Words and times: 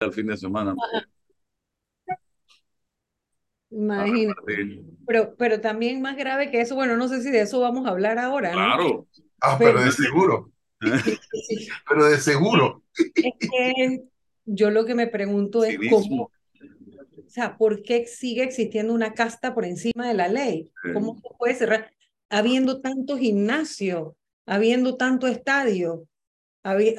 el 0.00 0.12
fin 0.12 0.26
de 0.26 0.36
semana. 0.36 0.74
Imagínate. 3.70 4.82
Pero, 5.06 5.34
pero 5.36 5.60
también 5.60 6.00
más 6.00 6.16
grave 6.16 6.50
que 6.50 6.60
eso, 6.60 6.74
bueno, 6.74 6.96
no 6.96 7.08
sé 7.08 7.22
si 7.22 7.30
de 7.30 7.42
eso 7.42 7.60
vamos 7.60 7.86
a 7.86 7.90
hablar 7.90 8.18
ahora, 8.18 8.50
¿no? 8.50 8.56
Claro. 8.56 9.06
Ah, 9.40 9.56
pero, 9.58 9.80
de 9.80 9.92
seguro. 9.92 10.50
pero 11.88 12.04
de 12.06 12.18
seguro. 12.18 12.82
Es 13.14 13.34
que 13.38 14.04
yo 14.44 14.70
lo 14.70 14.84
que 14.84 14.94
me 14.94 15.06
pregunto 15.06 15.64
es 15.64 15.78
cómo, 15.90 16.24
o 16.24 17.28
sea, 17.28 17.56
¿por 17.56 17.82
qué 17.82 18.06
sigue 18.06 18.42
existiendo 18.42 18.94
una 18.94 19.14
casta 19.14 19.54
por 19.54 19.64
encima 19.64 20.08
de 20.08 20.14
la 20.14 20.28
ley? 20.28 20.70
¿Cómo 20.94 21.16
se 21.16 21.28
puede 21.38 21.54
cerrar? 21.54 21.90
Habiendo 22.30 22.80
tanto 22.80 23.18
gimnasio, 23.18 24.16
habiendo 24.46 24.96
tanto 24.96 25.26
estadio, 25.26 26.06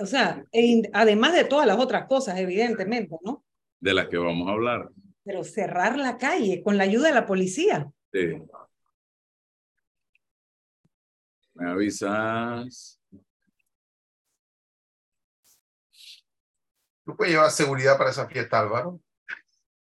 o 0.01 0.05
sea, 0.05 0.45
e 0.51 0.89
además 0.93 1.33
de 1.33 1.43
todas 1.43 1.67
las 1.67 1.77
otras 1.77 2.07
cosas, 2.07 2.37
evidentemente, 2.39 3.15
¿no? 3.23 3.43
De 3.79 3.93
las 3.93 4.07
que 4.07 4.17
vamos 4.17 4.47
a 4.47 4.51
hablar. 4.51 4.89
Pero 5.23 5.43
cerrar 5.43 5.97
la 5.97 6.17
calle 6.17 6.63
con 6.63 6.77
la 6.77 6.85
ayuda 6.85 7.09
de 7.09 7.13
la 7.13 7.25
policía. 7.25 7.91
Sí. 8.13 8.41
¿Me 11.53 11.69
avisas? 11.69 13.01
¿Tú 17.05 17.15
puedes 17.15 17.33
llevar 17.33 17.51
seguridad 17.51 17.97
para 17.97 18.11
esa 18.11 18.27
fiesta, 18.27 18.59
Álvaro? 18.59 19.01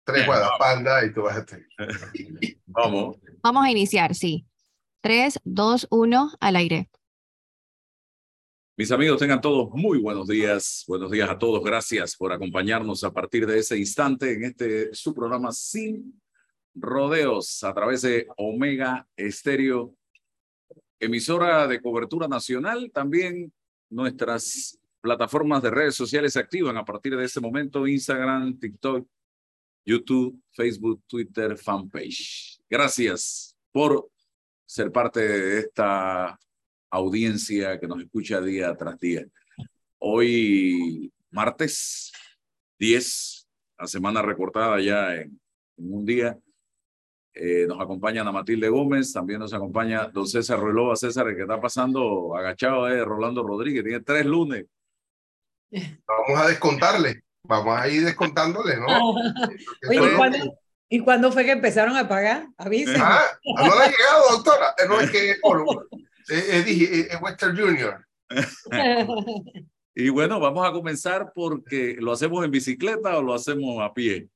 Tres 0.04 0.26
guardaespaldas 0.26 1.06
y 1.06 1.14
tú 1.14 1.24
vas 1.24 1.38
a 1.38 1.40
estar. 1.40 1.60
Vamos. 2.66 3.18
Vamos 3.42 3.66
a 3.66 3.72
iniciar, 3.72 4.16
sí. 4.16 4.46
Tres, 5.02 5.40
dos, 5.44 5.88
uno, 5.92 6.32
al 6.40 6.56
aire. 6.56 6.90
Mis 8.78 8.90
amigos, 8.90 9.20
tengan 9.20 9.42
todos 9.42 9.70
muy 9.74 10.00
buenos 10.00 10.28
días. 10.28 10.86
Buenos 10.88 11.12
días 11.12 11.30
a 11.30 11.38
todos. 11.38 11.62
Gracias 11.62 12.16
por 12.16 12.32
acompañarnos 12.32 13.04
a 13.04 13.12
partir 13.12 13.46
de 13.46 13.60
ese 13.60 13.78
instante 13.78 14.32
en 14.32 14.46
este 14.46 14.94
su 14.96 15.14
programa 15.14 15.52
Sin 15.52 16.22
Rodeos 16.74 17.66
a 17.66 17.74
través 17.74 18.02
de 18.02 18.28
Omega 18.38 19.06
Estéreo, 19.18 19.94
emisora 21.02 21.68
de 21.68 21.82
cobertura 21.82 22.30
nacional. 22.30 22.90
También 22.94 23.52
nuestras 23.90 24.80
plataformas 25.02 25.62
de 25.62 25.70
redes 25.70 25.96
sociales 25.96 26.32
se 26.32 26.40
activan 26.40 26.78
a 26.78 26.86
partir 26.86 27.18
de 27.18 27.26
este 27.26 27.42
momento: 27.42 27.86
Instagram, 27.86 28.58
TikTok, 28.58 29.06
YouTube, 29.86 30.42
Facebook, 30.50 31.04
Twitter, 31.08 31.58
fanpage. 31.58 32.62
Gracias 32.70 33.54
por 33.70 34.10
ser 34.66 34.94
parte 34.94 35.20
de 35.20 35.60
esta 35.60 36.40
audiencia 36.92 37.80
que 37.80 37.88
nos 37.88 38.02
escucha 38.02 38.42
día 38.42 38.76
tras 38.76 39.00
día. 39.00 39.26
Hoy, 39.98 41.12
martes 41.32 42.12
10, 42.78 43.48
la 43.80 43.88
semana 43.88 44.22
recortada 44.22 44.80
ya 44.80 45.16
en, 45.16 45.40
un 45.78 46.06
día, 46.06 46.38
eh, 47.34 47.66
nos 47.68 47.80
acompaña 47.80 48.22
Ana 48.22 48.32
Matilde 48.32 48.68
Gómez, 48.68 49.14
también 49.14 49.40
nos 49.40 49.54
acompaña 49.54 50.10
don 50.10 50.28
César 50.28 50.60
Ruelova. 50.60 50.96
César, 50.96 51.28
el 51.30 51.36
que 51.36 51.44
está 51.44 51.60
pasando 51.62 52.36
agachado 52.36 52.88
es 52.90 53.04
Rolando 53.06 53.42
Rodríguez, 53.42 53.84
tiene 53.84 54.02
tres 54.02 54.26
lunes. 54.26 54.66
Vamos 55.72 56.42
a 56.42 56.48
descontarle, 56.48 57.24
vamos 57.44 57.80
a 57.80 57.88
ir 57.88 58.04
descontándole, 58.04 58.76
¿no? 58.76 59.12
Oye, 59.90 60.52
¿y 60.90 61.00
cuándo, 61.00 61.32
fue 61.32 61.46
que 61.46 61.52
empezaron 61.52 61.96
a 61.96 62.10
pagar? 62.10 62.48
Avísenme. 62.58 63.00
Ah, 63.02 63.24
no 63.46 63.76
le 63.76 63.84
ha 63.84 63.88
llegado, 63.88 64.32
doctora. 64.32 64.76
No 64.90 65.00
es 65.00 65.10
que 65.10 65.36
es, 66.30 67.22
Western 67.22 67.58
Junior. 67.58 68.06
y 69.96 70.10
bueno, 70.10 70.40
vamos 70.40 70.68
a 70.68 70.72
comenzar 70.72 71.32
porque 71.34 71.98
lo 72.00 72.12
hacemos 72.12 72.44
en 72.46 72.52
bicicleta 72.52 73.18
o 73.18 73.22
lo 73.22 73.34
hacemos 73.34 73.82
a 73.82 73.94
pie. 73.94 74.30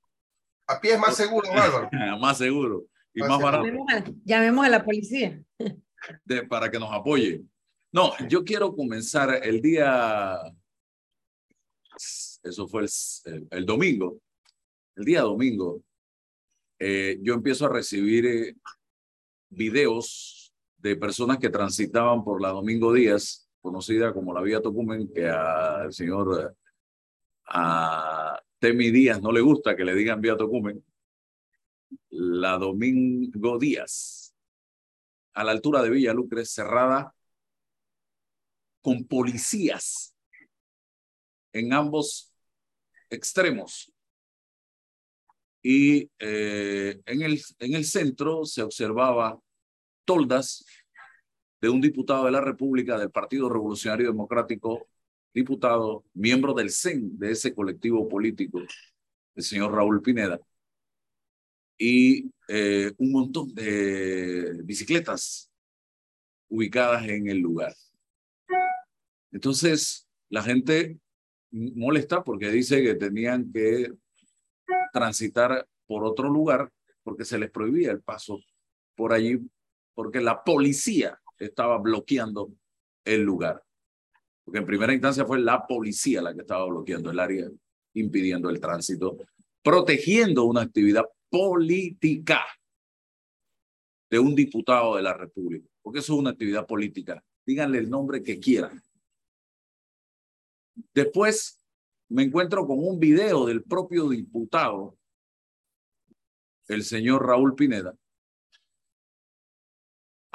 A 0.67 0.79
pie 0.79 0.93
es 0.93 0.99
más 0.99 1.15
seguro, 1.15 1.49
Álvaro. 1.53 1.89
más 2.19 2.37
seguro 2.37 2.85
y 3.13 3.21
más, 3.21 3.41
barato. 3.41 3.65
Llamemos 4.23 4.65
a, 4.65 4.69
la 4.69 4.83
policía. 4.83 5.41
para 6.49 6.69
que 6.69 6.79
nos 6.79 6.91
apoye. 6.91 7.43
No, 7.91 8.11
yo 8.27 8.43
quiero 8.43 8.75
comenzar 8.75 9.39
el 9.41 9.61
día, 9.61 10.37
eso 12.43 12.67
fue 12.67 12.85
el, 13.51 13.65
domingo, 13.65 14.19
el 14.97 15.05
día 15.05 15.21
domingo, 15.21 15.81
eh, 16.77 17.17
yo 17.21 17.33
empiezo 17.33 17.65
a 17.65 17.69
recibir 17.69 18.25
eh, 18.25 18.55
videos 19.49 20.34
de 20.85 20.95
personas 20.95 21.39
que 21.39 21.49
transitaban 21.49 22.23
por 22.23 22.39
la 22.39 22.49
Domingo 22.49 22.93
Díaz, 22.93 23.49
conocida 23.59 24.13
como 24.13 24.31
la 24.31 24.41
Vía 24.41 24.61
Tocumen, 24.61 25.11
que 25.11 25.27
al 25.27 25.91
señor 25.91 26.55
a 27.47 28.39
Temi 28.59 28.91
Díaz 28.91 29.19
no 29.19 29.31
le 29.31 29.41
gusta 29.41 29.75
que 29.75 29.83
le 29.83 29.95
digan 29.95 30.21
Vía 30.21 30.37
Tocumen, 30.37 30.85
la 32.11 32.59
Domingo 32.59 33.57
Díaz, 33.57 34.35
a 35.33 35.43
la 35.43 35.53
altura 35.53 35.81
de 35.81 35.89
Villa 35.89 36.13
Lucre, 36.13 36.45
cerrada 36.45 37.15
con 38.83 39.05
policías 39.05 40.15
en 41.51 41.73
ambos 41.73 42.31
extremos. 43.09 43.91
Y 45.63 46.11
eh, 46.19 47.01
en, 47.07 47.23
el, 47.23 47.41
en 47.57 47.73
el 47.73 47.85
centro 47.85 48.45
se 48.45 48.61
observaba 48.61 49.41
toldas 50.05 50.65
de 51.61 51.69
un 51.69 51.81
diputado 51.81 52.25
de 52.25 52.31
la 52.31 52.41
República 52.41 52.97
del 52.97 53.11
Partido 53.11 53.49
Revolucionario 53.49 54.07
Democrático, 54.07 54.87
diputado, 55.33 56.05
miembro 56.13 56.53
del 56.53 56.69
CEN 56.69 57.17
de 57.17 57.31
ese 57.31 57.53
colectivo 57.53 58.07
político, 58.07 58.61
el 59.35 59.43
señor 59.43 59.73
Raúl 59.73 60.01
Pineda, 60.01 60.39
y 61.77 62.31
eh, 62.47 62.93
un 62.97 63.11
montón 63.11 63.53
de 63.53 64.61
bicicletas 64.63 65.51
ubicadas 66.47 67.07
en 67.07 67.27
el 67.27 67.39
lugar. 67.39 67.73
Entonces, 69.31 70.07
la 70.29 70.41
gente 70.41 70.99
molesta 71.51 72.23
porque 72.23 72.49
dice 72.49 72.81
que 72.81 72.95
tenían 72.95 73.51
que 73.51 73.91
transitar 74.93 75.67
por 75.85 76.05
otro 76.05 76.29
lugar 76.29 76.71
porque 77.03 77.25
se 77.25 77.37
les 77.37 77.51
prohibía 77.51 77.91
el 77.91 78.01
paso 78.01 78.39
por 78.95 79.13
allí 79.13 79.39
porque 79.95 80.21
la 80.21 80.43
policía 80.43 81.19
estaba 81.39 81.79
bloqueando 81.79 82.51
el 83.03 83.21
lugar. 83.21 83.63
Porque 84.43 84.59
en 84.59 84.65
primera 84.65 84.93
instancia 84.93 85.25
fue 85.25 85.39
la 85.39 85.65
policía 85.65 86.21
la 86.21 86.33
que 86.35 86.41
estaba 86.41 86.65
bloqueando 86.65 87.09
el 87.09 87.19
área, 87.19 87.49
impidiendo 87.93 88.49
el 88.49 88.59
tránsito, 88.59 89.17
protegiendo 89.63 90.43
una 90.43 90.61
actividad 90.61 91.05
política 91.29 92.45
de 94.09 94.19
un 94.19 94.35
diputado 94.35 94.97
de 94.97 95.01
la 95.01 95.13
República. 95.13 95.67
Porque 95.81 95.99
eso 95.99 96.13
es 96.13 96.19
una 96.19 96.31
actividad 96.31 96.67
política. 96.67 97.23
Díganle 97.45 97.79
el 97.79 97.89
nombre 97.89 98.21
que 98.21 98.39
quieran. 98.39 98.83
Después 100.93 101.59
me 102.09 102.23
encuentro 102.23 102.67
con 102.67 102.79
un 102.79 102.99
video 102.99 103.45
del 103.45 103.63
propio 103.63 104.09
diputado, 104.09 104.97
el 106.67 106.83
señor 106.83 107.25
Raúl 107.25 107.55
Pineda, 107.55 107.95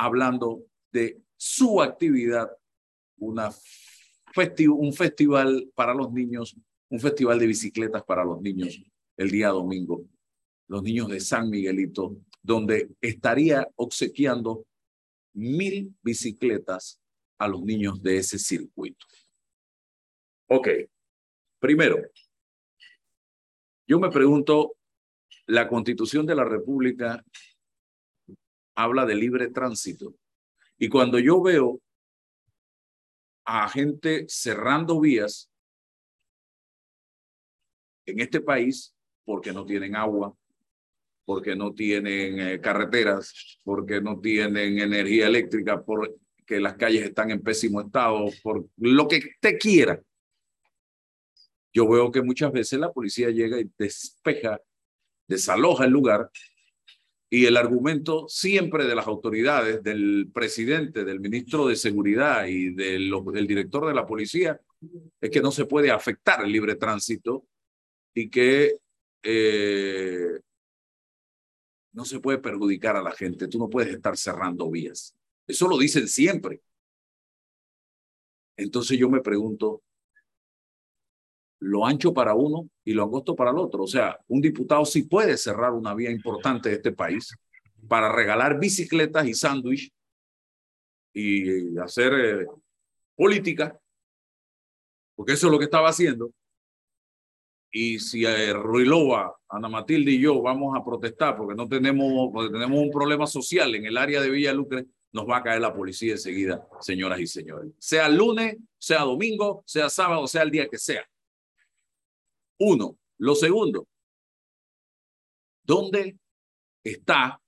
hablando 0.00 0.64
de 0.90 1.20
su 1.36 1.82
actividad, 1.82 2.50
un 3.18 4.92
festival 4.94 5.70
para 5.74 5.92
los 5.92 6.10
niños, 6.10 6.56
un 6.88 6.98
festival 6.98 7.38
de 7.38 7.46
bicicletas 7.46 8.02
para 8.04 8.24
los 8.24 8.40
niños 8.40 8.82
el 9.18 9.30
día 9.30 9.48
domingo, 9.48 10.06
los 10.68 10.82
niños 10.82 11.08
de 11.08 11.20
San 11.20 11.50
Miguelito, 11.50 12.16
donde 12.42 12.88
estaría 13.02 13.68
obsequiando 13.76 14.64
mil 15.34 15.94
bicicletas 16.02 16.98
a 17.38 17.46
los 17.46 17.62
niños 17.62 18.02
de 18.02 18.16
ese 18.16 18.38
circuito. 18.38 19.04
Ok, 20.46 20.68
primero, 21.58 21.98
yo 23.86 24.00
me 24.00 24.08
pregunto, 24.08 24.76
la 25.46 25.68
constitución 25.68 26.24
de 26.24 26.34
la 26.34 26.44
República 26.44 27.22
habla 28.74 29.06
de 29.06 29.14
libre 29.14 29.48
tránsito. 29.48 30.14
Y 30.78 30.88
cuando 30.88 31.18
yo 31.18 31.42
veo 31.42 31.80
a 33.44 33.68
gente 33.68 34.26
cerrando 34.28 35.00
vías 35.00 35.50
en 38.06 38.20
este 38.20 38.40
país 38.40 38.94
porque 39.24 39.52
no 39.52 39.64
tienen 39.64 39.96
agua, 39.96 40.34
porque 41.24 41.54
no 41.54 41.72
tienen 41.72 42.40
eh, 42.40 42.60
carreteras, 42.60 43.58
porque 43.62 44.00
no 44.00 44.18
tienen 44.20 44.78
energía 44.80 45.26
eléctrica, 45.26 45.82
porque 45.82 46.58
las 46.60 46.74
calles 46.74 47.04
están 47.04 47.30
en 47.30 47.42
pésimo 47.42 47.80
estado, 47.80 48.26
por 48.42 48.66
lo 48.78 49.06
que 49.06 49.20
te 49.40 49.56
quiera. 49.56 50.00
Yo 51.72 51.88
veo 51.88 52.10
que 52.10 52.22
muchas 52.22 52.50
veces 52.50 52.80
la 52.80 52.92
policía 52.92 53.30
llega 53.30 53.60
y 53.60 53.70
despeja, 53.78 54.60
desaloja 55.28 55.84
el 55.84 55.92
lugar 55.92 56.30
y 57.32 57.46
el 57.46 57.56
argumento 57.56 58.26
siempre 58.28 58.86
de 58.86 58.94
las 58.96 59.06
autoridades, 59.06 59.82
del 59.84 60.28
presidente, 60.34 61.04
del 61.04 61.20
ministro 61.20 61.68
de 61.68 61.76
Seguridad 61.76 62.46
y 62.46 62.74
del, 62.74 63.08
director 63.46 63.86
de 63.86 63.94
la 63.94 64.04
policía, 64.04 64.60
es 65.20 65.30
que 65.30 65.40
no 65.40 65.52
se 65.52 65.64
puede 65.64 65.92
afectar 65.92 66.44
el 66.44 66.50
libre 66.50 66.74
tránsito 66.74 67.46
y 68.12 68.28
que 68.28 68.78
eh, 69.22 70.40
no 71.92 72.04
se 72.04 72.18
puede 72.18 72.38
perjudicar 72.38 72.96
a 72.96 73.02
la 73.02 73.12
gente. 73.12 73.46
Tú 73.46 73.60
no 73.60 73.70
puedes 73.70 73.94
estar 73.94 74.16
cerrando 74.16 74.68
vías. 74.68 75.14
Eso 75.46 75.68
lo 75.68 75.78
dicen 75.78 76.08
siempre. 76.08 76.60
Entonces 78.56 78.98
yo 78.98 79.08
me 79.08 79.20
pregunto, 79.20 79.82
lo 81.60 81.86
ancho 81.86 82.12
para 82.12 82.34
uno 82.34 82.68
y 82.84 82.92
lo 82.92 83.04
angosto 83.04 83.36
para 83.36 83.50
el 83.50 83.58
otro. 83.58 83.84
O 83.84 83.86
sea, 83.86 84.18
un 84.28 84.40
diputado 84.40 84.84
sí 84.84 85.04
puede 85.04 85.36
cerrar 85.36 85.72
una 85.72 85.94
vía 85.94 86.10
importante 86.10 86.70
de 86.70 86.76
este 86.76 86.92
país 86.92 87.34
para 87.88 88.10
regalar 88.12 88.58
bicicletas 88.58 89.26
y 89.26 89.34
sándwich 89.34 89.90
y 91.12 91.76
hacer 91.78 92.12
eh, 92.14 92.46
política, 93.14 93.78
porque 95.14 95.32
eso 95.32 95.46
es 95.46 95.52
lo 95.52 95.58
que 95.58 95.64
estaba 95.64 95.88
haciendo. 95.88 96.32
Y 97.72 97.98
si 98.00 98.24
eh, 98.24 98.52
Ruilova, 98.52 99.36
Ana 99.48 99.68
Matilde 99.68 100.12
y 100.12 100.20
yo 100.20 100.40
vamos 100.42 100.76
a 100.76 100.84
protestar 100.84 101.36
porque 101.36 101.54
no 101.54 101.68
tenemos, 101.68 102.30
porque 102.32 102.52
tenemos 102.52 102.78
un 102.80 102.90
problema 102.90 103.26
social 103.26 103.74
en 103.74 103.86
el 103.86 103.96
área 103.96 104.20
de 104.20 104.30
Villa 104.30 104.52
Lucre, 104.52 104.86
nos 105.12 105.28
va 105.28 105.38
a 105.38 105.42
caer 105.42 105.60
la 105.60 105.74
policía 105.74 106.12
enseguida, 106.12 106.66
señoras 106.80 107.20
y 107.20 107.26
señores. 107.26 107.72
Sea 107.78 108.08
lunes, 108.08 108.56
sea 108.78 109.00
domingo, 109.02 109.62
sea 109.66 109.88
sábado, 109.88 110.26
sea 110.26 110.42
el 110.42 110.50
día 110.50 110.68
que 110.68 110.78
sea. 110.78 111.04
Uno. 112.60 112.96
Lo 113.18 113.34
segundo, 113.34 113.86
¿dónde 115.62 116.18
está 116.84 117.40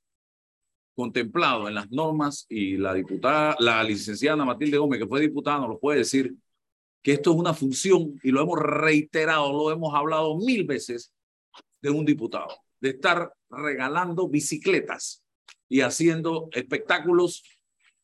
contemplado 0.94 1.68
en 1.68 1.74
las 1.74 1.90
normas 1.90 2.44
y 2.48 2.76
la 2.76 2.92
diputada, 2.92 3.56
la 3.58 3.82
licenciada 3.82 4.44
Matilde 4.44 4.76
Gómez, 4.76 5.00
que 5.00 5.06
fue 5.06 5.20
diputada, 5.20 5.66
nos 5.66 5.80
puede 5.80 6.00
decir, 6.00 6.34
que 7.02 7.12
esto 7.12 7.32
es 7.32 7.36
una 7.36 7.54
función, 7.54 8.18
y 8.22 8.30
lo 8.30 8.42
hemos 8.42 8.58
reiterado, 8.58 9.52
lo 9.52 9.70
hemos 9.70 9.94
hablado 9.94 10.36
mil 10.38 10.64
veces, 10.64 11.12
de 11.80 11.90
un 11.90 12.04
diputado, 12.04 12.48
de 12.80 12.90
estar 12.90 13.32
regalando 13.50 14.28
bicicletas 14.28 15.24
y 15.68 15.80
haciendo 15.80 16.48
espectáculos 16.52 17.42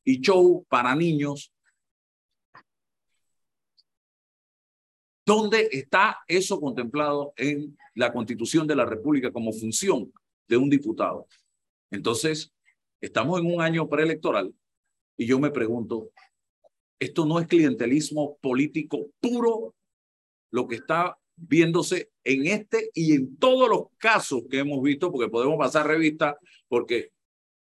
y 0.05 0.21
show 0.21 0.67
para 0.69 0.97
niños. 0.97 1.53
¿Dónde 5.29 5.69
está 5.73 6.21
eso 6.27 6.59
contemplado 6.59 7.35
en 7.37 7.77
la 7.95 8.15
Constitución 8.15 8.67
de 8.67 8.75
la 8.75 8.87
República 8.87 9.31
como 9.31 9.53
función 9.53 10.11
de 10.49 10.57
un 10.57 10.71
diputado? 10.71 11.27
Entonces, 11.91 12.51
estamos 12.99 13.39
en 13.39 13.53
un 13.53 13.61
año 13.61 13.87
preelectoral 13.91 14.55
y 15.19 15.27
yo 15.27 15.39
me 15.39 15.51
pregunto, 15.51 16.13
¿esto 16.99 17.27
no 17.27 17.39
es 17.41 17.47
clientelismo 17.47 18.39
político 18.39 19.11
puro 19.21 19.75
lo 20.51 20.67
que 20.67 20.77
está 20.77 21.19
viéndose 21.37 22.11
en 22.25 22.47
este 22.47 22.91
y 22.95 23.13
en 23.13 23.37
todos 23.37 23.69
los 23.69 23.83
casos 23.99 24.45
que 24.51 24.61
hemos 24.61 24.83
visto, 24.83 25.13
porque 25.13 25.29
podemos 25.29 25.59
pasar 25.59 25.87
revista, 25.87 26.39
porque 26.69 27.13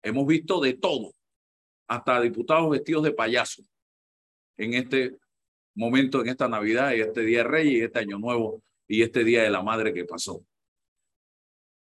hemos 0.02 0.28
visto 0.28 0.60
de 0.60 0.74
todo 0.74 1.14
hasta 1.88 2.20
diputados 2.20 2.72
vestidos 2.72 3.04
de 3.04 3.14
payaso 3.14 3.64
en 4.58 4.74
este 4.74 5.18
momento, 5.76 6.22
en 6.22 6.30
esta 6.30 6.48
Navidad 6.48 6.94
y 6.94 7.02
este 7.02 7.22
Día 7.22 7.40
de 7.40 7.44
Reyes 7.46 7.74
y 7.74 7.82
este 7.82 8.00
Año 8.00 8.20
Nuevo 8.20 8.64
y 8.88 9.02
este 9.02 9.24
Día 9.24 9.44
de 9.44 9.50
la 9.50 9.64
Madre 9.64 9.94
que 9.94 10.06
pasó. 10.06 10.46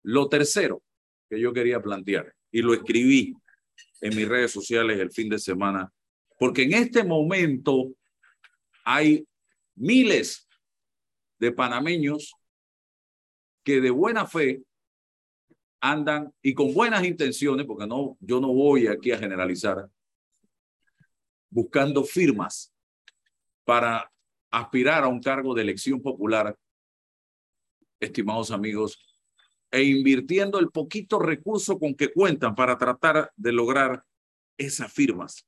Lo 0.02 0.28
tercero 0.28 0.82
que 1.28 1.40
yo 1.40 1.52
quería 1.52 1.80
plantear, 1.80 2.34
y 2.50 2.62
lo 2.62 2.74
escribí 2.74 3.34
en 4.00 4.16
mis 4.16 4.28
redes 4.28 4.50
sociales 4.50 4.98
el 4.98 5.12
fin 5.12 5.28
de 5.28 5.38
semana, 5.38 5.92
porque 6.38 6.62
en 6.62 6.74
este 6.74 7.04
momento 7.04 7.92
hay 8.84 9.26
miles 9.76 10.48
de 11.38 11.52
panameños 11.52 12.34
que 13.62 13.80
de 13.80 13.90
buena 13.90 14.26
fe 14.26 14.62
andan 15.80 16.32
y 16.42 16.54
con 16.54 16.74
buenas 16.74 17.04
intenciones, 17.04 17.66
porque 17.66 17.86
no, 17.86 18.16
yo 18.20 18.40
no 18.40 18.48
voy 18.48 18.86
aquí 18.86 19.12
a 19.12 19.18
generalizar, 19.18 19.88
buscando 21.50 22.04
firmas 22.04 22.72
para 23.70 24.12
aspirar 24.50 25.04
a 25.04 25.06
un 25.06 25.20
cargo 25.20 25.54
de 25.54 25.62
elección 25.62 26.02
popular, 26.02 26.58
estimados 28.00 28.50
amigos, 28.50 28.98
e 29.70 29.84
invirtiendo 29.84 30.58
el 30.58 30.72
poquito 30.72 31.20
recurso 31.20 31.78
con 31.78 31.94
que 31.94 32.12
cuentan 32.12 32.56
para 32.56 32.76
tratar 32.76 33.32
de 33.36 33.52
lograr 33.52 34.04
esas 34.58 34.92
firmas. 34.92 35.46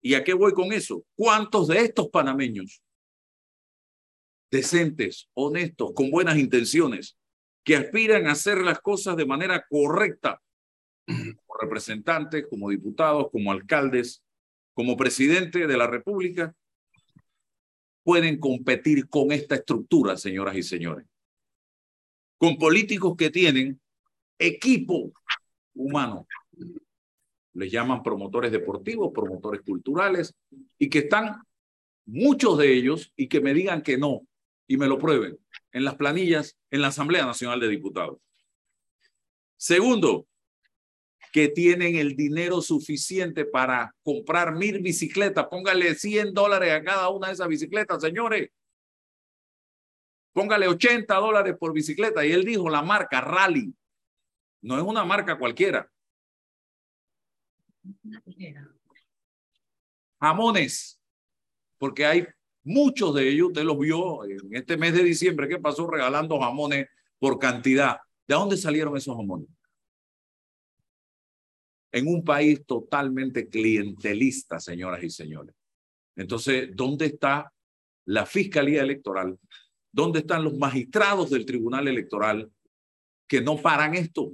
¿Y 0.00 0.14
a 0.14 0.22
qué 0.22 0.32
voy 0.32 0.52
con 0.52 0.72
eso? 0.72 1.04
¿Cuántos 1.16 1.66
de 1.66 1.80
estos 1.80 2.08
panameños 2.08 2.80
decentes, 4.48 5.28
honestos, 5.34 5.90
con 5.92 6.08
buenas 6.08 6.38
intenciones, 6.38 7.18
que 7.64 7.74
aspiran 7.74 8.28
a 8.28 8.32
hacer 8.32 8.58
las 8.58 8.78
cosas 8.80 9.16
de 9.16 9.26
manera 9.26 9.66
correcta, 9.68 10.40
como 11.04 11.54
representantes, 11.60 12.46
como 12.48 12.70
diputados, 12.70 13.26
como 13.32 13.50
alcaldes, 13.50 14.22
como 14.74 14.96
presidente 14.96 15.66
de 15.66 15.76
la 15.76 15.86
República, 15.86 16.54
pueden 18.02 18.38
competir 18.38 19.08
con 19.08 19.32
esta 19.32 19.54
estructura, 19.56 20.16
señoras 20.16 20.56
y 20.56 20.62
señores. 20.62 21.06
Con 22.38 22.56
políticos 22.56 23.14
que 23.16 23.30
tienen 23.30 23.80
equipo 24.38 25.12
humano. 25.74 26.26
Les 27.54 27.70
llaman 27.70 28.02
promotores 28.02 28.50
deportivos, 28.50 29.12
promotores 29.14 29.60
culturales, 29.62 30.34
y 30.78 30.88
que 30.88 31.00
están 31.00 31.42
muchos 32.06 32.58
de 32.58 32.72
ellos 32.72 33.12
y 33.16 33.28
que 33.28 33.40
me 33.40 33.54
digan 33.54 33.82
que 33.82 33.98
no, 33.98 34.26
y 34.66 34.76
me 34.76 34.88
lo 34.88 34.98
prueben 34.98 35.38
en 35.72 35.84
las 35.84 35.94
planillas 35.96 36.56
en 36.70 36.80
la 36.80 36.88
Asamblea 36.88 37.24
Nacional 37.24 37.60
de 37.60 37.68
Diputados. 37.68 38.18
Segundo, 39.56 40.26
que 41.32 41.48
tienen 41.48 41.96
el 41.96 42.14
dinero 42.14 42.60
suficiente 42.60 43.44
para 43.44 43.94
comprar 44.02 44.54
mil 44.54 44.80
bicicletas. 44.80 45.46
Póngale 45.46 45.94
100 45.94 46.34
dólares 46.34 46.72
a 46.72 46.84
cada 46.84 47.08
una 47.08 47.28
de 47.28 47.32
esas 47.32 47.48
bicicletas, 47.48 48.02
señores. 48.02 48.50
Póngale 50.32 50.68
80 50.68 51.14
dólares 51.16 51.56
por 51.58 51.72
bicicleta. 51.72 52.24
Y 52.24 52.32
él 52.32 52.44
dijo 52.44 52.68
la 52.68 52.82
marca 52.82 53.20
Rally. 53.20 53.74
No 54.60 54.76
es 54.76 54.84
una 54.84 55.04
marca 55.04 55.38
cualquiera. 55.38 55.90
Jamones. 60.20 61.00
Porque 61.78 62.06
hay 62.06 62.26
Muchos 62.64 63.14
de 63.14 63.28
ellos, 63.28 63.48
usted 63.48 63.64
los 63.64 63.78
vio 63.78 64.24
en 64.24 64.54
este 64.54 64.76
mes 64.76 64.94
de 64.94 65.02
diciembre, 65.02 65.48
¿qué 65.48 65.58
pasó? 65.58 65.90
Regalando 65.90 66.38
jamones 66.38 66.88
por 67.18 67.38
cantidad. 67.38 67.98
¿De 68.26 68.36
dónde 68.36 68.56
salieron 68.56 68.96
esos 68.96 69.16
jamones? 69.16 69.48
En 71.92 72.08
un 72.08 72.24
país 72.24 72.64
totalmente 72.66 73.48
clientelista, 73.48 74.58
señoras 74.58 75.02
y 75.02 75.10
señores. 75.10 75.54
Entonces, 76.16 76.70
¿dónde 76.74 77.06
está 77.06 77.52
la 78.06 78.26
Fiscalía 78.26 78.82
Electoral? 78.82 79.38
¿Dónde 79.92 80.20
están 80.20 80.42
los 80.42 80.56
magistrados 80.56 81.30
del 81.30 81.44
Tribunal 81.44 81.86
Electoral 81.88 82.50
que 83.28 83.40
no 83.40 83.56
paran 83.56 83.94
esto? 83.94 84.32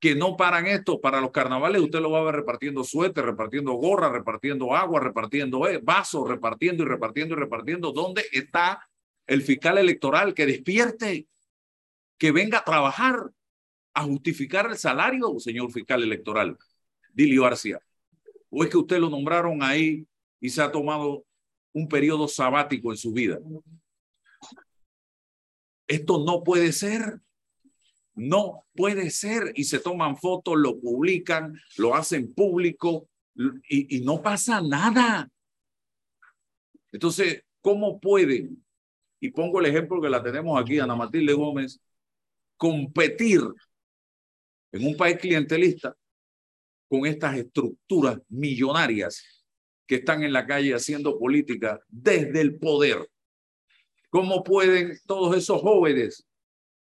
que 0.00 0.14
no 0.14 0.36
paran 0.36 0.66
esto. 0.66 1.00
Para 1.00 1.20
los 1.20 1.30
carnavales 1.30 1.82
usted 1.82 2.00
lo 2.00 2.10
va 2.10 2.20
a 2.20 2.24
ver 2.24 2.36
repartiendo 2.36 2.84
suéter, 2.84 3.24
repartiendo 3.24 3.72
gorra, 3.72 4.10
repartiendo 4.10 4.74
agua, 4.74 5.00
repartiendo 5.00 5.66
eh, 5.68 5.80
vasos, 5.82 6.28
repartiendo 6.28 6.84
y 6.84 6.86
repartiendo 6.86 7.34
y 7.34 7.38
repartiendo. 7.38 7.92
¿Dónde 7.92 8.24
está 8.32 8.88
el 9.26 9.42
fiscal 9.42 9.78
electoral 9.78 10.34
que 10.34 10.46
despierte, 10.46 11.26
que 12.18 12.32
venga 12.32 12.58
a 12.58 12.64
trabajar, 12.64 13.30
a 13.98 14.04
justificar 14.04 14.70
el 14.70 14.78
salario, 14.78 15.38
señor 15.40 15.72
fiscal 15.72 16.02
electoral? 16.02 16.56
Dilio 17.12 17.42
García. 17.42 17.80
¿O 18.48 18.62
es 18.62 18.70
que 18.70 18.76
usted 18.76 18.98
lo 18.98 19.10
nombraron 19.10 19.60
ahí 19.60 20.06
y 20.40 20.48
se 20.50 20.62
ha 20.62 20.70
tomado 20.70 21.24
un 21.72 21.88
periodo 21.88 22.28
sabático 22.28 22.92
en 22.92 22.96
su 22.96 23.12
vida? 23.12 23.40
Esto 25.88 26.24
no 26.24 26.44
puede 26.44 26.72
ser. 26.72 27.20
No 28.14 28.66
puede 28.76 29.10
ser. 29.10 29.52
Y 29.56 29.64
se 29.64 29.80
toman 29.80 30.16
fotos, 30.16 30.56
lo 30.56 30.78
publican, 30.78 31.58
lo 31.76 31.96
hacen 31.96 32.32
público 32.32 33.08
y, 33.68 34.00
no 34.02 34.22
pasa 34.22 34.60
nada. 34.60 35.28
Entonces, 36.92 37.42
¿cómo 37.60 37.98
pueden? 37.98 38.64
Y 39.18 39.30
pongo 39.30 39.58
el 39.58 39.66
ejemplo 39.66 40.00
que 40.00 40.08
la 40.08 40.22
tenemos 40.22 40.60
aquí, 40.60 40.78
Ana 40.78 40.94
Matilde 40.94 41.32
Gómez, 41.32 41.80
competir 42.56 43.40
en 44.72 44.86
un 44.86 44.96
país 44.96 45.18
clientelista 45.18 45.94
con 46.88 47.06
estas 47.06 47.36
estructuras 47.36 48.18
millonarias 48.28 49.44
que 49.86 49.96
están 49.96 50.22
en 50.22 50.32
la 50.32 50.46
calle 50.46 50.74
haciendo 50.74 51.18
política 51.18 51.80
desde 51.88 52.40
el 52.40 52.58
poder. 52.58 53.08
¿Cómo 54.10 54.42
pueden 54.42 54.98
todos 55.06 55.36
esos 55.36 55.60
jóvenes 55.60 56.26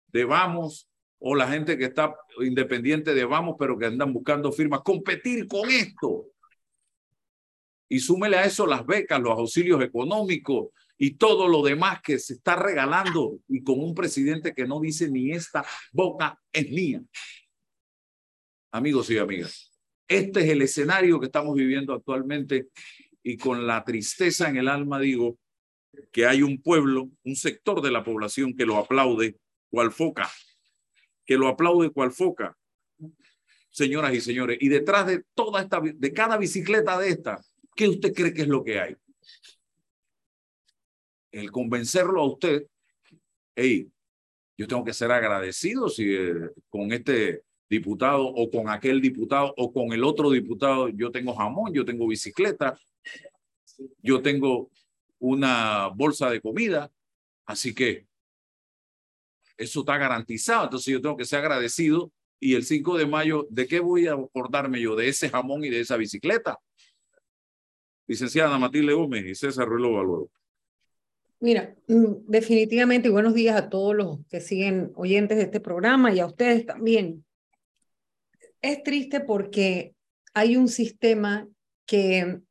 de 0.07 0.25
Vamos, 0.25 0.89
o 1.19 1.35
la 1.35 1.47
gente 1.47 1.77
que 1.77 1.85
está 1.85 2.15
independiente 2.39 3.13
de 3.13 3.25
Vamos, 3.25 3.55
pero 3.57 3.77
que 3.77 3.85
andan 3.87 4.13
buscando 4.13 4.51
firmas, 4.51 4.81
competir 4.81 5.47
con 5.47 5.69
esto. 5.69 6.27
Y 7.89 7.99
súmele 7.99 8.37
a 8.37 8.45
eso 8.45 8.65
las 8.65 8.85
becas, 8.85 9.21
los 9.21 9.37
auxilios 9.37 9.83
económicos 9.83 10.69
y 10.97 11.15
todo 11.15 11.47
lo 11.47 11.61
demás 11.61 12.01
que 12.01 12.19
se 12.19 12.33
está 12.33 12.55
regalando 12.55 13.39
y 13.47 13.63
con 13.63 13.79
un 13.79 13.93
presidente 13.93 14.53
que 14.53 14.65
no 14.65 14.79
dice 14.79 15.09
ni 15.09 15.31
esta 15.31 15.65
boca 15.91 16.39
es 16.51 16.69
mía. 16.71 17.01
Amigos 18.75 19.09
y 19.09 19.17
amigas, 19.17 19.71
este 20.05 20.41
es 20.41 20.49
el 20.49 20.61
escenario 20.61 21.17
que 21.17 21.27
estamos 21.27 21.55
viviendo 21.55 21.93
actualmente 21.93 22.67
y 23.23 23.37
con 23.37 23.65
la 23.65 23.85
tristeza 23.85 24.49
en 24.49 24.57
el 24.57 24.67
alma 24.67 24.99
digo 24.99 25.39
que 26.11 26.25
hay 26.25 26.41
un 26.41 26.61
pueblo, 26.61 27.09
un 27.23 27.37
sector 27.37 27.81
de 27.81 27.89
la 27.89 28.03
población 28.03 28.53
que 28.53 28.65
lo 28.65 28.75
aplaude 28.75 29.37
cual 29.69 29.93
foca, 29.93 30.29
que 31.25 31.37
lo 31.37 31.47
aplaude 31.47 31.89
cual 31.89 32.11
foca, 32.11 32.57
señoras 33.69 34.13
y 34.13 34.19
señores. 34.19 34.57
Y 34.59 34.67
detrás 34.67 35.07
de 35.07 35.23
toda 35.33 35.61
esta, 35.61 35.79
de 35.79 36.11
cada 36.11 36.35
bicicleta 36.35 36.99
de 36.99 37.07
esta, 37.07 37.41
¿qué 37.77 37.87
usted 37.87 38.13
cree 38.13 38.33
que 38.33 38.41
es 38.41 38.49
lo 38.49 38.61
que 38.61 38.81
hay? 38.81 38.97
El 41.31 41.49
convencerlo 41.49 42.19
a 42.19 42.27
usted, 42.27 42.67
hey, 43.55 43.89
yo 44.57 44.67
tengo 44.67 44.83
que 44.83 44.93
ser 44.93 45.13
agradecido 45.13 45.87
si 45.87 46.13
eh, 46.13 46.49
con 46.67 46.91
este 46.91 47.45
diputado 47.69 48.25
o 48.25 48.49
con 48.49 48.69
aquel 48.69 49.01
diputado 49.01 49.53
o 49.57 49.71
con 49.71 49.93
el 49.93 50.03
otro 50.03 50.29
diputado, 50.29 50.89
yo 50.89 51.11
tengo 51.11 51.33
jamón, 51.35 51.73
yo 51.73 51.83
tengo 51.85 52.07
bicicleta, 52.07 52.77
yo 54.01 54.21
tengo 54.21 54.69
una 55.19 55.87
bolsa 55.87 56.29
de 56.29 56.41
comida, 56.41 56.91
así 57.45 57.73
que 57.73 58.07
eso 59.57 59.79
está 59.79 59.97
garantizado, 59.97 60.65
entonces 60.65 60.91
yo 60.91 61.01
tengo 61.01 61.17
que 61.17 61.25
ser 61.25 61.39
agradecido 61.39 62.11
y 62.39 62.55
el 62.55 62.63
5 62.63 62.97
de 62.97 63.07
mayo, 63.07 63.47
¿de 63.49 63.67
qué 63.67 63.79
voy 63.79 64.07
a 64.07 64.13
acordarme 64.13 64.81
yo? 64.81 64.95
De 64.95 65.07
ese 65.07 65.29
jamón 65.29 65.63
y 65.63 65.69
de 65.69 65.79
esa 65.79 65.97
bicicleta. 65.97 66.59
Licenciada 68.07 68.59
Matilde 68.59 68.93
Gómez 68.93 69.25
y 69.25 69.33
César 69.33 69.67
Ruelo 69.67 70.03
luego. 70.03 70.31
Mira, 71.39 71.75
mm, 71.87 72.27
definitivamente 72.27 73.09
buenos 73.09 73.33
días 73.33 73.55
a 73.55 73.69
todos 73.69 73.95
los 73.95 74.19
que 74.27 74.41
siguen 74.41 74.91
oyentes 74.95 75.37
de 75.37 75.43
este 75.43 75.59
programa 75.59 76.13
y 76.13 76.19
a 76.19 76.25
ustedes 76.25 76.65
también. 76.65 77.24
Es 78.65 78.83
triste 78.83 79.19
porque 79.19 79.95
hay 80.33 80.57
un 80.57 80.67
sistema 80.67 81.47
que 81.85 82.41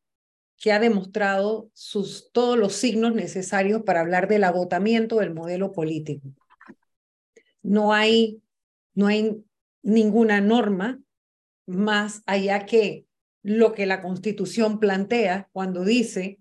que 0.65 0.73
ha 0.73 0.81
demostrado 0.81 1.71
sus, 1.75 2.31
todos 2.33 2.59
los 2.59 2.73
signos 2.73 3.15
necesarios 3.15 3.83
para 3.83 4.01
hablar 4.01 4.29
del 4.29 4.45
agotamiento 4.45 5.19
del 5.19 5.35
modelo 5.35 5.73
político. 5.73 6.27
No 7.63 7.93
hay, 7.93 8.41
no 8.95 9.07
hay 9.07 9.45
ninguna 9.83 10.41
norma 10.41 11.01
más 11.67 12.23
allá 12.27 12.67
que 12.67 13.05
lo 13.43 13.75
que 13.75 13.87
la 13.87 14.01
Constitución 14.01 14.81
plantea 14.81 15.51
cuando 15.53 15.85
dice 15.85 16.39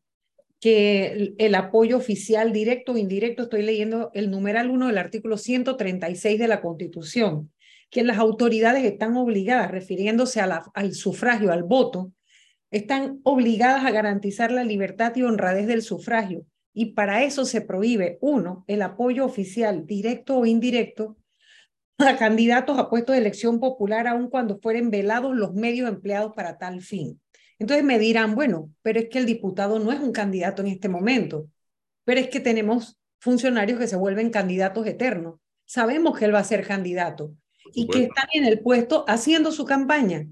que 0.61 1.35
el, 1.37 1.55
apoyo 1.55 1.97
oficial 1.97 2.53
directo 2.53 2.93
o 2.93 2.97
indirecto, 2.97 3.43
estoy 3.43 3.63
leyendo 3.63 4.09
el 4.13 4.31
numeral 4.31 4.69
1 4.69 4.87
del 4.87 4.97
artículo 4.97 5.37
136 5.37 6.39
de 6.39 6.47
la 6.47 6.61
Constitución, 6.61 7.51
que 7.93 8.03
las 8.03 8.17
autoridades 8.17 8.83
están 8.83 9.15
obligadas, 9.15 9.69
refiriéndose 9.69 10.41
al 10.41 10.93
sufragio, 10.93 11.51
al 11.51 11.61
voto, 11.61 12.11
están 12.71 13.19
obligadas 13.21 13.85
a 13.85 13.91
garantizar 13.91 14.51
la 14.51 14.63
libertad 14.63 15.15
y 15.15 15.21
honradez 15.21 15.67
del 15.67 15.83
sufragio 15.83 16.43
y 16.73 16.93
para 16.93 17.23
eso 17.23 17.45
se 17.45 17.61
prohíbe, 17.61 18.17
uno, 18.19 18.65
el 18.65 18.81
apoyo 18.81 19.25
oficial, 19.25 19.85
directo 19.85 20.39
o 20.39 20.47
indirecto, 20.47 21.17
a 21.99 22.17
candidatos 22.17 22.79
a 22.79 22.89
puestos 22.89 23.13
de 23.13 23.21
elección 23.21 23.59
popular, 23.59 24.07
aun 24.07 24.27
cuando 24.27 24.59
fueren 24.59 24.89
velados 24.89 25.35
los 25.35 25.53
medios 25.53 25.87
empleados 25.87 26.33
para 26.35 26.57
tal 26.57 26.81
fin. 26.81 27.21
Entonces 27.59 27.85
me 27.85 27.99
dirán, 27.99 28.33
bueno, 28.33 28.71
pero 28.81 29.01
es 29.01 29.09
que 29.09 29.19
el 29.19 29.27
diputado 29.27 29.77
no 29.77 29.91
es 29.91 29.99
un 29.99 30.11
candidato 30.11 30.63
en 30.63 30.69
este 30.69 30.89
momento, 30.89 31.47
pero 32.05 32.19
es 32.19 32.29
que 32.29 32.39
tenemos 32.39 32.97
funcionarios 33.19 33.77
que 33.77 33.87
se 33.87 33.95
vuelven 33.95 34.31
candidatos 34.31 34.87
eternos. 34.87 35.39
Sabemos 35.65 36.17
que 36.17 36.25
él 36.25 36.33
va 36.33 36.39
a 36.39 36.43
ser 36.43 36.65
candidato 36.65 37.35
y 37.73 37.87
que 37.87 38.03
están 38.03 38.27
en 38.33 38.45
el 38.45 38.59
puesto 38.59 39.05
haciendo 39.07 39.51
su 39.51 39.65
campaña. 39.65 40.27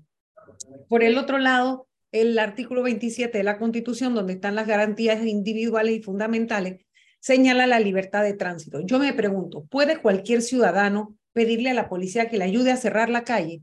Por 0.89 1.03
el 1.03 1.17
otro 1.17 1.37
lado, 1.37 1.87
el 2.11 2.37
artículo 2.39 2.83
27 2.83 3.37
de 3.37 3.43
la 3.43 3.57
Constitución, 3.57 4.13
donde 4.13 4.33
están 4.33 4.55
las 4.55 4.67
garantías 4.67 5.25
individuales 5.25 5.95
y 5.95 6.01
fundamentales, 6.01 6.85
señala 7.19 7.67
la 7.67 7.79
libertad 7.79 8.23
de 8.23 8.33
tránsito. 8.33 8.81
Yo 8.81 8.99
me 8.99 9.13
pregunto, 9.13 9.65
¿puede 9.69 9.97
cualquier 9.97 10.41
ciudadano 10.41 11.15
pedirle 11.33 11.69
a 11.69 11.73
la 11.73 11.87
policía 11.87 12.29
que 12.29 12.37
le 12.37 12.43
ayude 12.43 12.71
a 12.71 12.77
cerrar 12.77 13.09
la 13.09 13.23
calle? 13.23 13.61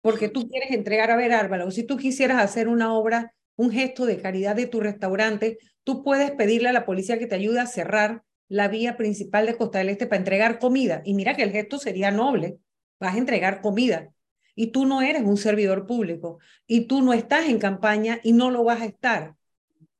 Porque 0.00 0.28
tú 0.28 0.48
quieres 0.48 0.70
entregar 0.70 1.10
a 1.10 1.16
ver 1.16 1.32
Álvaro, 1.32 1.66
o 1.66 1.70
si 1.70 1.82
tú 1.82 1.96
quisieras 1.96 2.42
hacer 2.42 2.68
una 2.68 2.94
obra, 2.94 3.34
un 3.56 3.70
gesto 3.70 4.06
de 4.06 4.22
caridad 4.22 4.54
de 4.54 4.66
tu 4.66 4.80
restaurante, 4.80 5.58
tú 5.82 6.04
puedes 6.04 6.30
pedirle 6.30 6.68
a 6.68 6.72
la 6.72 6.86
policía 6.86 7.18
que 7.18 7.26
te 7.26 7.34
ayude 7.34 7.58
a 7.58 7.66
cerrar 7.66 8.22
la 8.48 8.68
vía 8.68 8.96
principal 8.96 9.46
de 9.46 9.56
Costa 9.56 9.78
del 9.78 9.90
Este 9.90 10.06
para 10.06 10.18
entregar 10.18 10.58
comida. 10.58 11.02
Y 11.04 11.14
mira 11.14 11.34
que 11.34 11.42
el 11.42 11.50
gesto 11.50 11.78
sería 11.78 12.10
noble, 12.10 12.58
vas 13.00 13.14
a 13.14 13.18
entregar 13.18 13.60
comida 13.60 14.10
y 14.54 14.68
tú 14.68 14.86
no 14.86 15.02
eres 15.02 15.22
un 15.22 15.36
servidor 15.36 15.86
público 15.86 16.38
y 16.66 16.82
tú 16.82 17.00
no 17.00 17.12
estás 17.12 17.48
en 17.48 17.58
campaña 17.58 18.20
y 18.22 18.32
no 18.32 18.50
lo 18.50 18.64
vas 18.64 18.80
a 18.80 18.86
estar. 18.86 19.36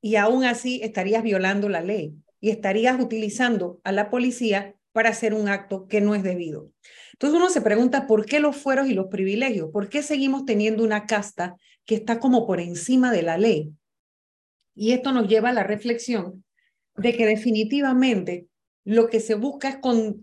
Y 0.01 0.17
aún 0.17 0.45
así 0.45 0.81
estarías 0.83 1.23
violando 1.23 1.69
la 1.69 1.81
ley 1.81 2.15
y 2.41 2.51
estarías 2.51 3.01
utilizando 3.01 3.81
a 3.85 3.93
la 3.93 4.11
policía 4.11 4.75
para 4.93 5.11
hacer 5.11 5.35
un 5.35 5.49
acto 5.49 5.87
que 5.87 6.01
no 6.01 6.15
es 6.15 6.23
debido. 6.23 6.73
Entonces 7.13 7.39
uno 7.39 7.51
se 7.51 7.61
pregunta 7.61 8.07
por 8.07 8.27
qué 8.27 8.41
los 8.41 8.57
fueros 8.57 8.89
y 8.89 8.95
los 8.95 9.07
privilegios, 9.07 9.71
por 9.73 9.89
qué 9.89 10.03
seguimos 10.03 10.45
teniendo 10.45 10.83
una 10.83 11.07
casta 11.07 11.57
que 11.85 11.95
está 11.95 12.19
como 12.19 12.47
por 12.47 12.61
encima 12.61 13.13
de 13.13 13.23
la 13.23 13.39
ley. 13.39 13.73
Y 14.75 14.93
esto 14.93 15.13
nos 15.13 15.29
lleva 15.29 15.51
a 15.51 15.53
la 15.53 15.65
reflexión 15.65 16.45
de 16.97 17.17
que 17.17 17.27
definitivamente 17.27 18.47
lo 18.89 19.11
que 19.11 19.21
se 19.21 19.35
busca 19.35 19.69
es 19.69 19.79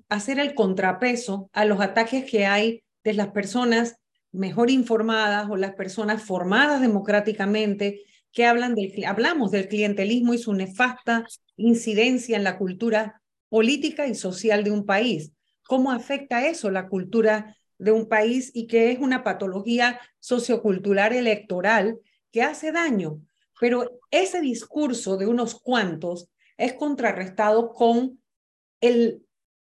hacer 0.10 0.40
el 0.40 0.56
contrapeso 0.56 1.52
a 1.54 1.66
los 1.66 1.82
ataques 1.82 2.26
que 2.26 2.48
hay 2.48 2.84
de 3.04 3.14
las 3.14 3.28
personas 3.28 3.98
mejor 4.32 4.72
informadas 4.72 5.48
o 5.52 5.56
las 5.56 5.76
personas 5.76 6.24
formadas 6.24 6.82
democráticamente 6.82 8.02
que 8.32 8.48
hablan 8.48 8.74
del, 8.74 8.92
hablamos 9.06 9.52
del 9.52 9.68
clientelismo 9.68 10.34
y 10.34 10.40
su 10.40 10.52
nefasta 10.56 11.28
incidencia 11.56 12.38
en 12.38 12.44
la 12.44 12.58
cultura 12.58 13.22
política 13.50 14.08
y 14.08 14.16
social 14.16 14.64
de 14.64 14.72
un 14.72 14.84
país. 14.88 15.32
¿Cómo 15.68 15.92
afecta 15.92 16.48
eso 16.48 16.72
la 16.72 16.88
cultura 16.88 17.56
de 17.78 17.92
un 17.92 18.10
país 18.10 18.50
y 18.56 18.66
que 18.66 18.90
es 18.90 18.98
una 18.98 19.24
patología 19.24 20.00
sociocultural 20.20 21.14
electoral 21.14 22.00
que 22.32 22.42
hace 22.42 22.72
daño? 22.72 23.22
Pero 23.60 24.00
ese 24.10 24.42
discurso 24.42 25.18
de 25.18 25.28
unos 25.28 25.54
cuantos 25.54 26.32
es 26.58 26.74
contrarrestado 26.74 27.72
con 27.72 28.18
el, 28.88 29.24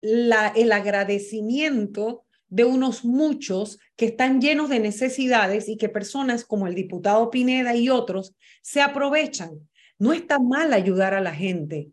el 0.02 0.73
agradecimiento 0.73 2.25
de 2.49 2.64
unos 2.64 3.04
muchos 3.04 3.78
que 3.97 4.06
están 4.06 4.40
llenos 4.40 4.68
de 4.68 4.78
necesidades 4.78 5.68
y 5.68 5.76
que 5.76 5.88
personas 5.88 6.44
como 6.44 6.66
el 6.66 6.75
diputado 6.75 7.30
Pineda 7.30 7.75
y 7.75 7.88
otros 7.88 8.35
se 8.62 8.80
aprovechan. 8.80 9.68
No 9.99 10.12
está 10.12 10.38
mal 10.38 10.73
ayudar 10.73 11.14
a 11.14 11.21
la 11.21 11.35
gente. 11.35 11.90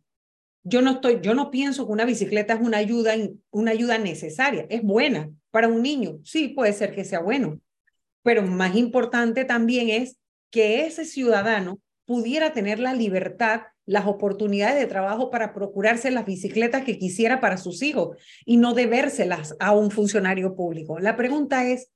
Yo 0.64 0.82
no 0.82 0.92
estoy, 0.92 1.20
yo 1.22 1.34
no 1.34 1.50
pienso 1.50 1.88
que 1.88 1.94
una 1.94 2.06
bicicleta 2.06 2.54
es 2.54 2.62
una 2.62 2.78
ayuda, 2.78 3.14
una 3.50 3.72
ayuda 3.72 3.98
necesaria. 3.98 4.68
Es 4.70 4.84
buena 4.84 5.32
para 5.50 5.68
un 5.68 5.82
niño. 5.82 6.20
Sí, 6.24 6.50
puede 6.50 6.74
ser 6.74 6.94
que 6.94 7.06
sea 7.06 7.22
bueno. 7.22 7.60
Pero 8.22 8.44
más 8.44 8.76
importante 8.76 9.46
también 9.46 9.90
es 9.90 10.18
que 10.52 10.86
ese 10.86 11.06
ciudadano 11.06 11.80
pudiera 12.06 12.54
tener 12.54 12.80
la 12.80 12.94
libertad 12.94 13.62
las 13.86 14.06
oportunidades 14.06 14.80
de 14.80 14.88
trabajo 14.88 15.30
para 15.30 15.54
procurarse 15.54 16.12
las 16.12 16.26
bicicletas 16.26 16.84
que 16.84 16.98
quisiera 16.98 17.40
para 17.40 17.58
sus 17.58 17.82
hijos 17.82 18.18
y 18.46 18.58
no 18.58 18.74
debérselas 18.74 19.56
a 19.60 19.74
un 19.74 19.92
funcionario 19.92 20.56
público. 20.56 21.00
La 21.00 21.16
pregunta 21.16 21.68
es, 21.68 21.92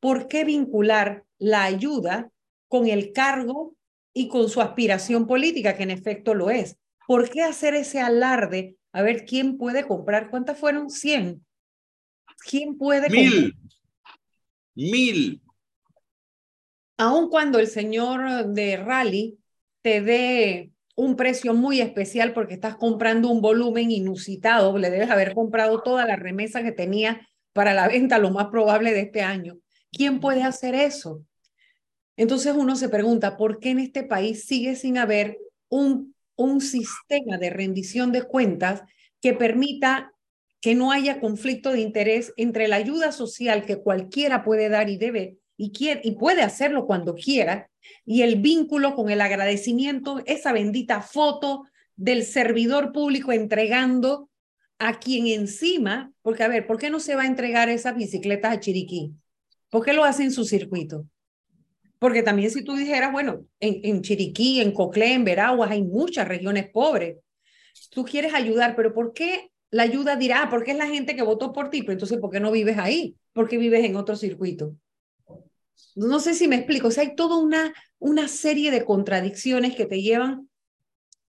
¿por 0.00 0.28
qué 0.28 0.44
vincular 0.44 1.24
la 1.38 1.64
ayuda 1.64 2.30
con 2.68 2.86
el 2.86 3.12
cargo 3.12 3.76
y 4.12 4.28
con 4.28 4.48
su 4.48 4.60
aspiración 4.60 5.26
política, 5.26 5.76
que 5.76 5.82
en 5.82 5.90
efecto 5.90 6.34
lo 6.34 6.50
es? 6.50 6.78
¿Por 7.06 7.28
qué 7.30 7.42
hacer 7.42 7.74
ese 7.74 8.00
alarde? 8.00 8.76
A 8.92 9.02
ver, 9.02 9.26
¿quién 9.26 9.58
puede 9.58 9.86
comprar? 9.86 10.30
¿Cuántas 10.30 10.58
fueron? 10.58 10.90
100. 10.90 11.44
¿Quién 12.48 12.78
puede 12.78 13.10
Mil. 13.10 13.54
Mil. 14.74 15.42
Aun 16.98 17.28
cuando 17.28 17.58
el 17.58 17.66
señor 17.66 18.46
de 18.48 18.76
Rally 18.78 19.38
te 19.82 20.00
dé 20.00 20.72
un 20.96 21.14
precio 21.14 21.54
muy 21.54 21.80
especial 21.80 22.32
porque 22.32 22.54
estás 22.54 22.76
comprando 22.76 23.28
un 23.28 23.40
volumen 23.40 23.90
inusitado, 23.90 24.76
le 24.78 24.90
debes 24.90 25.10
haber 25.10 25.34
comprado 25.34 25.82
toda 25.82 26.06
la 26.06 26.16
remesa 26.16 26.62
que 26.62 26.72
tenía 26.72 27.28
para 27.52 27.74
la 27.74 27.86
venta, 27.86 28.18
lo 28.18 28.30
más 28.30 28.46
probable 28.46 28.92
de 28.92 29.02
este 29.02 29.20
año. 29.20 29.58
¿Quién 29.92 30.20
puede 30.20 30.42
hacer 30.42 30.74
eso? 30.74 31.22
Entonces 32.16 32.54
uno 32.56 32.76
se 32.76 32.88
pregunta, 32.88 33.36
¿por 33.36 33.60
qué 33.60 33.70
en 33.70 33.78
este 33.78 34.02
país 34.02 34.46
sigue 34.46 34.74
sin 34.74 34.96
haber 34.96 35.38
un, 35.68 36.14
un 36.34 36.60
sistema 36.62 37.36
de 37.36 37.50
rendición 37.50 38.10
de 38.10 38.22
cuentas 38.22 38.82
que 39.20 39.34
permita 39.34 40.12
que 40.62 40.74
no 40.74 40.92
haya 40.92 41.20
conflicto 41.20 41.72
de 41.72 41.80
interés 41.80 42.32
entre 42.38 42.68
la 42.68 42.76
ayuda 42.76 43.12
social 43.12 43.66
que 43.66 43.76
cualquiera 43.76 44.42
puede 44.42 44.70
dar 44.70 44.88
y 44.88 44.96
debe 44.96 45.36
y, 45.58 45.72
quiere, 45.72 46.00
y 46.04 46.12
puede 46.12 46.42
hacerlo 46.42 46.86
cuando 46.86 47.14
quiera, 47.14 47.70
y 48.06 48.22
el 48.22 48.36
vínculo 48.36 48.94
con 48.94 49.10
el 49.10 49.20
agradecimiento, 49.20 50.22
esa 50.26 50.52
bendita 50.52 51.02
foto 51.02 51.64
del 51.96 52.24
servidor 52.24 52.92
público 52.92 53.32
entregando 53.32 54.30
a 54.78 54.98
quien 54.98 55.26
encima, 55.26 56.12
porque 56.22 56.44
a 56.44 56.48
ver, 56.48 56.66
¿por 56.66 56.78
qué 56.78 56.88
no 56.88 57.00
se 57.00 57.16
va 57.16 57.22
a 57.22 57.26
entregar 57.26 57.68
esas 57.68 57.96
bicicletas 57.96 58.52
a 58.52 58.60
Chiriquí? 58.60 59.12
¿Por 59.70 59.84
qué 59.84 59.92
lo 59.92 60.04
hace 60.04 60.22
en 60.22 60.30
su 60.30 60.44
circuito? 60.44 61.06
Porque 61.98 62.22
también 62.22 62.50
si 62.50 62.62
tú 62.62 62.76
dijeras, 62.76 63.10
bueno, 63.10 63.44
en, 63.58 63.80
en 63.82 64.02
Chiriquí, 64.02 64.60
en 64.60 64.72
Coclé, 64.72 65.14
en 65.14 65.24
Veraguas 65.24 65.70
hay 65.70 65.82
muchas 65.82 66.28
regiones 66.28 66.70
pobres. 66.70 67.16
Tú 67.90 68.04
quieres 68.04 68.34
ayudar, 68.34 68.76
pero 68.76 68.94
¿por 68.94 69.12
qué 69.12 69.50
la 69.70 69.82
ayuda 69.82 70.14
dirá, 70.16 70.42
ah, 70.42 70.50
porque 70.50 70.72
es 70.72 70.76
la 70.76 70.86
gente 70.86 71.16
que 71.16 71.22
votó 71.22 71.52
por 71.52 71.70
ti? 71.70 71.80
Pero 71.80 71.94
entonces, 71.94 72.18
¿por 72.18 72.30
qué 72.30 72.38
no 72.38 72.52
vives 72.52 72.78
ahí? 72.78 73.16
¿Por 73.32 73.48
qué 73.48 73.56
vives 73.56 73.84
en 73.84 73.96
otro 73.96 74.14
circuito? 74.14 74.76
No 75.94 76.20
sé 76.20 76.34
si 76.34 76.46
me 76.48 76.56
explico. 76.56 76.88
O 76.88 76.90
sea, 76.90 77.02
hay 77.02 77.14
toda 77.14 77.38
una, 77.38 77.74
una 77.98 78.28
serie 78.28 78.70
de 78.70 78.84
contradicciones 78.84 79.74
que 79.74 79.86
te 79.86 80.02
llevan 80.02 80.48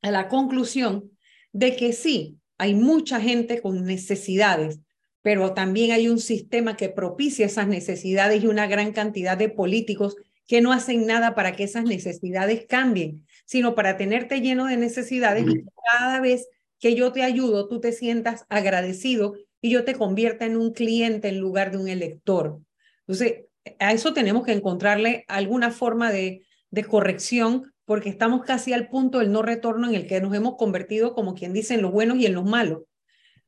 a 0.03 0.11
la 0.11 0.29
conclusión 0.29 1.11
de 1.53 1.77
que 1.77 1.93
sí, 1.93 2.39
hay 2.59 2.75
mucha 2.75 3.21
gente 3.21 3.61
con 3.61 3.85
necesidades, 3.85 4.81
pero 5.23 5.55
también 5.55 5.93
hay 5.93 6.09
un 6.09 6.19
sistema 6.19 6.77
que 6.77 6.89
propicia 6.89 7.47
esas 7.47 7.67
necesidades 7.67 8.43
y 8.43 8.47
una 8.47 8.67
gran 8.67 8.93
cantidad 8.93 9.37
de 9.37 9.49
políticos 9.49 10.17
que 10.47 10.61
no 10.61 10.73
hacen 10.73 11.07
nada 11.07 11.35
para 11.35 11.57
que 11.57 11.65
esas 11.65 11.85
necesidades 11.85 12.67
cambien, 12.69 13.27
sino 13.45 13.75
para 13.75 13.97
tenerte 13.97 14.41
lleno 14.41 14.67
de 14.67 14.77
necesidades 14.77 15.45
y 15.49 15.65
cada 15.91 16.21
vez 16.21 16.49
que 16.79 16.95
yo 16.95 17.13
te 17.13 17.23
ayudo, 17.23 17.69
tú 17.69 17.81
te 17.81 17.93
sientas 17.93 18.45
agradecido 18.49 19.35
y 19.61 19.71
yo 19.71 19.85
te 19.85 19.95
convierta 19.95 20.47
en 20.47 20.57
un 20.57 20.73
cliente 20.73 21.29
en 21.29 21.41
lugar 21.41 21.73
de 21.73 21.79
un 21.79 21.89
elector. 21.89 22.61
Entonces, 23.01 23.47
a 23.81 23.93
eso 23.93 24.13
tenemos 24.13 24.45
que 24.45 24.53
encontrarle 24.53 25.25
alguna 25.27 25.73
forma 25.73 26.13
de, 26.13 26.46
de 26.77 26.85
corrección 26.85 27.73
porque 27.87 28.11
estamos 28.11 28.45
casi 28.45 28.75
al 28.75 28.89
punto 28.89 29.21
del 29.21 29.33
no 29.33 29.41
retorno 29.43 29.89
en 29.89 29.95
el 29.95 30.07
que 30.07 30.21
nos 30.21 30.35
hemos 30.35 30.57
convertido, 30.57 31.15
como 31.15 31.35
quien 31.35 31.53
dice, 31.53 31.75
en 31.75 31.83
los 31.83 31.91
buenos 31.91 32.19
y 32.19 32.27
en 32.27 32.35
los 32.35 32.45
malos. 32.45 32.83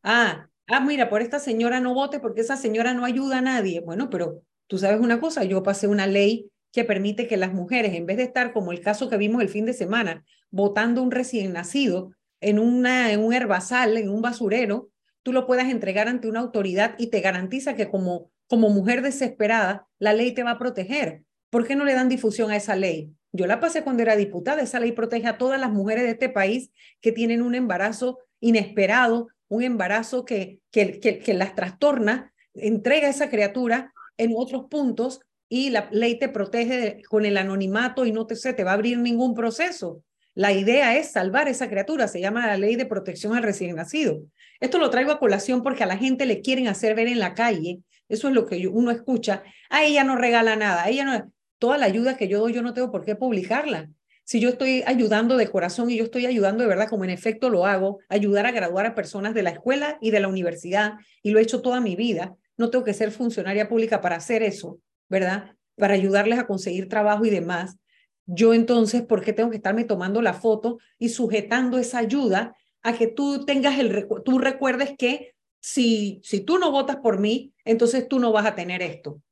Ah, 0.02 0.48
ah, 0.66 0.80
mira, 0.80 1.10
por 1.10 1.20
esta 1.20 1.38
señora 1.38 1.78
no 1.78 1.92
vote 1.92 2.20
porque 2.20 2.40
esa 2.40 2.56
señora 2.56 2.94
no 2.94 3.04
ayuda 3.04 3.38
a 3.38 3.42
nadie. 3.42 3.80
Bueno, 3.80 4.08
pero 4.08 4.42
tú 4.66 4.78
sabes 4.78 5.00
una 5.00 5.20
cosa, 5.20 5.44
yo 5.44 5.62
pasé 5.62 5.88
una 5.88 6.06
ley 6.06 6.50
que 6.72 6.84
permite 6.84 7.26
que 7.26 7.36
las 7.36 7.52
mujeres, 7.52 7.94
en 7.94 8.06
vez 8.06 8.16
de 8.16 8.22
estar 8.22 8.52
como 8.52 8.72
el 8.72 8.80
caso 8.80 9.10
que 9.10 9.18
vimos 9.18 9.42
el 9.42 9.50
fin 9.50 9.66
de 9.66 9.74
semana, 9.74 10.24
votando 10.50 11.02
un 11.02 11.10
recién 11.10 11.52
nacido 11.52 12.12
en, 12.40 12.58
una, 12.58 13.12
en 13.12 13.20
un 13.20 13.34
herbazal, 13.34 13.98
en 13.98 14.08
un 14.08 14.22
basurero, 14.22 14.88
tú 15.22 15.32
lo 15.34 15.46
puedas 15.46 15.68
entregar 15.68 16.08
ante 16.08 16.28
una 16.28 16.40
autoridad 16.40 16.94
y 16.96 17.08
te 17.08 17.20
garantiza 17.20 17.74
que 17.74 17.90
como, 17.90 18.30
como 18.46 18.70
mujer 18.70 19.02
desesperada, 19.02 19.86
la 19.98 20.14
ley 20.14 20.32
te 20.32 20.44
va 20.44 20.52
a 20.52 20.58
proteger. 20.58 21.24
¿Por 21.50 21.66
qué 21.66 21.76
no 21.76 21.84
le 21.84 21.94
dan 21.94 22.08
difusión 22.08 22.50
a 22.50 22.56
esa 22.56 22.76
ley? 22.76 23.12
Yo 23.32 23.46
la 23.46 23.60
pasé 23.60 23.82
cuando 23.82 24.02
era 24.02 24.16
diputada. 24.16 24.62
Esa 24.62 24.80
ley 24.80 24.92
protege 24.92 25.26
a 25.26 25.38
todas 25.38 25.60
las 25.60 25.70
mujeres 25.70 26.04
de 26.04 26.10
este 26.10 26.28
país 26.28 26.70
que 27.00 27.12
tienen 27.12 27.42
un 27.42 27.54
embarazo 27.54 28.18
inesperado, 28.40 29.28
un 29.48 29.62
embarazo 29.62 30.24
que, 30.24 30.60
que, 30.70 31.00
que, 31.00 31.34
las 31.34 31.54
trastorna, 31.54 32.32
entrega 32.54 33.08
a 33.08 33.10
esa 33.10 33.30
criatura 33.30 33.92
en 34.16 34.32
otros 34.36 34.66
puntos 34.70 35.20
y 35.48 35.70
la 35.70 35.88
ley 35.90 36.18
te 36.18 36.28
protege 36.28 37.02
con 37.08 37.24
el 37.24 37.36
anonimato 37.36 38.04
y 38.04 38.12
no 38.12 38.26
te, 38.26 38.36
se 38.36 38.52
te 38.52 38.64
va 38.64 38.72
a 38.72 38.74
abrir 38.74 38.98
ningún 38.98 39.34
proceso. 39.34 40.02
La 40.34 40.52
idea 40.52 40.96
es 40.96 41.12
salvar 41.12 41.48
a 41.48 41.50
esa 41.50 41.68
criatura, 41.68 42.06
se 42.06 42.20
llama 42.20 42.46
la 42.46 42.58
ley 42.58 42.76
de 42.76 42.86
protección 42.86 43.34
al 43.34 43.42
recién 43.42 43.74
nacido. 43.74 44.20
Esto 44.60 44.78
lo 44.78 44.90
traigo 44.90 45.10
a 45.10 45.18
colación 45.18 45.62
porque 45.62 45.82
a 45.82 45.86
la 45.86 45.96
gente 45.96 46.26
le 46.26 46.42
quieren 46.42 46.68
hacer 46.68 46.94
ver 46.94 47.08
en 47.08 47.18
la 47.18 47.34
calle, 47.34 47.80
eso 48.08 48.28
es 48.28 48.34
lo 48.34 48.46
que 48.46 48.68
uno 48.68 48.90
escucha, 48.90 49.42
a 49.68 49.84
ella 49.84 50.04
no 50.04 50.16
regala 50.16 50.56
nada, 50.56 50.88
ella 50.88 51.04
no 51.04 51.32
toda 51.58 51.78
la 51.78 51.86
ayuda 51.86 52.16
que 52.16 52.28
yo 52.28 52.40
doy, 52.40 52.52
yo 52.52 52.62
no 52.62 52.74
tengo 52.74 52.90
por 52.90 53.04
qué 53.04 53.16
publicarla. 53.16 53.90
Si 54.24 54.40
yo 54.40 54.50
estoy 54.50 54.82
ayudando 54.86 55.36
de 55.36 55.50
corazón 55.50 55.90
y 55.90 55.96
yo 55.96 56.04
estoy 56.04 56.26
ayudando 56.26 56.62
de 56.62 56.68
verdad, 56.68 56.88
como 56.88 57.04
en 57.04 57.10
efecto 57.10 57.48
lo 57.48 57.66
hago, 57.66 58.00
ayudar 58.08 58.46
a 58.46 58.52
graduar 58.52 58.84
a 58.84 58.94
personas 58.94 59.32
de 59.32 59.42
la 59.42 59.50
escuela 59.50 59.96
y 60.00 60.10
de 60.10 60.20
la 60.20 60.28
universidad, 60.28 60.94
y 61.22 61.30
lo 61.30 61.38
he 61.38 61.42
hecho 61.42 61.62
toda 61.62 61.80
mi 61.80 61.96
vida, 61.96 62.36
no 62.58 62.70
tengo 62.70 62.84
que 62.84 62.92
ser 62.92 63.10
funcionaria 63.10 63.68
pública 63.68 64.00
para 64.00 64.16
hacer 64.16 64.42
eso, 64.42 64.80
¿verdad? 65.08 65.56
Para 65.76 65.94
ayudarles 65.94 66.38
a 66.38 66.46
conseguir 66.46 66.88
trabajo 66.88 67.24
y 67.24 67.30
demás. 67.30 67.78
Yo 68.26 68.52
entonces, 68.52 69.02
¿por 69.02 69.24
qué 69.24 69.32
tengo 69.32 69.48
que 69.48 69.56
estarme 69.56 69.84
tomando 69.84 70.20
la 70.20 70.34
foto 70.34 70.78
y 70.98 71.08
sujetando 71.08 71.78
esa 71.78 71.98
ayuda 71.98 72.54
a 72.82 72.92
que 72.92 73.06
tú 73.06 73.46
tengas 73.46 73.78
el, 73.78 74.06
tú 74.24 74.38
recuerdes 74.38 74.94
que 74.98 75.32
si, 75.60 76.20
si 76.22 76.40
tú 76.40 76.58
no 76.58 76.70
votas 76.70 76.96
por 76.96 77.18
mí, 77.18 77.54
entonces 77.64 78.06
tú 78.08 78.18
no 78.18 78.30
vas 78.32 78.44
a 78.44 78.54
tener 78.54 78.82
esto. 78.82 79.22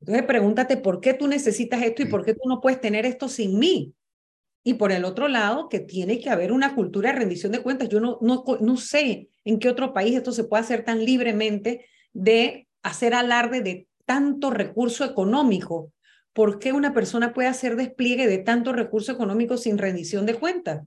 Entonces 0.00 0.24
pregúntate 0.24 0.76
por 0.76 1.00
qué 1.00 1.14
tú 1.14 1.28
necesitas 1.28 1.82
esto 1.82 2.02
y 2.02 2.06
por 2.06 2.24
qué 2.24 2.34
tú 2.34 2.48
no 2.48 2.60
puedes 2.60 2.80
tener 2.80 3.06
esto 3.06 3.28
sin 3.28 3.58
mí. 3.58 3.94
Y 4.62 4.74
por 4.74 4.92
el 4.92 5.04
otro 5.04 5.28
lado, 5.28 5.68
que 5.68 5.80
tiene 5.80 6.20
que 6.20 6.30
haber 6.30 6.52
una 6.52 6.74
cultura 6.74 7.12
de 7.12 7.18
rendición 7.18 7.52
de 7.52 7.62
cuentas. 7.62 7.88
Yo 7.88 8.00
no, 8.00 8.18
no, 8.20 8.44
no 8.60 8.76
sé 8.76 9.28
en 9.44 9.58
qué 9.58 9.68
otro 9.68 9.92
país 9.92 10.16
esto 10.16 10.32
se 10.32 10.44
puede 10.44 10.62
hacer 10.62 10.84
tan 10.84 11.04
libremente 11.04 11.86
de 12.12 12.68
hacer 12.82 13.14
alarde 13.14 13.62
de 13.62 13.88
tanto 14.04 14.50
recurso 14.50 15.04
económico. 15.04 15.92
¿Por 16.32 16.58
qué 16.58 16.72
una 16.72 16.92
persona 16.92 17.32
puede 17.32 17.48
hacer 17.48 17.76
despliegue 17.76 18.26
de 18.26 18.38
tanto 18.38 18.72
recurso 18.72 19.12
económico 19.12 19.56
sin 19.56 19.78
rendición 19.78 20.26
de 20.26 20.34
cuentas? 20.34 20.86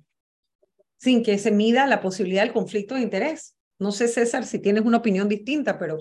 Sin 0.98 1.24
que 1.24 1.38
se 1.38 1.52
mida 1.52 1.86
la 1.88 2.02
posibilidad 2.02 2.44
del 2.44 2.54
conflicto 2.54 2.96
de 2.96 3.02
interés. 3.02 3.56
No 3.80 3.92
sé, 3.92 4.08
César, 4.08 4.46
si 4.46 4.60
tienes 4.60 4.86
una 4.86 4.98
opinión 4.98 5.28
distinta, 5.28 5.78
pero 5.78 5.98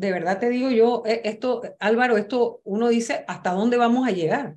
de 0.00 0.12
verdad 0.12 0.38
te 0.38 0.48
digo 0.48 0.70
yo, 0.70 1.02
eh, 1.04 1.20
esto, 1.24 1.60
Álvaro, 1.78 2.16
esto 2.16 2.62
uno 2.64 2.88
dice, 2.88 3.22
¿hasta 3.28 3.52
dónde 3.52 3.76
vamos 3.76 4.08
a 4.08 4.12
llegar? 4.12 4.56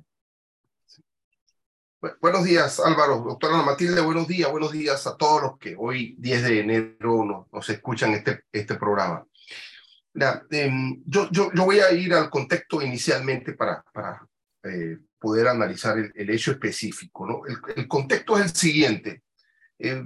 Buenos 2.20 2.44
días, 2.44 2.80
Álvaro. 2.80 3.18
Doctora 3.18 3.62
Matilde, 3.62 4.00
buenos 4.00 4.26
días, 4.26 4.50
buenos 4.50 4.72
días 4.72 5.06
a 5.06 5.18
todos 5.18 5.42
los 5.42 5.58
que 5.58 5.76
hoy, 5.78 6.16
10 6.18 6.42
de 6.42 6.60
enero, 6.60 7.24
nos, 7.26 7.52
nos 7.52 7.68
escuchan 7.68 8.12
este, 8.12 8.44
este 8.50 8.76
programa. 8.76 9.26
Em, 10.50 11.02
yo, 11.04 11.28
yo, 11.30 11.50
yo, 11.52 11.64
voy 11.64 11.80
a 11.80 11.92
ir 11.92 12.14
al 12.14 12.30
contexto 12.30 12.80
inicialmente 12.80 13.52
para, 13.52 13.84
para 13.92 14.26
eh, 14.62 14.98
poder 15.18 15.48
analizar 15.48 15.98
el, 15.98 16.30
hecho 16.30 16.52
específico. 16.52 17.26
¿no? 17.26 17.42
El, 17.46 17.58
el, 17.76 17.86
contexto 17.86 18.38
es 18.38 18.44
el 18.44 18.56
siguiente. 18.56 19.22
Eh, 19.78 20.04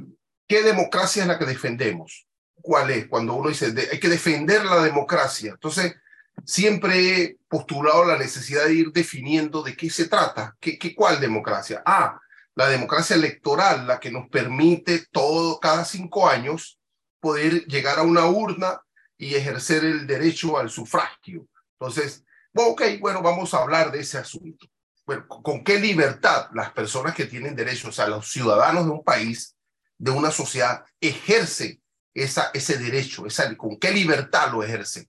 ¿Qué 0.49 0.63
democracia 0.63 1.23
es 1.23 1.29
la 1.29 1.39
que 1.39 1.47
defendemos? 1.47 2.28
Cuál 2.69 2.91
es 2.91 3.09
cuando 3.09 3.33
uno 3.33 3.49
dice 3.49 3.73
hay 3.91 3.99
que 3.99 4.11
defender 4.11 4.63
la 4.63 4.83
democracia. 4.83 5.53
Entonces, 5.53 5.97
siempre 6.45 7.23
he 7.23 7.39
postulado 7.49 8.05
la 8.05 8.19
necesidad 8.19 8.67
de 8.67 8.75
ir 8.75 8.93
definiendo 8.93 9.63
de 9.63 9.75
qué 9.75 9.89
se 9.89 10.07
trata, 10.07 10.55
qué, 10.61 10.79
qué 10.79 10.95
cuál 10.95 11.19
democracia. 11.19 11.83
Ah, 11.87 12.21
la 12.55 12.69
democracia 12.69 13.17
electoral, 13.17 13.87
la 13.87 13.99
que 13.99 14.11
nos 14.11 14.29
permite 14.29 15.07
todo, 15.11 15.59
cada 15.59 15.83
cinco 15.87 16.29
años, 16.29 16.79
poder 17.21 17.65
llegar 17.65 18.01
a 18.01 18.03
una 18.03 18.27
urna 18.27 18.83
y 19.17 19.35
ejercer 19.35 19.83
el 19.87 20.07
derecho 20.07 20.59
al 20.59 20.69
sufragio. 20.69 21.47
Entonces, 21.81 22.23
ok, 22.53 22.83
bueno, 23.01 23.23
vamos 23.23 23.55
a 23.55 23.63
hablar 23.63 23.91
de 23.91 24.01
ese 24.01 24.19
asunto. 24.19 24.67
Bueno, 25.07 25.27
¿con 25.27 25.65
qué 25.65 25.81
libertad 25.81 26.51
las 26.53 26.71
personas 26.73 27.15
que 27.15 27.25
tienen 27.25 27.57
derecho, 27.57 27.89
o 27.89 27.93
sea, 27.93 28.09
los 28.09 28.31
ciudadanos 28.31 28.85
de 28.85 28.91
un 28.91 29.03
país, 29.03 29.57
de 29.97 30.11
una 30.11 30.31
sociedad, 30.31 30.85
ejercen 31.01 31.81
esa, 32.23 32.51
ese 32.55 32.79
derecho, 32.79 33.27
esa, 33.27 33.57
con 33.57 33.79
qué 33.79 33.91
libertad 33.91 34.53
lo 34.53 34.63
ejerce. 34.63 35.09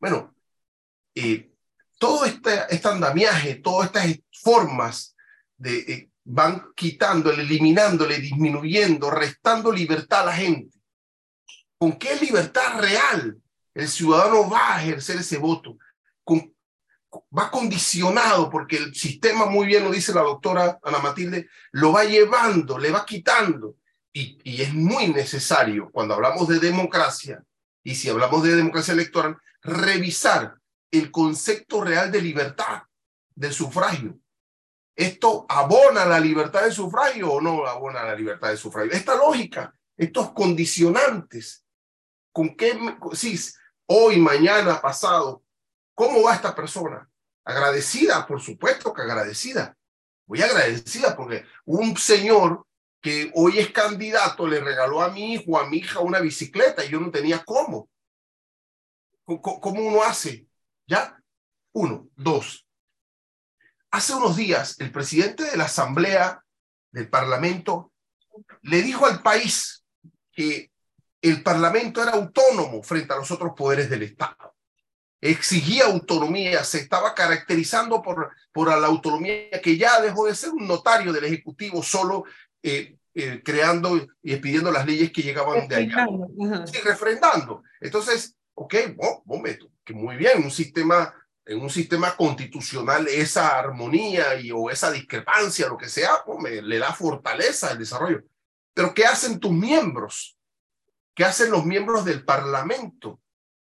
Bueno, 0.00 0.34
eh, 1.14 1.50
todo 1.98 2.24
este, 2.24 2.50
este 2.70 2.88
andamiaje, 2.88 3.56
todas 3.56 3.86
estas 3.86 4.20
formas 4.30 5.16
de, 5.56 5.78
eh, 5.78 6.10
van 6.24 6.72
quitándole, 6.76 7.42
eliminándole, 7.42 8.18
disminuyendo, 8.18 9.10
restando 9.10 9.72
libertad 9.72 10.20
a 10.20 10.26
la 10.26 10.32
gente. 10.32 10.78
¿Con 11.78 11.98
qué 11.98 12.16
libertad 12.16 12.80
real 12.80 13.36
el 13.74 13.88
ciudadano 13.88 14.48
va 14.48 14.76
a 14.76 14.82
ejercer 14.82 15.18
ese 15.18 15.38
voto? 15.38 15.78
Va 17.36 17.50
condicionado, 17.50 18.50
porque 18.50 18.76
el 18.76 18.94
sistema, 18.94 19.46
muy 19.46 19.66
bien 19.66 19.84
lo 19.84 19.90
dice 19.90 20.12
la 20.12 20.20
doctora 20.20 20.78
Ana 20.82 20.98
Matilde, 20.98 21.48
lo 21.72 21.92
va 21.92 22.04
llevando, 22.04 22.78
le 22.78 22.90
va 22.90 23.06
quitando 23.06 23.76
y, 24.18 24.62
es 24.62 24.74
muy 24.74 25.08
necesario 25.08 25.90
cuando 25.92 26.14
hablamos 26.14 26.48
de 26.48 26.58
democracia, 26.58 27.42
y 27.84 27.94
si 27.94 28.10
hablamos 28.10 28.42
de 28.42 28.56
democracia 28.56 28.92
electoral, 28.92 29.36
revisar 29.62 30.56
el 30.90 31.10
concepto 31.10 31.82
real 31.82 32.10
de 32.10 32.20
libertad 32.20 32.82
del 33.34 33.52
sufragio. 33.52 34.18
¿Esto 34.96 35.46
abona 35.48 36.04
la 36.04 36.18
libertad 36.18 36.64
de 36.64 36.72
sufragio 36.72 37.30
o 37.32 37.40
no 37.40 37.66
abona 37.66 38.02
la 38.02 38.16
libertad 38.16 38.50
de 38.50 38.56
sufragio? 38.56 38.92
Esta 38.92 39.14
lógica, 39.14 39.72
estos 39.96 40.32
condicionantes, 40.32 41.64
¿con 42.32 42.56
qué, 42.56 42.76
sí, 43.12 43.38
hoy, 43.86 44.18
mañana, 44.18 44.80
pasado, 44.80 45.44
cómo 45.94 46.22
va 46.22 46.34
esta 46.34 46.54
persona? 46.54 47.08
Agradecida, 47.44 48.26
por 48.26 48.40
supuesto 48.40 48.92
que 48.92 49.02
agradecida. 49.02 49.76
Voy 50.26 50.42
agradecida 50.42 51.16
porque 51.16 51.44
un 51.64 51.96
señor 51.96 52.66
que 53.00 53.30
hoy 53.34 53.58
es 53.58 53.70
candidato 53.70 54.46
le 54.46 54.60
regaló 54.60 55.02
a 55.02 55.10
mi 55.10 55.34
hijo, 55.34 55.58
a 55.58 55.68
mi 55.68 55.78
hija 55.78 56.00
una 56.00 56.20
bicicleta 56.20 56.84
y 56.84 56.90
yo 56.90 57.00
no 57.00 57.10
tenía 57.10 57.44
cómo. 57.44 57.88
¿Cómo 59.24 59.82
uno 59.82 60.02
hace? 60.02 60.46
¿Ya? 60.86 61.20
Uno, 61.72 62.08
dos. 62.16 62.66
Hace 63.90 64.14
unos 64.14 64.36
días, 64.36 64.78
el 64.80 64.90
presidente 64.90 65.44
de 65.44 65.56
la 65.56 65.64
Asamblea 65.64 66.42
del 66.90 67.08
Parlamento 67.08 67.92
le 68.62 68.82
dijo 68.82 69.06
al 69.06 69.22
país 69.22 69.84
que 70.32 70.70
el 71.20 71.42
Parlamento 71.42 72.02
era 72.02 72.12
autónomo 72.12 72.82
frente 72.82 73.12
a 73.12 73.16
los 73.16 73.30
otros 73.30 73.52
poderes 73.56 73.90
del 73.90 74.02
Estado. 74.02 74.54
Exigía 75.20 75.86
autonomía, 75.86 76.62
se 76.62 76.78
estaba 76.78 77.14
caracterizando 77.14 78.00
por, 78.00 78.30
por 78.52 78.68
la 78.68 78.86
autonomía 78.86 79.60
que 79.60 79.76
ya 79.76 80.00
dejó 80.00 80.26
de 80.26 80.34
ser 80.34 80.50
un 80.50 80.66
notario 80.66 81.12
del 81.12 81.24
Ejecutivo 81.24 81.82
solo 81.82 82.24
eh, 82.62 82.96
eh, 83.14 83.42
creando 83.44 84.06
y 84.22 84.36
pidiendo 84.36 84.70
las 84.70 84.86
leyes 84.86 85.10
que 85.10 85.22
llegaban 85.22 85.66
de 85.66 85.76
allá. 85.76 86.06
Sí, 86.66 86.78
refrendando. 86.84 87.62
Entonces, 87.80 88.36
ok, 88.54 88.74
que 89.84 89.94
muy 89.94 90.16
bien, 90.16 90.44
un 90.44 90.50
sistema, 90.50 91.14
en 91.44 91.60
un 91.60 91.70
sistema 91.70 92.16
constitucional 92.16 93.08
esa 93.08 93.58
armonía 93.58 94.38
y, 94.40 94.52
o 94.52 94.70
esa 94.70 94.90
discrepancia, 94.90 95.68
lo 95.68 95.76
que 95.76 95.88
sea, 95.88 96.10
le 96.62 96.78
da 96.78 96.92
fortaleza 96.92 97.70
al 97.70 97.78
desarrollo. 97.78 98.22
Pero 98.74 98.94
¿qué 98.94 99.04
hacen 99.04 99.40
tus 99.40 99.52
miembros? 99.52 100.38
¿Qué 101.14 101.24
hacen 101.24 101.50
los 101.50 101.64
miembros 101.64 102.04
del 102.04 102.24
Parlamento 102.24 103.20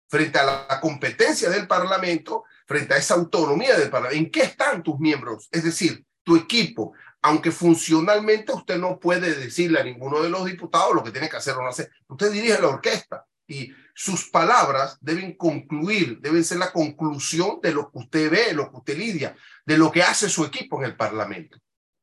frente 0.10 0.40
a 0.40 0.68
la 0.68 0.80
competencia 0.82 1.50
del 1.50 1.68
Parlamento, 1.68 2.44
frente 2.66 2.96
a 2.96 2.98
esa 2.98 3.14
autonomía 3.14 3.78
del 3.78 3.90
Parlamento? 3.90 4.26
¿En 4.26 4.32
qué 4.32 4.42
están 4.42 4.84
tus 4.84 5.00
miembros? 5.00 5.48
Es 5.52 5.64
decir, 5.64 6.06
tu 6.24 6.36
equipo, 6.36 6.94
aunque 7.26 7.52
funcionalmente 7.52 8.54
usted 8.54 8.78
no 8.78 9.00
puede 9.00 9.34
decirle 9.34 9.80
a 9.80 9.84
ninguno 9.84 10.22
de 10.22 10.30
los 10.30 10.46
diputados 10.46 10.94
lo 10.94 11.04
que 11.04 11.10
tiene 11.10 11.28
que 11.28 11.38
hacer 11.38 11.56
o 11.56 11.64
no 11.64 11.70
hacer. 11.70 11.92
Usted 12.08 12.32
dirige 12.32 12.62
la 12.62 12.68
orquesta 12.68 13.26
y 13.48 13.74
sus 13.96 14.30
palabras 14.30 15.00
deben 15.02 15.36
concluir, 15.36 16.20
deben 16.20 16.44
ser 16.44 16.60
la 16.60 16.72
conclusión 16.72 17.60
de 17.64 17.74
lo 17.74 17.90
que 17.90 17.98
usted 17.98 18.30
ve, 18.30 18.54
lo 18.54 18.70
que 18.70 18.78
usted 18.78 18.96
lidia, 18.96 19.36
de 19.66 19.76
lo 19.76 19.92
que 19.92 20.04
hace 20.04 20.30
su 20.30 20.46
equipo 20.46 20.78
en 20.78 20.86
el 20.86 20.96
Parlamento. 20.96 21.58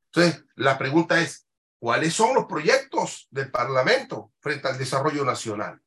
Entonces, 0.06 0.44
la 0.56 0.76
pregunta 0.76 1.20
es, 1.20 1.46
¿cuáles 1.78 2.12
son 2.14 2.34
los 2.34 2.46
proyectos 2.46 3.28
del 3.30 3.48
Parlamento 3.48 4.32
frente 4.40 4.66
al 4.66 4.76
desarrollo 4.76 5.24
nacional? 5.24 5.80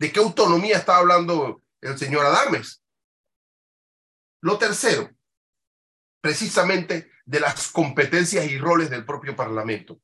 ¿De 0.00 0.10
qué 0.10 0.18
autonomía 0.18 0.78
está 0.78 0.96
hablando 0.96 1.62
el 1.80 1.96
señor 1.96 2.26
Adames? 2.26 2.82
Lo 4.40 4.58
tercero, 4.58 5.08
precisamente 6.20 7.13
de 7.24 7.40
las 7.40 7.68
competencias 7.68 8.46
y 8.46 8.58
roles 8.58 8.90
del 8.90 9.04
propio 9.04 9.34
Parlamento. 9.34 10.00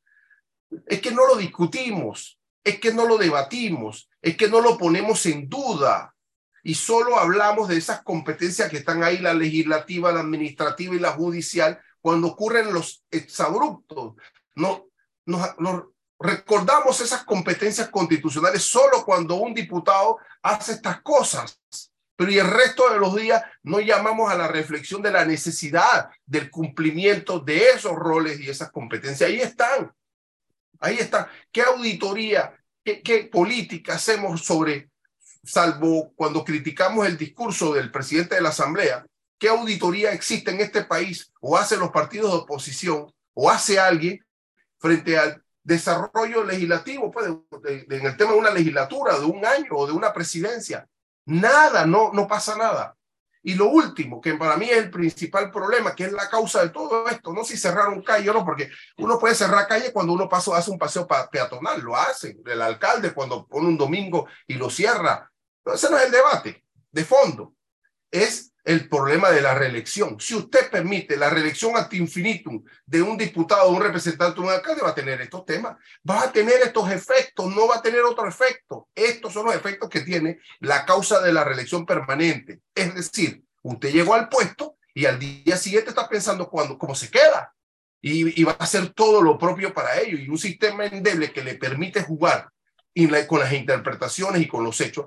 Es 0.86 1.00
que 1.00 1.10
no 1.10 1.26
lo 1.26 1.36
discutimos, 1.36 2.40
es 2.64 2.78
que 2.78 2.92
no 2.92 3.06
lo 3.06 3.18
debatimos, 3.18 4.08
es 4.22 4.36
que 4.36 4.48
no 4.48 4.60
lo 4.60 4.78
ponemos 4.78 5.26
en 5.26 5.48
duda 5.48 6.14
y 6.62 6.74
solo 6.74 7.18
hablamos 7.18 7.68
de 7.68 7.76
esas 7.76 8.02
competencias 8.02 8.70
que 8.70 8.78
están 8.78 9.02
ahí, 9.02 9.18
la 9.18 9.34
legislativa, 9.34 10.12
la 10.12 10.20
administrativa 10.20 10.94
y 10.94 10.98
la 10.98 11.12
judicial, 11.12 11.80
cuando 12.00 12.28
ocurren 12.28 12.72
los 12.72 13.04
exabruptos. 13.10 14.14
No, 14.54 14.88
no 15.26 15.94
recordamos 16.18 17.00
esas 17.00 17.24
competencias 17.24 17.88
constitucionales 17.88 18.62
solo 18.62 19.04
cuando 19.04 19.36
un 19.36 19.54
diputado 19.54 20.18
hace 20.42 20.72
estas 20.72 21.00
cosas 21.00 21.60
pero 22.20 22.32
y 22.32 22.38
el 22.38 22.50
resto 22.50 22.92
de 22.92 22.98
los 22.98 23.16
días 23.16 23.42
no 23.62 23.80
llamamos 23.80 24.30
a 24.30 24.36
la 24.36 24.46
reflexión 24.46 25.00
de 25.00 25.10
la 25.10 25.24
necesidad 25.24 26.10
del 26.26 26.50
cumplimiento 26.50 27.40
de 27.40 27.70
esos 27.70 27.96
roles 27.96 28.38
y 28.38 28.50
esas 28.50 28.70
competencias. 28.70 29.30
Ahí 29.30 29.40
están, 29.40 29.90
ahí 30.80 30.98
están. 30.98 31.28
¿Qué 31.50 31.62
auditoría, 31.62 32.52
qué, 32.84 33.30
política 33.32 33.94
hacemos 33.94 34.44
sobre, 34.44 34.90
salvo 35.42 36.12
cuando 36.14 36.44
criticamos 36.44 37.06
el 37.06 37.16
discurso 37.16 37.72
del 37.72 37.90
presidente 37.90 38.34
de 38.34 38.42
la 38.42 38.50
Asamblea, 38.50 39.06
qué 39.38 39.48
auditoría 39.48 40.12
existe 40.12 40.50
en 40.50 40.60
este 40.60 40.84
país 40.84 41.32
o 41.40 41.56
hacen 41.56 41.80
los 41.80 41.90
partidos 41.90 42.32
de 42.32 42.38
oposición 42.40 43.10
o 43.32 43.48
hace 43.48 43.80
alguien 43.80 44.22
frente 44.78 45.18
al 45.18 45.42
desarrollo 45.62 46.44
legislativo, 46.44 47.10
pues, 47.10 47.28
en 47.64 48.06
el 48.06 48.16
tema 48.18 48.32
de 48.32 48.38
una 48.38 48.50
legislatura, 48.50 49.18
de 49.18 49.24
un 49.24 49.42
año 49.42 49.70
o 49.70 49.86
de 49.86 49.94
una 49.94 50.12
presidencia? 50.12 50.86
Nada, 51.26 51.86
no, 51.86 52.12
no 52.12 52.26
pasa 52.26 52.56
nada. 52.56 52.96
Y 53.42 53.54
lo 53.54 53.68
último, 53.68 54.20
que 54.20 54.34
para 54.34 54.56
mí 54.56 54.68
es 54.68 54.76
el 54.76 54.90
principal 54.90 55.50
problema, 55.50 55.94
que 55.94 56.04
es 56.04 56.12
la 56.12 56.28
causa 56.28 56.62
de 56.62 56.68
todo 56.68 57.08
esto, 57.08 57.32
no 57.32 57.42
si 57.42 57.56
cerraron 57.56 58.02
calle 58.02 58.28
o 58.28 58.34
no, 58.34 58.44
porque 58.44 58.70
uno 58.98 59.18
puede 59.18 59.34
cerrar 59.34 59.66
calle 59.66 59.92
cuando 59.92 60.12
uno 60.12 60.28
pasa, 60.28 60.56
hace 60.56 60.70
un 60.70 60.78
paseo 60.78 61.06
peatonal, 61.06 61.80
lo 61.80 61.96
hace. 61.96 62.36
El 62.44 62.60
alcalde 62.60 63.14
cuando 63.14 63.46
pone 63.46 63.68
un 63.68 63.78
domingo 63.78 64.26
y 64.46 64.54
lo 64.54 64.68
cierra. 64.68 65.30
ese 65.64 65.90
no 65.90 65.96
es 65.96 66.04
el 66.04 66.12
debate 66.12 66.64
de 66.90 67.04
fondo. 67.04 67.54
Es 68.10 68.49
el 68.64 68.88
problema 68.88 69.30
de 69.30 69.40
la 69.40 69.54
reelección. 69.54 70.18
Si 70.20 70.34
usted 70.34 70.70
permite 70.70 71.16
la 71.16 71.30
reelección 71.30 71.76
ad 71.76 71.90
infinitum 71.92 72.62
de 72.84 73.02
un 73.02 73.16
diputado, 73.16 73.70
un 73.70 73.82
representante, 73.82 74.40
de 74.40 74.46
un 74.46 74.52
alcalde, 74.52 74.82
va 74.82 74.90
a 74.90 74.94
tener 74.94 75.20
estos 75.20 75.44
temas, 75.44 75.76
va 76.08 76.22
a 76.22 76.32
tener 76.32 76.56
estos 76.62 76.90
efectos, 76.90 77.54
no 77.54 77.68
va 77.68 77.76
a 77.76 77.82
tener 77.82 78.02
otro 78.02 78.28
efecto. 78.28 78.88
Estos 78.94 79.32
son 79.32 79.46
los 79.46 79.54
efectos 79.54 79.88
que 79.88 80.00
tiene 80.00 80.40
la 80.60 80.84
causa 80.84 81.20
de 81.20 81.32
la 81.32 81.44
reelección 81.44 81.86
permanente. 81.86 82.60
Es 82.74 82.94
decir, 82.94 83.42
usted 83.62 83.92
llegó 83.92 84.14
al 84.14 84.28
puesto 84.28 84.76
y 84.94 85.06
al 85.06 85.18
día 85.18 85.56
siguiente 85.56 85.90
está 85.90 86.08
pensando 86.08 86.48
cuándo, 86.48 86.78
cómo 86.78 86.94
se 86.94 87.10
queda. 87.10 87.54
Y, 88.02 88.44
va 88.44 88.52
a 88.52 88.64
hacer 88.64 88.94
todo 88.94 89.20
lo 89.20 89.36
propio 89.36 89.74
para 89.74 90.00
ello. 90.00 90.18
Y 90.18 90.28
un 90.28 90.38
sistema 90.38 90.86
endeble 90.86 91.32
que 91.32 91.44
le 91.44 91.54
permite 91.54 92.02
jugar 92.02 92.48
con 93.26 93.40
las 93.40 93.52
interpretaciones 93.52 94.42
y 94.42 94.48
con 94.48 94.64
los 94.64 94.80
hechos, 94.80 95.06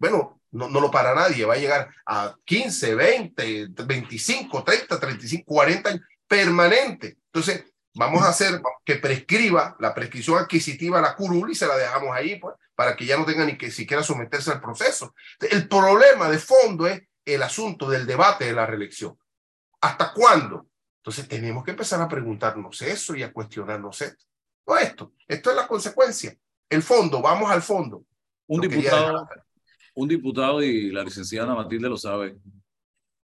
bueno, 0.00 0.40
no, 0.52 0.68
no 0.68 0.80
lo 0.80 0.90
para 0.90 1.14
nadie, 1.14 1.44
va 1.44 1.54
a 1.54 1.58
llegar 1.58 1.90
a 2.06 2.34
15, 2.44 2.94
20, 2.94 3.68
25, 3.84 4.64
30, 4.64 4.98
35, 4.98 5.44
40 5.44 5.90
años 5.90 6.02
permanente. 6.26 7.18
Entonces, 7.26 7.64
vamos 7.94 8.22
a 8.22 8.30
hacer 8.30 8.60
que 8.84 8.96
prescriba 8.96 9.76
la 9.78 9.94
prescripción 9.94 10.38
adquisitiva 10.38 11.00
la 11.00 11.14
curul 11.14 11.50
y 11.50 11.54
se 11.54 11.66
la 11.66 11.76
dejamos 11.76 12.16
ahí 12.16 12.36
pues, 12.36 12.56
para 12.74 12.96
que 12.96 13.04
ya 13.04 13.18
no 13.18 13.26
tenga 13.26 13.44
ni 13.44 13.58
que 13.58 13.70
siquiera 13.70 14.02
someterse 14.02 14.50
al 14.50 14.60
proceso. 14.60 15.14
El 15.38 15.68
problema 15.68 16.30
de 16.30 16.38
fondo 16.38 16.86
es 16.86 17.02
el 17.24 17.42
asunto 17.42 17.88
del 17.88 18.06
debate 18.06 18.46
de 18.46 18.52
la 18.52 18.66
reelección. 18.66 19.18
¿Hasta 19.82 20.12
cuándo? 20.12 20.66
Entonces 20.98 21.28
tenemos 21.28 21.64
que 21.64 21.72
empezar 21.72 22.00
a 22.00 22.08
preguntarnos 22.08 22.80
eso 22.82 23.14
y 23.14 23.22
a 23.22 23.32
cuestionarnos 23.32 24.00
esto. 24.00 24.24
No 24.66 24.76
esto, 24.78 25.12
esto 25.28 25.50
es 25.50 25.56
la 25.56 25.66
consecuencia. 25.66 26.34
El 26.68 26.82
fondo, 26.82 27.20
vamos 27.20 27.50
al 27.50 27.62
fondo. 27.62 28.04
Un 28.46 28.60
diputado, 28.60 29.28
un 29.94 30.08
diputado, 30.08 30.62
y 30.62 30.90
la 30.90 31.04
licenciada 31.04 31.54
Matilde 31.54 31.88
lo 31.88 31.96
sabe, 31.96 32.36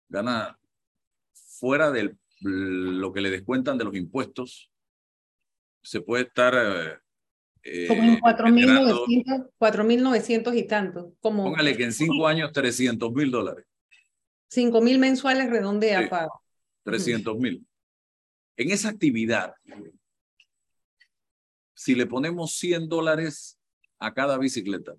gana 0.10 0.60
fuera 1.34 1.92
de 1.92 2.16
lo 2.42 3.14
que 3.14 3.22
le 3.22 3.30
descuentan 3.30 3.78
de 3.78 3.86
los 3.86 3.96
impuestos, 3.96 4.70
se 5.84 6.02
puede 6.02 6.24
estar... 6.26 7.00
Eh, 7.64 7.88
como 7.88 8.18
4.900 8.18 10.58
y 10.58 10.64
tanto. 10.64 11.14
Como, 11.20 11.44
póngale 11.44 11.78
que 11.78 11.84
en 11.84 11.94
cinco 11.94 12.28
años 12.28 12.52
300 12.52 13.14
mil 13.14 13.30
dólares. 13.30 13.68
5 14.50 14.82
mil 14.82 14.98
mensuales 14.98 15.48
redondea, 15.50 16.10
pago. 16.10 16.42
300 16.84 17.38
mil. 17.38 17.64
En 18.58 18.72
esa 18.72 18.90
actividad, 18.90 19.54
si 21.76 21.96
le 21.96 22.06
ponemos 22.06 22.54
100 22.56 22.90
dólares 22.90 23.58
a 24.00 24.14
cada 24.14 24.38
bicicleta, 24.38 24.94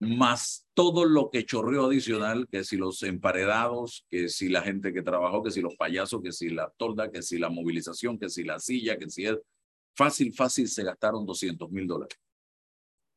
más 0.00 0.66
todo 0.72 1.04
lo 1.04 1.30
que 1.30 1.44
chorreó 1.44 1.84
adicional, 1.84 2.48
que 2.50 2.64
si 2.64 2.78
los 2.78 3.02
emparedados, 3.02 4.06
que 4.08 4.30
si 4.30 4.48
la 4.48 4.62
gente 4.62 4.94
que 4.94 5.02
trabajó, 5.02 5.42
que 5.42 5.50
si 5.50 5.60
los 5.60 5.76
payasos, 5.76 6.22
que 6.22 6.32
si 6.32 6.48
la 6.48 6.70
torda, 6.78 7.10
que 7.10 7.22
si 7.22 7.38
la 7.38 7.50
movilización, 7.50 8.18
que 8.18 8.30
si 8.30 8.42
la 8.42 8.58
silla, 8.58 8.96
que 8.96 9.10
si 9.10 9.26
es 9.26 9.36
fácil, 9.94 10.32
fácil, 10.32 10.68
se 10.68 10.84
gastaron 10.84 11.26
200 11.26 11.70
mil 11.70 11.86
dólares. 11.86 12.18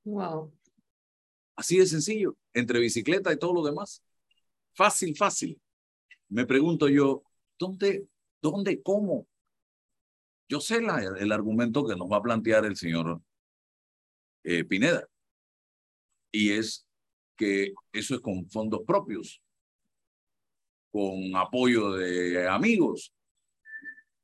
Wow. 0.04 0.54
Así 1.56 1.78
de 1.78 1.86
sencillo, 1.86 2.36
entre 2.54 2.80
bicicleta 2.80 3.32
y 3.32 3.38
todo 3.38 3.54
lo 3.54 3.63
demás. 3.63 4.04
Fácil, 4.74 5.15
fácil. 5.15 5.60
Me 6.28 6.46
pregunto 6.46 6.89
yo, 6.89 7.24
¿dónde, 7.58 8.10
dónde, 8.41 8.82
cómo? 8.82 9.26
Yo 10.50 10.60
sé 10.60 10.82
la, 10.82 11.00
el 11.02 11.32
argumento 11.32 11.86
que 11.86 11.96
nos 11.96 12.12
va 12.12 12.17
a 12.17 12.22
plantear 12.22 12.65
el 12.65 12.76
señor 12.76 13.22
eh, 14.43 14.65
Pineda 14.65 15.08
y 16.34 16.52
es 16.52 16.86
que 17.38 17.74
eso 17.93 18.15
es 18.15 18.22
con 18.22 18.50
fondos 18.50 18.82
propios, 18.86 19.41
con 20.91 21.36
apoyo 21.36 21.93
de 21.93 22.48
amigos, 22.50 23.13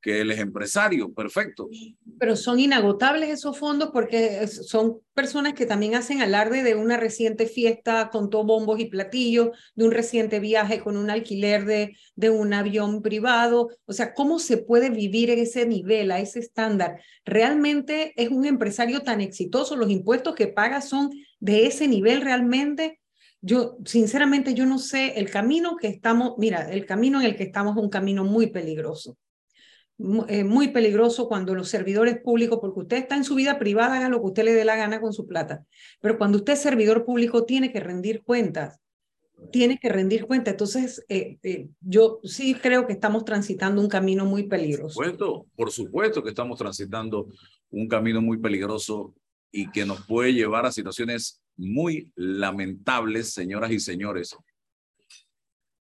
que 0.02 0.20
él 0.20 0.30
es 0.32 0.38
empresario, 0.40 1.12
perfecto. 1.12 1.68
Pero 2.20 2.36
son 2.36 2.60
inagotables 2.60 3.30
esos 3.30 3.58
fondos 3.58 3.92
porque 3.94 4.46
son 4.46 5.00
personas 5.14 5.54
que 5.54 5.64
también 5.64 5.94
hacen 5.94 6.20
alarde 6.20 6.62
de 6.62 6.74
una 6.74 6.98
reciente 6.98 7.46
fiesta 7.46 8.10
con 8.12 8.28
todo 8.28 8.44
bombos 8.44 8.78
y 8.78 8.90
platillos, 8.90 9.56
de 9.74 9.84
un 9.86 9.90
reciente 9.90 10.38
viaje 10.38 10.80
con 10.80 10.98
un 10.98 11.08
alquiler 11.08 11.64
de, 11.64 11.96
de 12.16 12.28
un 12.28 12.52
avión 12.52 13.00
privado. 13.00 13.70
O 13.86 13.94
sea, 13.94 14.12
¿cómo 14.12 14.38
se 14.38 14.58
puede 14.58 14.90
vivir 14.90 15.30
en 15.30 15.38
ese 15.38 15.64
nivel, 15.64 16.10
a 16.10 16.20
ese 16.20 16.40
estándar? 16.40 17.00
¿Realmente 17.24 18.12
es 18.16 18.28
un 18.28 18.44
empresario 18.44 19.00
tan 19.00 19.22
exitoso? 19.22 19.74
¿Los 19.74 19.88
impuestos 19.88 20.34
que 20.34 20.46
paga 20.46 20.82
son 20.82 21.08
de 21.38 21.66
ese 21.68 21.88
nivel 21.88 22.20
realmente? 22.20 23.00
Yo, 23.40 23.78
sinceramente, 23.86 24.52
yo 24.52 24.66
no 24.66 24.78
sé 24.78 25.18
el 25.18 25.30
camino 25.30 25.78
que 25.78 25.88
estamos, 25.88 26.34
mira, 26.36 26.70
el 26.70 26.84
camino 26.84 27.18
en 27.18 27.26
el 27.28 27.36
que 27.36 27.44
estamos 27.44 27.78
es 27.78 27.82
un 27.82 27.88
camino 27.88 28.24
muy 28.24 28.48
peligroso 28.48 29.16
muy 30.00 30.68
peligroso 30.68 31.28
cuando 31.28 31.54
los 31.54 31.68
servidores 31.68 32.18
públicos, 32.18 32.58
porque 32.60 32.80
usted 32.80 32.96
está 32.96 33.16
en 33.16 33.24
su 33.24 33.34
vida 33.34 33.58
privada, 33.58 33.96
haga 33.96 34.08
lo 34.08 34.20
que 34.20 34.26
usted 34.26 34.44
le 34.44 34.54
dé 34.54 34.64
la 34.64 34.76
gana 34.76 35.00
con 35.00 35.12
su 35.12 35.26
plata, 35.26 35.66
pero 36.00 36.16
cuando 36.16 36.38
usted 36.38 36.54
es 36.54 36.62
servidor 36.62 37.04
público 37.04 37.44
tiene 37.44 37.70
que 37.70 37.80
rendir 37.80 38.22
cuentas, 38.22 38.80
tiene 39.50 39.78
que 39.78 39.88
rendir 39.88 40.26
cuentas. 40.26 40.52
Entonces, 40.52 41.04
eh, 41.08 41.38
eh, 41.42 41.68
yo 41.80 42.20
sí 42.24 42.54
creo 42.54 42.86
que 42.86 42.92
estamos 42.92 43.24
transitando 43.24 43.80
un 43.80 43.88
camino 43.88 44.24
muy 44.24 44.44
peligroso. 44.44 44.94
Por 44.94 45.06
supuesto, 45.06 45.46
por 45.56 45.70
supuesto 45.70 46.22
que 46.22 46.30
estamos 46.30 46.58
transitando 46.58 47.26
un 47.70 47.88
camino 47.88 48.20
muy 48.20 48.38
peligroso 48.38 49.14
y 49.50 49.70
que 49.70 49.84
nos 49.84 50.06
puede 50.06 50.32
llevar 50.32 50.66
a 50.66 50.72
situaciones 50.72 51.42
muy 51.56 52.12
lamentables, 52.14 53.32
señoras 53.32 53.70
y 53.70 53.80
señores. 53.80 54.36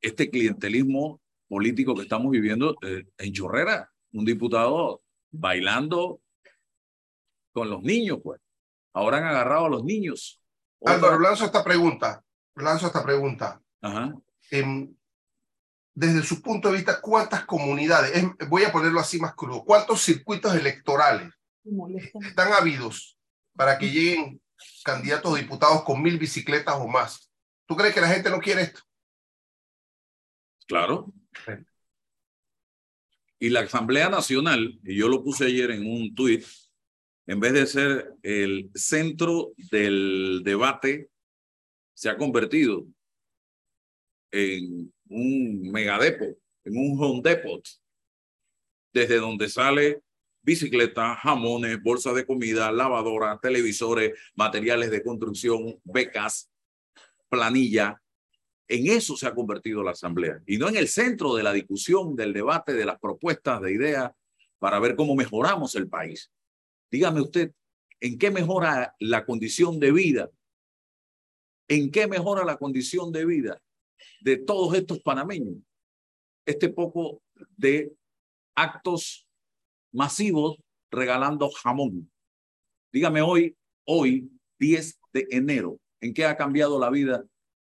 Este 0.01 0.29
clientelismo 0.29 1.19
político 1.47 1.95
que 1.95 2.03
estamos 2.03 2.31
viviendo 2.31 2.75
en 2.81 3.33
Chorrera, 3.33 3.89
un 4.13 4.25
diputado 4.25 5.01
bailando 5.31 6.21
con 7.51 7.69
los 7.69 7.81
niños, 7.81 8.19
pues. 8.23 8.41
Ahora 8.93 9.17
han 9.17 9.25
agarrado 9.25 9.65
a 9.65 9.69
los 9.69 9.83
niños. 9.83 10.41
Álvaro, 10.85 11.19
lanzo 11.19 11.45
esta 11.45 11.63
pregunta. 11.63 12.23
Lanzo 12.55 12.87
esta 12.87 13.03
pregunta. 13.03 13.61
Ajá. 13.81 14.15
Em, 14.51 14.95
desde 15.93 16.21
su 16.21 16.41
punto 16.41 16.69
de 16.69 16.75
vista, 16.75 17.01
¿cuántas 17.01 17.45
comunidades, 17.45 18.23
voy 18.49 18.63
a 18.63 18.71
ponerlo 18.71 18.99
así 18.99 19.19
más 19.19 19.33
crudo, 19.33 19.63
cuántos 19.65 20.03
circuitos 20.03 20.53
electorales 20.53 21.33
están 22.21 22.53
habidos 22.53 23.17
para 23.55 23.79
que 23.79 23.89
lleguen 23.89 24.39
candidatos 24.83 25.33
a 25.33 25.37
diputados 25.37 25.83
con 25.83 26.01
mil 26.01 26.19
bicicletas 26.19 26.75
o 26.75 26.87
más? 26.87 27.31
¿Tú 27.65 27.75
crees 27.75 27.95
que 27.95 28.01
la 28.01 28.09
gente 28.09 28.29
no 28.29 28.39
quiere 28.39 28.61
esto? 28.61 28.81
Claro. 30.67 31.11
Y 33.39 33.49
la 33.49 33.61
Asamblea 33.61 34.09
Nacional, 34.09 34.79
y 34.83 34.95
yo 34.95 35.07
lo 35.07 35.23
puse 35.23 35.45
ayer 35.45 35.71
en 35.71 35.85
un 35.85 36.15
tuit, 36.15 36.43
en 37.27 37.39
vez 37.39 37.53
de 37.53 37.67
ser 37.67 38.13
el 38.23 38.71
centro 38.73 39.53
del 39.71 40.41
debate, 40.43 41.09
se 41.93 42.09
ha 42.09 42.17
convertido 42.17 42.87
en 44.31 44.93
un 45.09 45.71
megadepo, 45.71 46.25
en 46.63 46.77
un 46.77 46.97
home 47.01 47.21
depot, 47.23 47.63
desde 48.93 49.17
donde 49.17 49.49
sale 49.49 50.01
bicicleta, 50.41 51.15
jamones, 51.15 51.81
bolsas 51.83 52.15
de 52.15 52.25
comida, 52.25 52.71
lavadora, 52.71 53.37
televisores, 53.41 54.13
materiales 54.33 54.89
de 54.89 55.03
construcción, 55.03 55.77
becas, 55.83 56.49
planilla, 57.27 58.01
en 58.67 58.87
eso 58.87 59.15
se 59.15 59.27
ha 59.27 59.33
convertido 59.33 59.81
la 59.83 59.91
Asamblea 59.91 60.41
y 60.45 60.57
no 60.57 60.67
en 60.67 60.75
el 60.75 60.87
centro 60.87 61.35
de 61.35 61.43
la 61.43 61.53
discusión, 61.53 62.15
del 62.15 62.33
debate, 62.33 62.73
de 62.73 62.85
las 62.85 62.99
propuestas, 62.99 63.61
de 63.61 63.71
ideas 63.71 64.11
para 64.59 64.79
ver 64.79 64.95
cómo 64.95 65.15
mejoramos 65.15 65.75
el 65.75 65.87
país. 65.87 66.31
Dígame 66.91 67.21
usted, 67.21 67.53
¿en 68.01 68.17
qué 68.17 68.29
mejora 68.31 68.95
la 68.99 69.25
condición 69.25 69.79
de 69.79 69.91
vida? 69.91 70.29
¿En 71.69 71.91
qué 71.91 72.07
mejora 72.07 72.43
la 72.45 72.57
condición 72.57 73.11
de 73.11 73.25
vida 73.25 73.61
de 74.21 74.37
todos 74.37 74.75
estos 74.75 74.99
panameños? 74.99 75.57
Este 76.45 76.69
poco 76.69 77.21
de 77.55 77.93
actos 78.55 79.27
masivos 79.91 80.57
regalando 80.91 81.49
jamón. 81.49 82.09
Dígame 82.91 83.21
hoy, 83.21 83.55
hoy, 83.85 84.29
10 84.59 84.99
de 85.13 85.27
enero, 85.29 85.79
¿en 86.01 86.13
qué 86.13 86.25
ha 86.25 86.35
cambiado 86.35 86.79
la 86.79 86.89
vida 86.89 87.25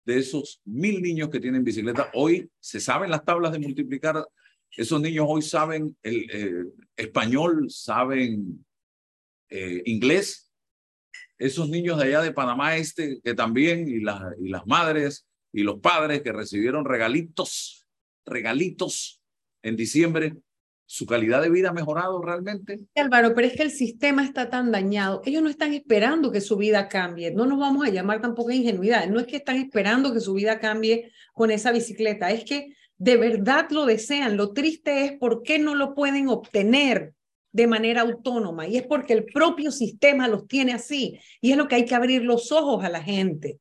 de 0.06 0.20
esos 0.20 0.62
mil 0.66 1.02
niños 1.02 1.30
que 1.30 1.40
tienen 1.40 1.64
bicicleta, 1.64 2.10
hoy 2.14 2.50
se 2.60 2.80
saben 2.80 3.10
las 3.10 3.24
tablas 3.24 3.52
de 3.52 3.60
multiplicar. 3.60 4.28
Esos 4.76 5.00
niños 5.02 5.26
hoy 5.30 5.42
saben 5.42 5.96
el 6.02 6.30
eh, 6.32 6.66
español, 6.96 7.70
saben 7.70 8.66
eh, 9.50 9.82
inglés. 9.86 10.52
Esos 11.38 11.70
niños 11.70 11.98
de 11.98 12.06
allá 12.06 12.22
de 12.22 12.32
Panamá 12.32 12.78
Este, 12.78 13.22
que 13.22 13.34
también, 13.34 13.88
y, 13.88 14.00
las 14.00 14.22
y 14.40 14.50
las 14.50 14.66
madres 14.66 15.26
y 15.52 15.62
los 15.62 15.80
padres 15.80 16.22
que 16.22 16.32
recibieron 16.32 16.86
regalitos, 16.86 17.86
regalitos 18.26 19.22
en 19.62 19.76
diciembre, 19.76 20.36
¿Su 20.94 21.08
calidad 21.08 21.42
de 21.42 21.50
vida 21.50 21.70
ha 21.70 21.74
mejorado 21.74 22.22
realmente? 22.22 22.82
Álvaro, 22.94 23.34
pero 23.34 23.48
es 23.48 23.54
que 23.54 23.64
el 23.64 23.72
sistema 23.72 24.24
está 24.24 24.52
tan 24.52 24.72
dañado. 24.72 25.24
Ellos 25.26 25.42
no 25.42 25.50
están 25.50 25.74
esperando 25.74 26.32
que 26.32 26.40
su 26.40 26.56
vida 26.56 26.88
cambie. 26.88 27.32
No 27.32 27.48
nos 27.48 27.58
vamos 27.58 27.88
a 27.88 27.90
llamar 27.90 28.22
tampoco 28.22 28.52
ingenuidad. 28.52 29.08
No 29.08 29.20
es 29.20 29.26
que 29.26 29.38
están 29.38 29.56
esperando 29.56 30.14
que 30.14 30.20
su 30.20 30.36
vida 30.36 30.60
cambie 30.60 31.12
con 31.34 31.50
esa 31.50 31.72
bicicleta. 31.72 32.30
Es 32.30 32.46
que 32.46 32.76
de 33.00 33.18
verdad 33.18 33.72
lo 33.72 33.88
desean. 33.88 34.38
Lo 34.38 34.54
triste 34.54 35.06
es 35.06 35.14
por 35.14 35.42
qué 35.42 35.58
no 35.58 35.74
lo 35.74 35.96
pueden 35.96 36.28
obtener 36.28 37.16
de 37.52 37.66
manera 37.66 38.02
autónoma. 38.02 38.68
Y 38.68 38.78
es 38.78 38.84
porque 38.84 39.14
el 39.14 39.26
propio 39.26 39.72
sistema 39.72 40.28
los 40.28 40.46
tiene 40.46 40.74
así. 40.74 41.18
Y 41.42 41.54
es 41.54 41.58
lo 41.58 41.68
que 41.68 41.74
hay 41.74 41.86
que 41.86 41.96
abrir 41.96 42.22
los 42.22 42.52
ojos 42.52 42.86
a 42.86 42.90
la 42.90 43.02
gente 43.02 43.58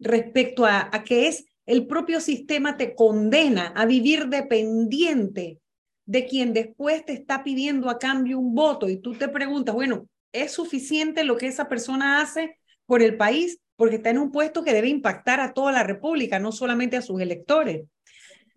respecto 0.00 0.66
a, 0.66 0.90
a 0.92 1.04
que 1.04 1.28
es 1.28 1.44
el 1.64 1.86
propio 1.86 2.20
sistema 2.20 2.76
te 2.76 2.96
condena 2.96 3.68
a 3.68 3.86
vivir 3.86 4.26
dependiente 4.26 5.60
de 6.06 6.26
quien 6.26 6.52
después 6.52 7.04
te 7.04 7.12
está 7.12 7.44
pidiendo 7.44 7.88
a 7.88 7.98
cambio 7.98 8.38
un 8.38 8.54
voto 8.54 8.88
y 8.88 8.96
tú 8.96 9.14
te 9.14 9.28
preguntas, 9.28 9.74
bueno, 9.74 10.08
¿es 10.32 10.52
suficiente 10.52 11.24
lo 11.24 11.36
que 11.36 11.46
esa 11.46 11.68
persona 11.68 12.20
hace 12.20 12.58
por 12.86 13.02
el 13.02 13.16
país? 13.16 13.58
Porque 13.76 13.96
está 13.96 14.10
en 14.10 14.18
un 14.18 14.32
puesto 14.32 14.64
que 14.64 14.74
debe 14.74 14.88
impactar 14.88 15.40
a 15.40 15.52
toda 15.52 15.72
la 15.72 15.82
República, 15.82 16.38
no 16.38 16.52
solamente 16.52 16.96
a 16.96 17.02
sus 17.02 17.20
electores. 17.20 17.84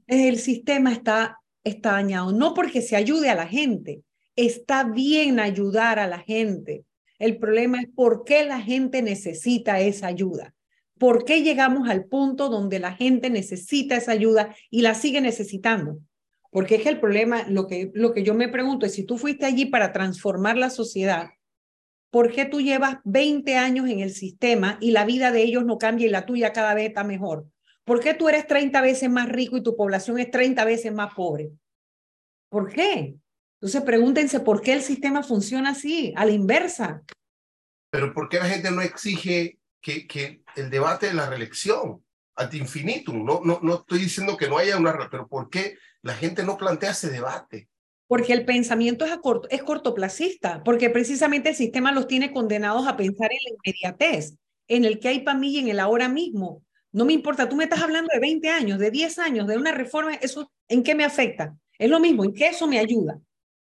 El 0.07 0.37
sistema 0.39 0.91
está, 0.91 1.39
está 1.63 1.93
dañado, 1.93 2.31
no 2.31 2.53
porque 2.53 2.81
se 2.81 2.95
ayude 2.95 3.29
a 3.29 3.35
la 3.35 3.47
gente, 3.47 4.01
está 4.35 4.83
bien 4.83 5.39
ayudar 5.39 5.99
a 5.99 6.07
la 6.07 6.19
gente. 6.19 6.85
El 7.17 7.37
problema 7.37 7.81
es 7.81 7.87
por 7.95 8.23
qué 8.23 8.43
la 8.43 8.61
gente 8.61 9.01
necesita 9.01 9.79
esa 9.79 10.07
ayuda. 10.07 10.53
¿Por 10.97 11.25
qué 11.25 11.41
llegamos 11.41 11.89
al 11.89 12.05
punto 12.05 12.49
donde 12.49 12.79
la 12.79 12.93
gente 12.93 13.29
necesita 13.29 13.97
esa 13.97 14.11
ayuda 14.11 14.55
y 14.69 14.81
la 14.81 14.95
sigue 14.95 15.21
necesitando? 15.21 15.99
Porque 16.55 16.75
es 16.75 16.83
que 16.83 16.89
el 16.89 17.01
problema, 17.01 17.43
lo 17.49 17.67
que, 17.67 17.91
lo 17.93 18.13
que 18.13 18.23
yo 18.23 18.33
me 18.33 18.47
pregunto 18.47 18.85
es, 18.85 18.93
si 18.93 19.03
tú 19.03 19.17
fuiste 19.17 19.45
allí 19.45 19.65
para 19.65 19.91
transformar 19.91 20.55
la 20.55 20.69
sociedad, 20.69 21.31
¿por 22.09 22.31
qué 22.31 22.45
tú 22.45 22.61
llevas 22.61 22.99
20 23.03 23.57
años 23.57 23.89
en 23.89 23.99
el 23.99 24.13
sistema 24.13 24.77
y 24.79 24.91
la 24.91 25.03
vida 25.03 25.33
de 25.33 25.41
ellos 25.41 25.65
no 25.65 25.77
cambia 25.77 26.07
y 26.07 26.09
la 26.09 26.25
tuya 26.25 26.53
cada 26.53 26.73
vez 26.73 26.87
está 26.87 27.03
mejor? 27.03 27.45
¿Por 27.83 27.99
qué 27.99 28.13
tú 28.13 28.29
eres 28.29 28.47
30 28.47 28.79
veces 28.79 29.09
más 29.09 29.27
rico 29.27 29.57
y 29.57 29.63
tu 29.63 29.75
población 29.75 30.17
es 30.17 30.31
30 30.31 30.63
veces 30.63 30.93
más 30.93 31.13
pobre? 31.13 31.51
¿Por 32.47 32.71
qué? 32.71 33.17
Entonces 33.59 33.81
pregúntense 33.81 34.39
por 34.39 34.61
qué 34.61 34.71
el 34.71 34.81
sistema 34.81 35.23
funciona 35.23 35.71
así, 35.71 36.13
a 36.15 36.23
la 36.23 36.31
inversa. 36.31 37.03
Pero 37.89 38.13
¿por 38.13 38.29
qué 38.29 38.37
la 38.39 38.45
gente 38.45 38.71
no 38.71 38.81
exige 38.81 39.59
que, 39.81 40.07
que 40.07 40.41
el 40.55 40.69
debate 40.69 41.07
de 41.07 41.15
la 41.15 41.29
reelección? 41.29 42.01
ad 42.35 42.51
infinitum. 42.53 43.23
No, 43.25 43.41
no, 43.43 43.59
no 43.61 43.75
estoy 43.75 43.99
diciendo 43.99 44.37
que 44.37 44.47
no 44.47 44.57
haya 44.57 44.77
una, 44.77 45.09
pero 45.09 45.27
¿por 45.27 45.49
qué 45.49 45.77
la 46.05 46.13
gente 46.13 46.43
no 46.43 46.55
plantea 46.55 46.91
ese 46.91 47.09
debate? 47.09 47.67
Porque 48.07 48.33
el 48.33 48.45
pensamiento 48.45 49.05
es, 49.05 49.11
a 49.11 49.17
corto, 49.17 49.49
es 49.49 49.63
cortoplacista, 49.63 50.63
porque 50.63 50.91
precisamente 50.91 51.49
el 51.49 51.55
sistema 51.55 51.91
los 51.91 52.07
tiene 52.07 52.31
condenados 52.31 52.87
a 52.87 52.95
pensar 52.95 53.31
en 53.31 53.39
la 53.43 53.57
inmediatez, 53.57 54.35
en 54.67 54.85
el 54.85 54.99
que 54.99 55.07
hay 55.07 55.21
para 55.21 55.39
mí 55.39 55.55
y 55.55 55.57
en 55.57 55.67
el 55.69 55.79
ahora 55.79 56.07
mismo. 56.07 56.63
No 56.91 57.05
me 57.05 57.13
importa, 57.13 57.49
tú 57.49 57.55
me 57.55 57.63
estás 57.63 57.81
hablando 57.81 58.09
de 58.13 58.19
20 58.19 58.47
años, 58.49 58.77
de 58.77 58.91
10 58.91 59.17
años, 59.17 59.47
de 59.47 59.57
una 59.57 59.71
reforma, 59.71 60.13
¿eso 60.13 60.51
en 60.67 60.83
qué 60.83 60.93
me 60.93 61.03
afecta? 61.03 61.57
Es 61.79 61.89
lo 61.89 61.99
mismo, 61.99 62.23
¿en 62.23 62.33
qué 62.33 62.49
eso 62.49 62.67
me 62.67 62.77
ayuda? 62.77 63.19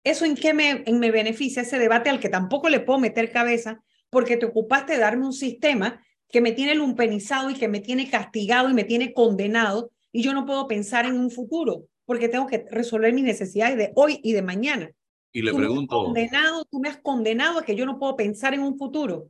¿Eso 0.03 0.25
en 0.25 0.35
qué 0.35 0.53
me, 0.53 0.83
en 0.85 0.99
me 0.99 1.11
beneficia 1.11 1.61
ese 1.61 1.79
debate 1.79 2.09
al 2.09 2.19
que 2.19 2.27
tampoco 2.27 2.67
le 2.67 2.81
puedo 2.81 2.99
meter 2.99 3.31
cabeza 3.31 3.81
porque 4.09 4.35
te 4.35 4.45
ocupaste 4.45 4.93
de 4.93 4.99
darme 4.99 5.25
un 5.25 5.33
sistema 5.33 6.05
que 6.27 6.41
me 6.41 6.51
tiene 6.51 6.75
lumpenizado 6.75 7.49
y 7.49 7.53
que 7.53 7.69
me 7.69 7.79
tiene 7.79 8.09
castigado 8.09 8.69
y 8.69 8.73
me 8.73 8.83
tiene 8.83 9.13
condenado 9.13 9.91
y 10.11 10.21
yo 10.21 10.33
no 10.33 10.45
puedo 10.45 10.67
pensar 10.67 11.05
en 11.05 11.17
un 11.17 11.31
futuro 11.31 11.87
porque 12.05 12.29
tengo 12.29 12.47
que 12.47 12.65
resolver 12.69 13.13
mis 13.13 13.23
necesidades 13.23 13.77
de 13.77 13.91
hoy 13.95 14.19
y 14.23 14.33
de 14.33 14.41
mañana. 14.41 14.91
Y 15.31 15.41
le 15.41 15.53
pregunto... 15.53 16.05
condenado, 16.05 16.65
tú 16.65 16.79
me 16.79 16.89
has 16.89 16.97
condenado 16.97 17.59
a 17.59 17.63
que 17.63 17.75
yo 17.75 17.85
no 17.85 17.99
puedo 17.99 18.15
pensar 18.15 18.53
en 18.53 18.61
un 18.61 18.77
futuro. 18.77 19.29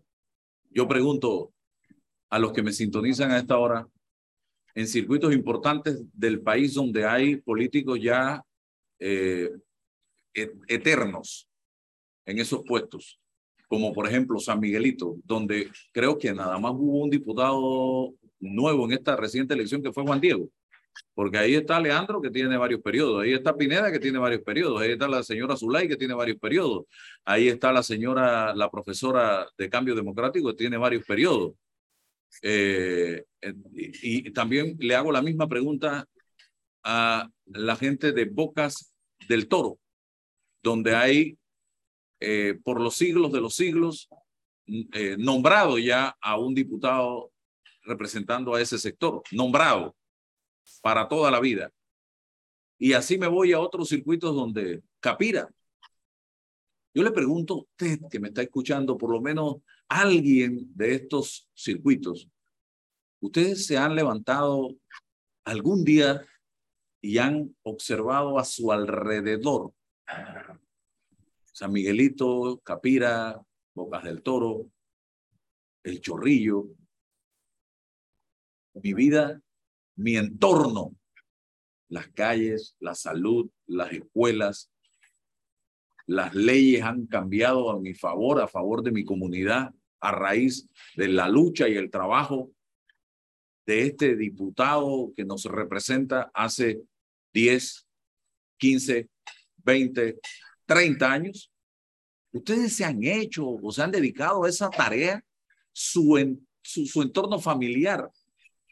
Yo 0.70 0.88
pregunto 0.88 1.52
a 2.30 2.40
los 2.40 2.52
que 2.54 2.62
me 2.62 2.72
sintonizan 2.72 3.32
a 3.32 3.40
esta 3.40 3.58
hora, 3.58 3.88
en 4.76 4.88
circuitos 4.88 5.34
importantes 5.34 6.04
del 6.14 6.42
país 6.42 6.74
donde 6.74 7.06
hay 7.06 7.38
políticos 7.38 7.98
ya 8.02 8.44
eh, 9.00 9.50
eternos 10.34 11.48
en 12.26 12.40
esos 12.40 12.64
puestos, 12.66 13.20
como 13.68 13.94
por 13.94 14.08
ejemplo 14.08 14.38
San 14.40 14.60
Miguelito, 14.60 15.16
donde 15.24 15.70
creo 15.94 16.18
que 16.18 16.34
nada 16.34 16.60
más 16.60 16.74
hubo 16.74 17.04
un 17.04 17.10
diputado 17.10 18.14
nuevo 18.40 18.86
en 18.86 18.92
esta 18.92 19.16
reciente 19.16 19.54
elección 19.54 19.82
que 19.82 19.94
fue 19.94 20.04
Juan 20.04 20.20
Diego, 20.20 20.50
porque 21.14 21.38
ahí 21.38 21.56
está 21.56 21.80
Leandro 21.80 22.22
que 22.22 22.30
tiene 22.30 22.58
varios 22.58 22.82
periodos, 22.82 23.24
ahí 23.24 23.34
está 23.34 23.56
Pineda 23.56 23.92
que 23.92 24.00
tiene 24.00 24.20
varios 24.20 24.42
periodos, 24.42 24.82
ahí 24.82 24.92
está 24.92 25.08
la 25.08 25.24
señora 25.24 25.56
Zulay 25.56 25.88
que 25.88 25.98
tiene 25.98 26.14
varios 26.14 26.40
periodos, 26.40 26.86
ahí 27.24 27.48
está 27.48 27.72
la 27.72 27.84
señora, 27.84 28.54
la 28.56 28.70
profesora 28.70 29.48
de 29.58 29.70
Cambio 29.70 29.96
Democrático 29.96 30.50
que 30.50 30.58
tiene 30.58 30.78
varios 30.78 31.06
periodos. 31.06 31.54
Eh, 32.42 33.24
y, 33.74 34.28
y 34.28 34.32
también 34.32 34.76
le 34.80 34.96
hago 34.96 35.12
la 35.12 35.22
misma 35.22 35.48
pregunta 35.48 36.06
a 36.84 37.30
la 37.46 37.76
gente 37.76 38.12
de 38.12 38.26
Bocas 38.26 38.94
del 39.28 39.48
Toro, 39.48 39.80
donde 40.62 40.96
hay, 40.96 41.38
eh, 42.20 42.60
por 42.64 42.80
los 42.80 42.96
siglos 42.96 43.32
de 43.32 43.42
los 43.42 43.56
siglos, 43.56 44.10
eh, 44.68 45.16
nombrado 45.18 45.78
ya 45.78 46.16
a 46.22 46.38
un 46.38 46.54
diputado 46.54 47.32
representando 47.84 48.56
a 48.56 48.62
ese 48.62 48.78
sector, 48.78 49.22
nombrado 49.32 49.96
para 50.82 51.08
toda 51.08 51.32
la 51.32 51.39
vida. 51.39 51.71
Y 52.78 52.93
así 52.93 53.17
me 53.17 53.28
voy 53.28 53.54
a 53.54 53.60
otros 53.60 53.89
circuitos 53.89 54.36
donde 54.36 54.84
Capira. 54.99 55.49
Yo 56.93 57.04
le 57.04 57.12
pregunto 57.12 57.54
a 57.54 57.58
usted 57.58 57.99
que 58.10 58.19
me 58.19 58.30
está 58.30 58.41
escuchando, 58.41 58.97
por 58.97 59.12
lo 59.12 59.21
menos 59.21 59.58
alguien 59.88 60.71
de 60.75 60.95
estos 60.95 61.49
circuitos, 61.54 62.30
¿ustedes 63.19 63.65
se 63.65 63.78
han 63.78 63.95
levantado 63.95 64.75
algún 65.43 65.84
día 65.84 66.21
y 67.01 67.17
han 67.17 67.56
observado 67.63 68.39
a 68.39 68.45
su 68.45 68.71
alrededor 68.71 69.73
San 71.51 71.71
Miguelito, 71.71 72.60
Capira, 72.63 73.41
Bocas 73.73 74.04
del 74.04 74.21
Toro, 74.21 74.69
El 75.84 76.01
Chorrillo, 76.01 76.67
mi 78.73 78.93
vida, 78.93 79.41
mi 79.96 80.18
entorno, 80.18 80.96
las 81.90 82.08
calles, 82.10 82.76
la 82.80 82.96
salud, 82.96 83.50
las 83.68 83.92
escuelas, 83.92 84.72
las 86.08 86.36
leyes 86.36 86.84
han 86.84 87.08
cambiado 87.08 87.72
a 87.72 87.80
mi 87.80 87.94
favor, 87.94 88.42
a 88.42 88.48
favor 88.48 88.84
de 88.84 88.92
mi 88.92 89.04
comunidad, 89.04 89.74
a 90.00 90.12
raíz 90.12 90.68
de 90.96 91.08
la 91.08 91.28
lucha 91.28 91.68
y 91.68 91.76
el 91.76 91.90
trabajo 91.90 92.52
de 93.66 93.88
este 93.88 94.16
diputado 94.16 95.12
que 95.16 95.26
nos 95.26 95.46
representa 95.46 96.30
hace 96.34 96.82
10, 97.34 97.88
15, 98.58 99.10
20, 99.58 100.20
30 100.66 101.12
años. 101.12 101.52
Ustedes 102.32 102.76
se 102.76 102.86
han 102.86 103.04
hecho 103.04 103.48
o 103.50 103.72
se 103.72 103.82
han 103.82 103.92
dedicado 103.92 104.44
a 104.44 104.50
esa 104.50 104.70
tarea, 104.70 105.24
su, 105.72 106.38
su, 106.62 106.86
su 106.86 107.02
entorno 107.02 107.40
familiar. 107.40 108.12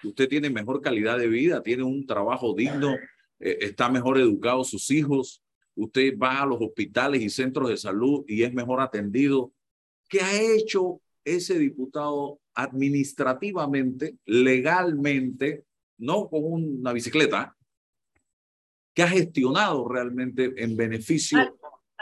Usted 0.04 0.28
tiene 0.28 0.50
mejor 0.50 0.82
calidad 0.82 1.18
de 1.18 1.28
vida, 1.28 1.62
tiene 1.64 1.84
un 1.84 2.06
trabajo 2.06 2.54
digno, 2.54 2.96
eh, 3.40 3.58
está 3.62 3.90
mejor 3.90 4.18
educado 4.18 4.64
sus 4.64 4.92
hijos, 4.92 5.42
usted 5.76 6.18
va 6.18 6.42
a 6.42 6.46
los 6.46 6.62
hospitales 6.62 7.22
y 7.22 7.30
centros 7.30 7.70
de 7.70 7.78
salud 7.78 8.24
y 8.28 8.44
es 8.44 8.54
mejor 8.54 8.82
atendido. 8.82 9.52
¿Qué 10.10 10.22
ha 10.22 10.42
hecho 10.42 11.02
ese 11.24 11.58
diputado 11.58 12.40
administrativamente, 12.54 14.18
legalmente, 14.26 15.66
no 15.98 16.30
con 16.30 16.44
una 16.44 16.94
bicicleta, 16.94 17.56
que 18.94 19.04
ha 19.04 19.08
gestionado 19.08 19.88
realmente 19.88 20.54
en 20.58 20.76
beneficio 20.76 21.40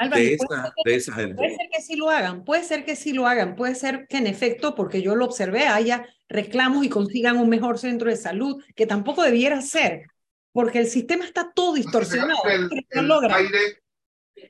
de, 0.09 0.33
esa, 0.33 0.73
de 0.83 0.95
esa 0.95 1.13
gente? 1.13 1.35
Puede 1.35 1.55
ser 1.55 1.69
que 1.71 1.81
sí 1.81 1.95
lo 1.95 2.09
hagan, 2.09 2.43
puede 2.43 2.63
ser 2.63 2.85
que 2.85 2.95
sí 2.95 3.13
lo 3.13 3.27
hagan, 3.27 3.55
puede 3.55 3.75
ser 3.75 4.07
que 4.07 4.17
en 4.17 4.27
efecto, 4.27 4.75
porque 4.75 5.01
yo 5.01 5.15
lo 5.15 5.25
observé, 5.25 5.67
haya 5.67 6.07
reclamos 6.31 6.85
y 6.85 6.89
consigan 6.89 7.37
un 7.37 7.49
mejor 7.49 7.77
centro 7.77 8.09
de 8.09 8.15
salud, 8.15 8.63
que 8.75 8.85
tampoco 8.85 9.21
debiera 9.21 9.61
ser, 9.61 10.07
porque 10.53 10.79
el 10.79 10.87
sistema 10.87 11.25
está 11.25 11.51
todo 11.53 11.73
distorsionado. 11.73 12.41
El, 12.45 13.11
aire, 13.31 13.83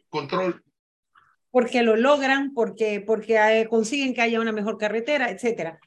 control. 0.09 0.63
Porque 1.49 1.81
lo 1.83 1.95
logran, 1.95 2.53
porque, 2.53 3.01
porque 3.01 3.35
eh, 3.37 3.67
consiguen 3.67 4.13
que 4.13 4.21
haya 4.21 4.39
una 4.39 4.51
mejor 4.51 4.77
carretera, 4.77 5.31
etcétera. 5.31 5.79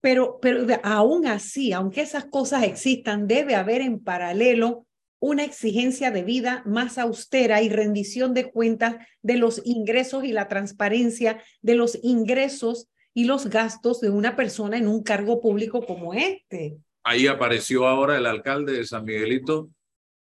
Pero, 0.00 0.38
pero 0.40 0.66
aún 0.82 1.26
así, 1.26 1.72
aunque 1.72 2.00
esas 2.00 2.24
cosas 2.24 2.62
existan, 2.62 3.26
debe 3.26 3.54
haber 3.54 3.82
en 3.82 4.02
paralelo 4.02 4.86
una 5.20 5.44
exigencia 5.44 6.10
de 6.10 6.24
vida 6.24 6.62
más 6.66 6.98
austera 6.98 7.62
y 7.62 7.68
rendición 7.68 8.34
de 8.34 8.50
cuentas 8.50 8.96
de 9.22 9.36
los 9.36 9.60
ingresos 9.64 10.24
y 10.24 10.32
la 10.32 10.48
transparencia 10.48 11.42
de 11.60 11.74
los 11.74 11.98
ingresos 12.02 12.88
y 13.12 13.24
los 13.24 13.48
gastos 13.48 14.00
de 14.00 14.10
una 14.10 14.34
persona 14.34 14.78
en 14.78 14.88
un 14.88 15.02
cargo 15.02 15.40
público 15.40 15.84
como 15.84 16.14
este. 16.14 16.78
Ahí 17.04 17.26
apareció 17.26 17.86
ahora 17.86 18.16
el 18.16 18.26
alcalde 18.26 18.72
de 18.72 18.86
San 18.86 19.04
Miguelito, 19.04 19.70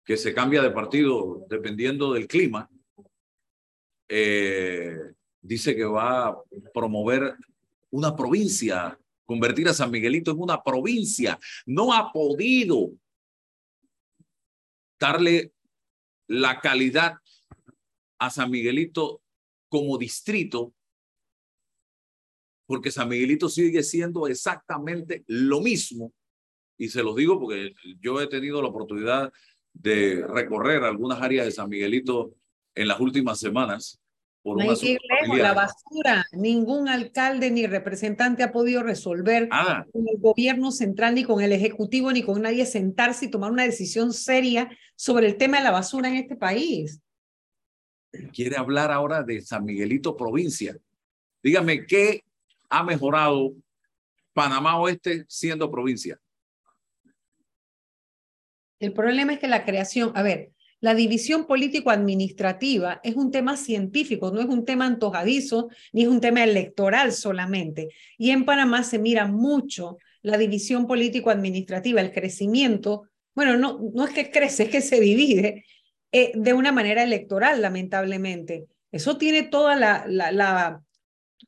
que 0.04 0.16
se 0.16 0.34
cambia 0.34 0.62
de 0.62 0.70
partido 0.70 1.46
dependiendo 1.48 2.12
del 2.12 2.26
clima. 2.26 2.68
Eh, 4.08 4.96
dice 5.40 5.74
que 5.74 5.84
va 5.84 6.28
a 6.28 6.36
promover 6.74 7.34
una 7.90 8.14
provincia, 8.14 8.98
convertir 9.24 9.68
a 9.68 9.74
San 9.74 9.90
Miguelito 9.90 10.32
en 10.32 10.40
una 10.40 10.62
provincia. 10.62 11.38
No 11.64 11.94
ha 11.94 12.12
podido 12.12 12.90
darle 15.02 15.52
la 16.28 16.60
calidad 16.60 17.14
a 18.20 18.30
San 18.30 18.52
Miguelito 18.52 19.20
como 19.68 19.98
distrito, 19.98 20.74
porque 22.66 22.92
San 22.92 23.08
Miguelito 23.08 23.48
sigue 23.48 23.82
siendo 23.82 24.28
exactamente 24.28 25.24
lo 25.26 25.60
mismo 25.60 26.12
y 26.78 26.88
se 26.88 27.02
los 27.02 27.16
digo 27.16 27.38
porque 27.40 27.74
yo 28.00 28.20
he 28.20 28.28
tenido 28.28 28.62
la 28.62 28.68
oportunidad 28.68 29.32
de 29.72 30.24
recorrer 30.26 30.84
algunas 30.84 31.20
áreas 31.20 31.46
de 31.46 31.52
San 31.52 31.68
Miguelito 31.68 32.36
en 32.74 32.86
las 32.86 33.00
últimas 33.00 33.40
semanas. 33.40 34.00
Por 34.42 34.56
no 34.56 34.70
hay 34.72 35.38
la 35.38 35.54
basura, 35.54 36.26
ningún 36.32 36.88
alcalde 36.88 37.50
ni 37.52 37.66
representante 37.66 38.42
ha 38.42 38.50
podido 38.50 38.82
resolver 38.82 39.48
con 39.92 40.08
el 40.08 40.18
gobierno 40.18 40.72
central, 40.72 41.14
ni 41.14 41.22
con 41.22 41.40
el 41.40 41.52
ejecutivo, 41.52 42.10
ni 42.12 42.24
con 42.24 42.42
nadie 42.42 42.66
sentarse 42.66 43.26
y 43.26 43.30
tomar 43.30 43.52
una 43.52 43.62
decisión 43.62 44.12
seria 44.12 44.68
sobre 44.96 45.28
el 45.28 45.36
tema 45.36 45.58
de 45.58 45.64
la 45.64 45.70
basura 45.70 46.08
en 46.08 46.16
este 46.16 46.34
país. 46.34 47.00
Quiere 48.32 48.56
hablar 48.56 48.90
ahora 48.90 49.22
de 49.22 49.40
San 49.42 49.64
Miguelito 49.64 50.16
provincia. 50.16 50.76
Dígame, 51.40 51.86
¿qué 51.86 52.24
ha 52.68 52.82
mejorado 52.82 53.52
Panamá 54.32 54.76
Oeste 54.80 55.24
siendo 55.28 55.70
provincia? 55.70 56.18
El 58.80 58.92
problema 58.92 59.34
es 59.34 59.38
que 59.38 59.46
la 59.46 59.64
creación, 59.64 60.10
a 60.16 60.22
ver, 60.22 60.50
la 60.82 60.96
división 60.96 61.46
político-administrativa 61.46 63.00
es 63.04 63.14
un 63.14 63.30
tema 63.30 63.56
científico, 63.56 64.32
no 64.32 64.40
es 64.40 64.48
un 64.48 64.64
tema 64.64 64.84
antojadizo, 64.84 65.68
ni 65.92 66.02
es 66.02 66.08
un 66.08 66.20
tema 66.20 66.42
electoral 66.42 67.12
solamente. 67.12 67.90
Y 68.18 68.30
en 68.30 68.44
Panamá 68.44 68.82
se 68.82 68.98
mira 68.98 69.28
mucho 69.28 69.98
la 70.22 70.36
división 70.38 70.88
político-administrativa, 70.88 72.00
el 72.00 72.10
crecimiento. 72.10 73.04
Bueno, 73.32 73.56
no, 73.56 73.78
no 73.94 74.04
es 74.04 74.10
que 74.12 74.32
crece, 74.32 74.64
es 74.64 74.70
que 74.70 74.80
se 74.80 74.98
divide 74.98 75.64
eh, 76.10 76.32
de 76.34 76.52
una 76.52 76.72
manera 76.72 77.04
electoral, 77.04 77.62
lamentablemente. 77.62 78.66
Eso 78.90 79.16
tiene 79.18 79.44
toda 79.44 79.76
la, 79.76 80.04
la, 80.08 80.32
la, 80.32 80.82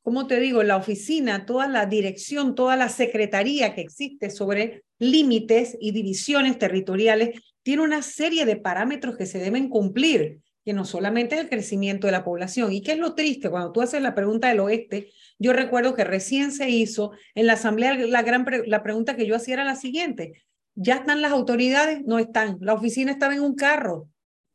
¿cómo 0.03 0.29
te 0.29 0.39
digo? 0.39 0.63
La 0.63 0.77
oficina, 0.77 1.45
toda 1.45 1.67
la 1.67 1.87
dirección, 1.87 2.55
toda 2.55 2.77
la 2.77 2.89
secretaría 2.89 3.75
que 3.75 3.81
existe 3.81 4.31
sobre 4.31 4.85
límites 5.01 5.77
y 5.81 5.91
divisiones 5.91 6.57
territoriales, 6.57 7.41
tiene 7.65 7.83
una 7.83 8.03
serie 8.03 8.45
de 8.47 8.57
parámetros 8.57 9.17
que 9.17 9.27
se 9.27 9.39
deben 9.39 9.69
cumplir, 9.69 10.41
que 10.65 10.73
no 10.73 10.85
solamente 10.85 11.35
es 11.35 11.41
el 11.41 11.49
crecimiento 11.49 12.07
de 12.07 12.13
la 12.13 12.23
población. 12.23 12.73
¿Y 12.73 12.83
qué 12.83 12.93
es 12.93 12.99
lo 12.99 13.15
triste? 13.15 13.51
Cuando 13.51 13.73
tú 13.73 13.83
haces 13.83 14.01
la 14.03 14.15
pregunta 14.15 14.49
del 14.49 14.61
oeste, 14.61 15.11
yo 15.39 15.53
recuerdo 15.53 15.95
que 15.95 16.05
recién 16.05 16.53
se 16.53 16.71
hizo 16.71 17.13
en 17.35 17.47
la 17.47 17.55
asamblea, 17.55 17.95
la, 17.95 18.23
gran 18.23 18.47
la 18.67 18.83
pregunta 18.83 19.17
que 19.17 19.27
yo 19.27 19.35
hacía 19.35 19.55
era 19.55 19.65
la 19.65 19.77
siguiente, 19.77 20.45
¿ya 20.75 20.97
están 20.97 21.23
las 21.23 21.33
autoridades? 21.33 22.03
No 22.05 22.19
están. 22.19 22.59
La 22.61 22.75
oficina 22.75 23.13
estaba 23.13 23.35
en 23.35 23.43
un 23.43 23.55
carro. 23.55 24.09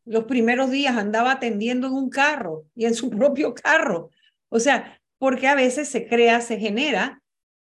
Los 0.06 0.26
primeros 0.26 0.72
días 0.72 0.96
andaba 0.96 1.32
atendiendo 1.32 1.88
en 1.88 1.94
un 1.94 2.10
carro 2.10 2.66
y 2.76 2.86
en 2.86 2.94
su 2.94 3.10
propio 3.10 3.54
carro. 3.54 4.12
O 4.50 4.60
sea, 4.60 5.02
porque 5.18 5.48
a 5.48 5.56
veces 5.56 5.90
se 5.90 6.08
crea, 6.08 6.42
se 6.42 6.58
genera 6.60 7.22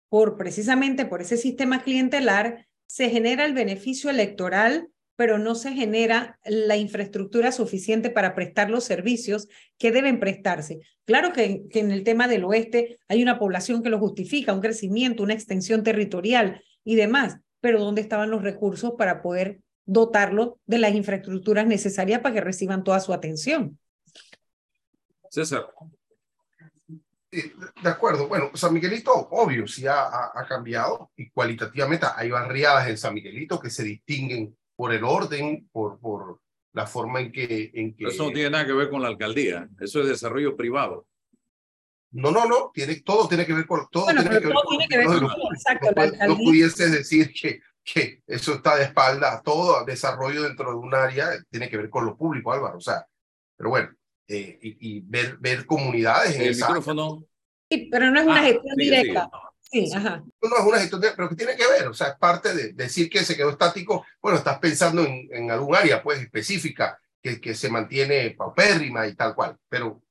por 0.10 0.38
precisamente 0.38 1.06
por 1.06 1.22
ese 1.22 1.38
sistema 1.38 1.84
clientelar, 1.84 2.68
se 2.88 3.10
genera 3.10 3.46
el 3.46 3.54
beneficio 3.54 4.10
electoral, 4.10 4.90
pero 5.18 5.40
no 5.40 5.56
se 5.56 5.74
genera 5.74 6.40
la 6.46 6.78
infraestructura 6.78 7.52
suficiente 7.52 8.10
para 8.10 8.36
prestar 8.36 8.70
los 8.70 8.86
servicios 8.86 9.50
que 9.78 9.92
deben 9.92 10.20
prestarse. 10.20 10.80
Claro 11.06 11.34
que, 11.34 11.64
que 11.70 11.80
en 11.80 11.92
el 11.92 12.04
tema 12.04 12.28
del 12.28 12.46
oeste 12.46 13.00
hay 13.10 13.22
una 13.22 13.40
población 13.40 13.84
que 13.84 13.90
lo 13.90 14.00
justifica, 14.00 14.54
un 14.54 14.62
crecimiento, 14.62 15.24
una 15.24 15.34
extensión 15.34 15.84
territorial 15.84 16.64
y 16.86 16.96
demás, 16.96 17.40
pero 17.60 17.80
¿dónde 17.80 18.02
estaban 18.02 18.30
los 18.30 18.44
recursos 18.44 18.94
para 18.96 19.22
poder 19.22 19.60
dotarlo 19.86 20.60
de 20.68 20.78
las 20.78 20.94
infraestructuras 20.94 21.66
necesarias 21.66 22.22
para 22.22 22.36
que 22.36 22.42
reciban 22.42 22.84
toda 22.84 23.00
su 23.00 23.12
atención? 23.12 23.80
César, 25.32 25.66
de 27.32 27.90
acuerdo. 27.90 28.28
Bueno, 28.28 28.52
San 28.54 28.74
Miguelito, 28.74 29.12
obvio, 29.14 29.68
sí 29.68 29.88
ha, 29.88 30.32
ha, 30.34 30.46
cambiado 30.48 31.12
y 31.16 31.30
cualitativamente 31.30 32.06
hay 32.16 32.30
barriadas 32.30 32.88
en 32.88 32.98
San 32.98 33.14
Miguelito 33.14 33.60
que 33.60 33.70
se 33.70 33.84
distinguen 33.84 34.56
por 34.78 34.94
el 34.94 35.04
orden, 35.04 35.68
por, 35.74 36.00
por 36.00 36.40
la 36.72 36.86
forma 36.86 37.20
en 37.20 37.32
que, 37.32 37.72
en 37.74 37.96
que... 37.96 38.06
Eso 38.06 38.28
no 38.28 38.32
tiene 38.32 38.52
nada 38.52 38.66
que 38.66 38.74
ver 38.74 38.90
con 38.90 39.02
la 39.02 39.10
alcaldía, 39.10 39.68
eso 39.82 40.02
es 40.02 40.08
desarrollo 40.08 40.56
privado. 40.56 41.08
No, 42.12 42.32
no, 42.32 42.46
no, 42.46 42.72
tiene, 42.74 43.02
todo 43.02 43.28
tiene 43.28 43.46
que 43.46 43.54
ver 43.54 43.66
con 43.66 43.88
todo. 43.92 44.06
tiene 44.06 44.24
que 44.24 44.30
ver 44.30 44.44
con, 44.44 45.24
no, 45.24 46.28
no, 46.28 46.38
pudiese 46.38 46.90
decir 46.90 47.34
que, 47.34 47.60
que 47.84 48.22
eso 48.26 48.54
está 48.54 48.78
de 48.78 48.86
espalda, 48.86 49.42
todo 49.44 49.84
desarrollo 49.84 50.44
dentro 50.44 50.72
de 50.72 50.78
un 50.78 50.94
área 50.94 51.32
tiene 51.50 51.70
que 51.70 51.78
ver 51.78 51.90
con 51.90 52.06
lo 52.06 52.16
público, 52.16 52.54
Álvaro. 52.54 52.78
O 52.78 52.82
sea, 52.82 53.06
pero 53.58 53.72
bueno, 53.72 53.90
eh, 54.28 54.60
y, 54.62 55.02
ver, 55.02 55.38
ver 55.40 55.66
comunidades 55.66 56.36
en 56.36 56.44
el 56.44 56.56
micrófono. 56.56 57.26
Sí, 57.70 57.90
pero 57.92 58.12
no 58.12 58.20
es 58.20 58.26
una 58.26 58.42
ah, 58.42 58.46
gestión 58.46 58.76
directa. 58.78 59.30
Sí, 59.70 59.92
ajá. 59.94 60.24
No 60.42 60.58
es 60.58 60.66
una 60.66 60.80
gestión, 60.80 61.02
pero 61.16 61.30
que 61.30 61.36
tiene 61.36 61.56
que 61.56 61.68
ver, 61.68 61.88
o 61.88 61.94
sea, 61.94 62.08
es 62.10 62.18
parte 62.18 62.54
de 62.54 62.74
decir 62.74 63.10
que 63.10 63.24
se 63.26 63.36
quedó 63.36 63.50
estático. 63.50 64.06
Bueno, 64.22 64.38
estás 64.38 64.60
pensando 64.60 65.04
en, 65.04 65.28
en 65.32 65.52
algún 65.52 65.76
área, 65.76 66.02
pues, 66.02 66.22
específica, 66.22 67.00
que, 67.22 67.42
que 67.42 67.54
se 67.54 67.70
mantiene 67.70 68.32
paupérrima 68.32 69.08
y 69.08 69.16
tal 69.16 69.36
cual, 69.36 69.58
pero 69.68 70.02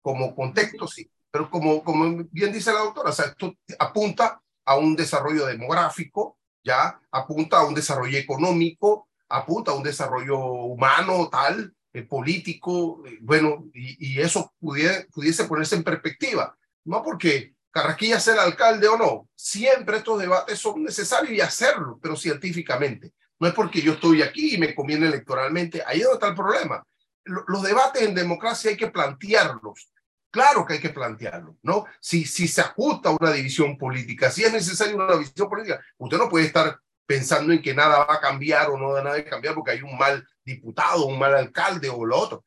como 0.00 0.34
contexto 0.34 0.86
sí. 0.86 1.10
Pero 1.30 1.50
como, 1.50 1.82
como 1.82 2.24
bien 2.30 2.52
dice 2.52 2.72
la 2.72 2.80
doctora, 2.80 3.10
o 3.10 3.12
sea, 3.12 3.26
esto 3.26 3.54
apunta 3.78 4.40
a 4.64 4.76
un 4.76 4.94
desarrollo 4.94 5.46
demográfico, 5.46 6.38
ya 6.64 7.00
apunta 7.10 7.58
a 7.58 7.66
un 7.66 7.74
desarrollo 7.74 8.18
económico, 8.18 9.08
apunta 9.28 9.72
a 9.72 9.74
un 9.74 9.82
desarrollo 9.82 10.38
humano, 10.38 11.28
tal, 11.30 11.74
eh, 11.92 12.02
político, 12.02 13.02
eh, 13.06 13.18
bueno, 13.20 13.64
y, 13.74 14.14
y 14.14 14.20
eso 14.20 14.52
pudiese, 14.60 15.06
pudiese 15.12 15.44
ponerse 15.44 15.76
en 15.76 15.84
perspectiva, 15.84 16.56
no 16.84 17.02
porque 17.02 17.51
Carrasquilla 17.72 18.18
el 18.24 18.38
alcalde 18.38 18.86
o 18.86 18.96
no, 18.96 19.28
siempre 19.34 19.96
estos 19.96 20.20
debates 20.20 20.58
son 20.58 20.84
necesarios 20.84 21.32
y 21.32 21.40
hacerlo, 21.40 21.98
pero 22.00 22.14
científicamente. 22.14 23.12
No 23.40 23.48
es 23.48 23.54
porque 23.54 23.80
yo 23.80 23.94
estoy 23.94 24.22
aquí 24.22 24.54
y 24.54 24.58
me 24.58 24.74
conviene 24.74 25.06
electoralmente, 25.06 25.82
ahí 25.84 25.98
es 25.98 26.04
donde 26.04 26.16
está 26.16 26.28
el 26.28 26.34
problema. 26.34 26.84
Los 27.24 27.62
debates 27.62 28.02
en 28.02 28.14
democracia 28.14 28.70
hay 28.70 28.76
que 28.76 28.90
plantearlos, 28.90 29.92
Claro 30.32 30.64
que 30.64 30.72
hay 30.72 30.80
que 30.80 30.88
plantearlo, 30.88 31.58
¿no? 31.62 31.84
Si, 32.00 32.24
si 32.24 32.48
se 32.48 32.62
ajusta 32.62 33.10
una 33.10 33.30
división 33.30 33.76
política, 33.76 34.30
si 34.30 34.42
es 34.42 34.50
necesaria 34.50 34.96
una 34.96 35.12
división 35.12 35.46
política, 35.46 35.78
usted 35.98 36.16
no 36.16 36.30
puede 36.30 36.46
estar 36.46 36.80
pensando 37.04 37.52
en 37.52 37.60
que 37.60 37.74
nada 37.74 38.06
va 38.06 38.14
a 38.14 38.20
cambiar 38.20 38.70
o 38.70 38.78
no 38.78 38.94
da 38.94 39.02
nada 39.02 39.16
de 39.16 39.26
cambiar 39.26 39.54
porque 39.54 39.72
hay 39.72 39.82
un 39.82 39.98
mal 39.98 40.26
diputado, 40.42 41.04
un 41.04 41.18
mal 41.18 41.34
alcalde 41.34 41.90
o 41.90 42.06
lo 42.06 42.18
otro. 42.18 42.44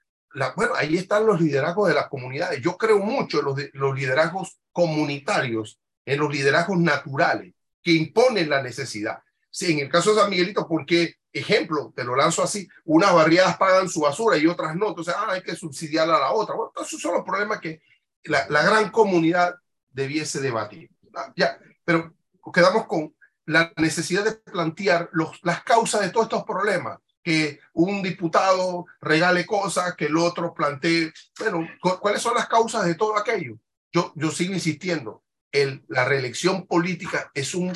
Bueno, 0.55 0.73
ahí 0.75 0.97
están 0.97 1.25
los 1.25 1.39
liderazgos 1.39 1.87
de 1.87 1.95
las 1.95 2.07
comunidades. 2.07 2.61
Yo 2.61 2.77
creo 2.77 2.99
mucho 2.99 3.39
en 3.39 3.45
los, 3.45 3.59
los 3.73 3.95
liderazgos 3.95 4.59
comunitarios, 4.71 5.79
en 6.05 6.19
los 6.19 6.31
liderazgos 6.31 6.77
naturales 6.77 7.53
que 7.81 7.91
imponen 7.93 8.49
la 8.49 8.61
necesidad. 8.61 9.19
Sí, 9.49 9.71
en 9.71 9.79
el 9.79 9.89
caso 9.89 10.13
de 10.13 10.21
San 10.21 10.29
Miguelito, 10.29 10.67
porque, 10.67 11.15
ejemplo, 11.31 11.93
te 11.95 12.03
lo 12.03 12.15
lanzo 12.15 12.43
así, 12.43 12.67
unas 12.83 13.13
barriadas 13.13 13.57
pagan 13.57 13.87
su 13.87 14.01
basura 14.01 14.37
y 14.37 14.47
otras 14.47 14.75
no, 14.75 14.89
entonces 14.89 15.13
ah, 15.17 15.27
hay 15.29 15.41
que 15.41 15.55
subsidiar 15.55 16.09
a 16.09 16.19
la 16.19 16.31
otra. 16.31 16.55
Bueno, 16.55 16.71
esos 16.81 16.99
son 16.99 17.13
los 17.13 17.23
problemas 17.23 17.59
que 17.59 17.81
la, 18.23 18.47
la 18.49 18.63
gran 18.63 18.89
comunidad 18.89 19.55
debiese 19.89 20.41
debatir. 20.41 20.89
Ya, 21.37 21.57
pero 21.85 22.13
quedamos 22.53 22.85
con 22.87 23.15
la 23.45 23.71
necesidad 23.77 24.23
de 24.23 24.33
plantear 24.33 25.09
los, 25.13 25.39
las 25.43 25.63
causas 25.63 26.01
de 26.01 26.09
todos 26.09 26.25
estos 26.25 26.43
problemas, 26.43 26.99
que 27.25 27.59
un 27.73 28.03
diputado 28.03 28.85
regale 29.01 29.47
cosas, 29.47 29.95
que 29.95 30.05
el 30.05 30.15
otro 30.15 30.53
plantee, 30.53 31.11
bueno, 31.39 31.67
¿cuáles 31.99 32.21
son 32.21 32.35
las 32.35 32.47
causas 32.47 32.85
de 32.85 32.93
todo 32.93 33.17
aquello? 33.17 33.57
Yo, 33.91 34.13
yo 34.15 34.29
sigo 34.29 34.53
insistiendo, 34.53 35.23
el, 35.51 35.83
la 35.87 36.05
reelección 36.05 36.67
política 36.67 37.31
es 37.33 37.55
un 37.55 37.73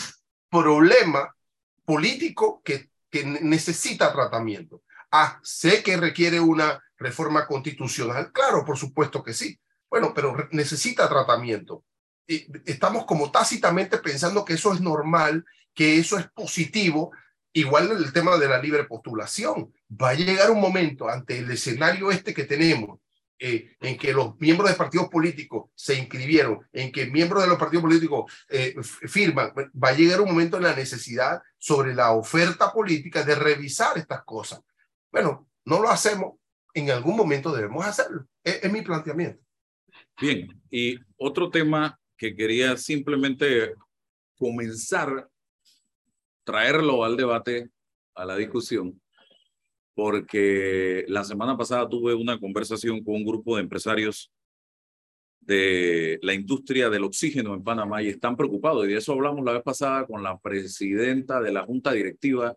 problema 0.52 1.36
político 1.84 2.62
que, 2.64 2.92
que 3.10 3.26
necesita 3.26 4.14
tratamiento. 4.14 4.84
Ah, 5.12 5.40
sé 5.42 5.82
que 5.82 5.98
requiere 5.98 6.40
una 6.40 6.80
reforma 7.00 7.48
constitucional. 7.48 8.32
Claro, 8.32 8.64
por 8.64 8.78
supuesto 8.78 9.24
que 9.24 9.34
sí. 9.34 9.60
Bueno, 9.90 10.14
pero 10.14 10.48
necesita 10.52 11.10
tratamiento. 11.10 11.84
Estamos 12.28 13.06
como 13.06 13.32
tácitamente 13.32 13.98
pensando 13.98 14.46
que 14.46 14.54
eso 14.54 14.72
es 14.74 14.82
normal, 14.82 15.44
que 15.74 15.98
eso 15.98 16.20
es 16.20 16.30
positivo. 16.30 17.12
Igual 17.54 17.92
el 17.92 18.14
tema 18.14 18.38
de 18.38 18.48
la 18.48 18.62
libre 18.62 18.84
postulación. 18.84 19.74
Va 19.90 20.10
a 20.10 20.14
llegar 20.14 20.52
un 20.52 20.62
momento 20.62 21.10
ante 21.10 21.40
el 21.40 21.50
escenario 21.50 22.12
este 22.12 22.34
que 22.34 22.44
tenemos, 22.44 23.00
eh, 23.40 23.76
en 23.80 23.98
que 23.98 24.14
los 24.14 24.38
miembros 24.40 24.70
de 24.70 24.76
partidos 24.76 25.08
políticos 25.10 25.72
se 25.74 25.96
inscribieron, 25.96 26.60
en 26.74 26.92
que 26.92 27.08
miembros 27.08 27.42
de 27.42 27.50
los 27.50 27.58
partidos 27.58 27.84
políticos 27.84 28.32
eh, 28.50 28.76
firman, 28.82 29.52
va 29.56 29.90
a 29.90 29.94
llegar 29.94 30.22
un 30.22 30.30
momento 30.30 30.58
en 30.58 30.64
la 30.64 30.76
necesidad 30.76 31.42
sobre 31.58 31.96
la 31.96 32.12
oferta 32.12 32.72
política 32.72 33.24
de 33.24 33.36
revisar 33.36 33.98
estas 33.98 34.24
cosas. 34.24 34.62
Bueno, 35.12 35.48
no 35.66 35.82
lo 35.82 35.90
hacemos, 35.90 36.34
en 36.74 36.92
algún 36.92 37.16
momento 37.16 37.56
debemos 37.56 37.86
hacerlo. 37.86 38.28
Es, 38.44 38.64
es 38.64 38.72
mi 38.72 38.82
planteamiento. 38.82 39.42
Bien, 40.20 40.62
y 40.70 41.00
otro 41.18 41.50
tema 41.50 42.00
que 42.18 42.36
quería 42.36 42.76
simplemente 42.76 43.74
comenzar, 44.38 45.30
traerlo 46.50 47.04
al 47.04 47.16
debate, 47.16 47.70
a 48.16 48.26
la 48.26 48.36
discusión, 48.36 49.00
porque 49.94 51.06
la 51.08 51.24
semana 51.24 51.56
pasada 51.56 51.88
tuve 51.88 52.16
una 52.16 52.40
conversación 52.40 53.04
con 53.04 53.18
un 53.18 53.26
grupo 53.26 53.56
de 53.56 53.62
empresarios 53.62 54.32
de 55.40 56.18
la 56.24 56.34
industria 56.34 56.90
del 56.90 57.04
oxígeno 57.04 57.54
en 57.54 57.64
Panamá 57.64 58.02
y 58.02 58.08
están 58.08 58.36
preocupados. 58.36 58.86
Y 58.86 58.90
de 58.90 58.98
eso 58.98 59.14
hablamos 59.14 59.46
la 59.46 59.54
vez 59.54 59.62
pasada 59.62 60.08
con 60.08 60.24
la 60.24 60.40
presidenta 60.40 61.40
de 61.40 61.52
la 61.52 61.66
junta 61.66 61.92
directiva 61.92 62.56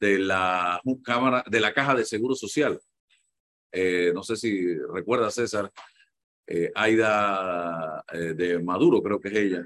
de 0.00 0.18
la 0.18 0.80
Cámara, 1.04 1.44
de 1.46 1.60
la 1.60 1.74
Caja 1.74 1.94
de 1.94 2.06
Seguro 2.06 2.34
Social. 2.34 2.80
Eh, 3.70 4.12
no 4.14 4.22
sé 4.22 4.36
si 4.36 4.78
recuerda 4.94 5.30
César, 5.30 5.70
eh, 6.46 6.72
Aida 6.74 8.02
eh, 8.14 8.32
de 8.34 8.62
Maduro, 8.62 9.02
creo 9.02 9.20
que 9.20 9.28
es 9.28 9.34
ella. 9.34 9.64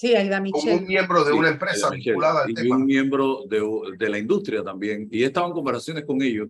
Sí, 0.00 0.14
Aida 0.14 0.40
Michel. 0.40 0.62
Como 0.62 0.76
un 0.76 0.86
miembro 0.86 1.24
de 1.24 1.32
una 1.34 1.50
empresa 1.50 1.90
vinculada 1.90 2.44
al 2.44 2.66
y 2.66 2.70
un 2.70 2.86
miembro 2.86 3.44
de, 3.46 3.60
de 3.98 4.08
la 4.08 4.18
industria 4.18 4.64
también. 4.64 5.06
Y 5.12 5.22
he 5.22 5.26
estado 5.26 5.48
en 5.48 5.52
conversaciones 5.52 6.06
con 6.06 6.22
ellos. 6.22 6.48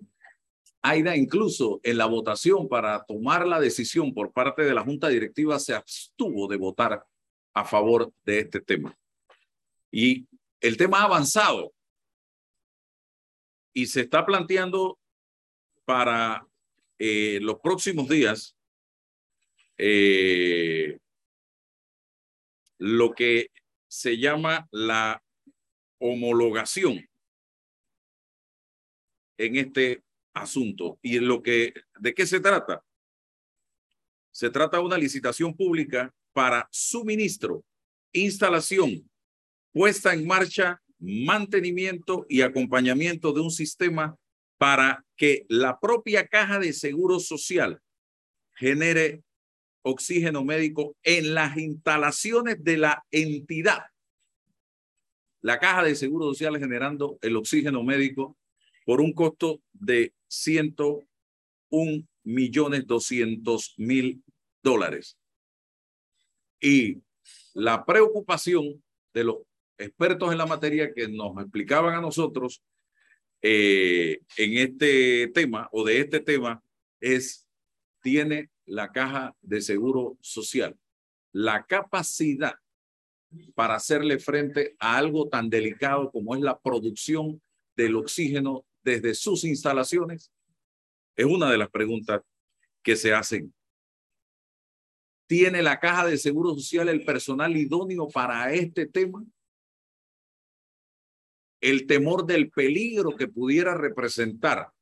Aida 0.82 1.16
incluso 1.16 1.80
en 1.82 1.98
la 1.98 2.06
votación 2.06 2.68
para 2.68 3.04
tomar 3.04 3.48
la 3.48 3.58
decisión 3.58 4.14
por 4.14 4.30
parte 4.30 4.62
de 4.62 4.72
la 4.72 4.84
Junta 4.84 5.08
Directiva 5.08 5.58
se 5.58 5.74
abstuvo 5.74 6.46
de 6.46 6.58
votar 6.58 7.04
a 7.52 7.64
favor 7.64 8.12
de 8.24 8.38
este 8.38 8.60
tema. 8.60 8.96
Y 9.90 10.28
el 10.60 10.76
tema 10.76 11.00
ha 11.00 11.06
avanzado 11.06 11.72
y 13.72 13.86
se 13.86 14.02
está 14.02 14.24
planteando 14.24 14.96
para 15.84 16.46
eh, 17.00 17.40
los 17.42 17.58
próximos 17.58 18.08
días 18.08 18.54
eh, 19.76 21.00
lo 22.80 23.12
que 23.12 23.50
se 23.88 24.16
llama 24.16 24.66
la 24.72 25.22
homologación 25.98 27.06
en 29.36 29.56
este 29.56 30.02
asunto. 30.32 30.98
¿Y 31.02 31.18
lo 31.18 31.42
que, 31.42 31.74
de 31.98 32.14
qué 32.14 32.26
se 32.26 32.40
trata? 32.40 32.82
Se 34.32 34.48
trata 34.48 34.78
de 34.78 34.84
una 34.84 34.96
licitación 34.96 35.54
pública 35.54 36.12
para 36.32 36.68
suministro, 36.72 37.64
instalación, 38.12 39.10
puesta 39.72 40.14
en 40.14 40.26
marcha, 40.26 40.80
mantenimiento 40.98 42.24
y 42.30 42.40
acompañamiento 42.40 43.32
de 43.32 43.40
un 43.40 43.50
sistema 43.50 44.16
para 44.56 45.04
que 45.16 45.44
la 45.48 45.78
propia 45.78 46.26
caja 46.26 46.58
de 46.58 46.72
seguro 46.72 47.20
social 47.20 47.82
genere 48.54 49.22
oxígeno 49.82 50.44
médico 50.44 50.96
en 51.02 51.34
las 51.34 51.56
instalaciones 51.56 52.62
de 52.62 52.76
la 52.76 53.04
entidad. 53.10 53.82
La 55.42 55.58
caja 55.58 55.84
de 55.84 55.94
seguro 55.94 56.26
social 56.26 56.58
generando 56.58 57.18
el 57.22 57.36
oxígeno 57.36 57.82
médico 57.82 58.36
por 58.84 59.00
un 59.00 59.12
costo 59.12 59.62
de 59.72 60.14
101 60.28 62.06
millones 62.24 62.86
200 62.86 63.74
mil 63.78 64.22
dólares. 64.62 65.16
Y 66.60 66.98
la 67.54 67.84
preocupación 67.84 68.82
de 69.14 69.24
los 69.24 69.36
expertos 69.78 70.30
en 70.30 70.38
la 70.38 70.46
materia 70.46 70.92
que 70.92 71.08
nos 71.08 71.36
explicaban 71.40 71.94
a 71.94 72.00
nosotros 72.00 72.62
eh, 73.42 74.20
en 74.36 74.58
este 74.58 75.28
tema 75.28 75.68
o 75.72 75.84
de 75.84 76.00
este 76.00 76.20
tema 76.20 76.62
es, 77.00 77.46
tiene 78.02 78.50
la 78.70 78.92
caja 78.92 79.36
de 79.42 79.60
seguro 79.60 80.16
social 80.20 80.78
la 81.32 81.64
capacidad 81.66 82.54
para 83.54 83.76
hacerle 83.76 84.18
frente 84.18 84.76
a 84.78 84.96
algo 84.96 85.28
tan 85.28 85.50
delicado 85.50 86.10
como 86.10 86.34
es 86.34 86.40
la 86.40 86.58
producción 86.58 87.40
del 87.76 87.96
oxígeno 87.96 88.64
desde 88.82 89.14
sus 89.14 89.44
instalaciones? 89.44 90.32
Es 91.16 91.26
una 91.26 91.50
de 91.50 91.58
las 91.58 91.70
preguntas 91.70 92.22
que 92.82 92.96
se 92.96 93.12
hacen. 93.12 93.52
¿Tiene 95.26 95.62
la 95.62 95.78
caja 95.78 96.06
de 96.06 96.18
seguro 96.18 96.54
social 96.54 96.88
el 96.88 97.04
personal 97.04 97.56
idóneo 97.56 98.08
para 98.08 98.52
este 98.52 98.86
tema? 98.86 99.24
El 101.60 101.86
temor 101.86 102.26
del 102.26 102.50
peligro 102.50 103.14
que 103.14 103.28
pudiera 103.28 103.74
representar 103.74 104.72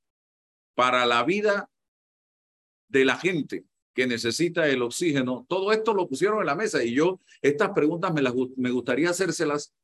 para 0.75 1.05
la 1.05 1.25
vida 1.25 1.71
de 2.89 3.05
la 3.05 3.17
gente 3.17 3.65
que 3.95 4.07
necesita 4.07 4.69
el 4.69 4.83
oxígeno. 4.83 5.47
Todo 5.49 5.73
esto 5.73 5.95
lo 5.95 6.09
pusieron 6.09 6.41
en 6.41 6.47
la 6.47 6.55
mesa 6.55 6.83
y 6.85 6.95
yo 6.95 7.21
estas 7.43 7.71
preguntas 7.71 8.13
me, 8.13 8.23
las, 8.23 8.35
me 8.57 8.71
gustaría 8.71 9.11
hacérselas 9.11 9.75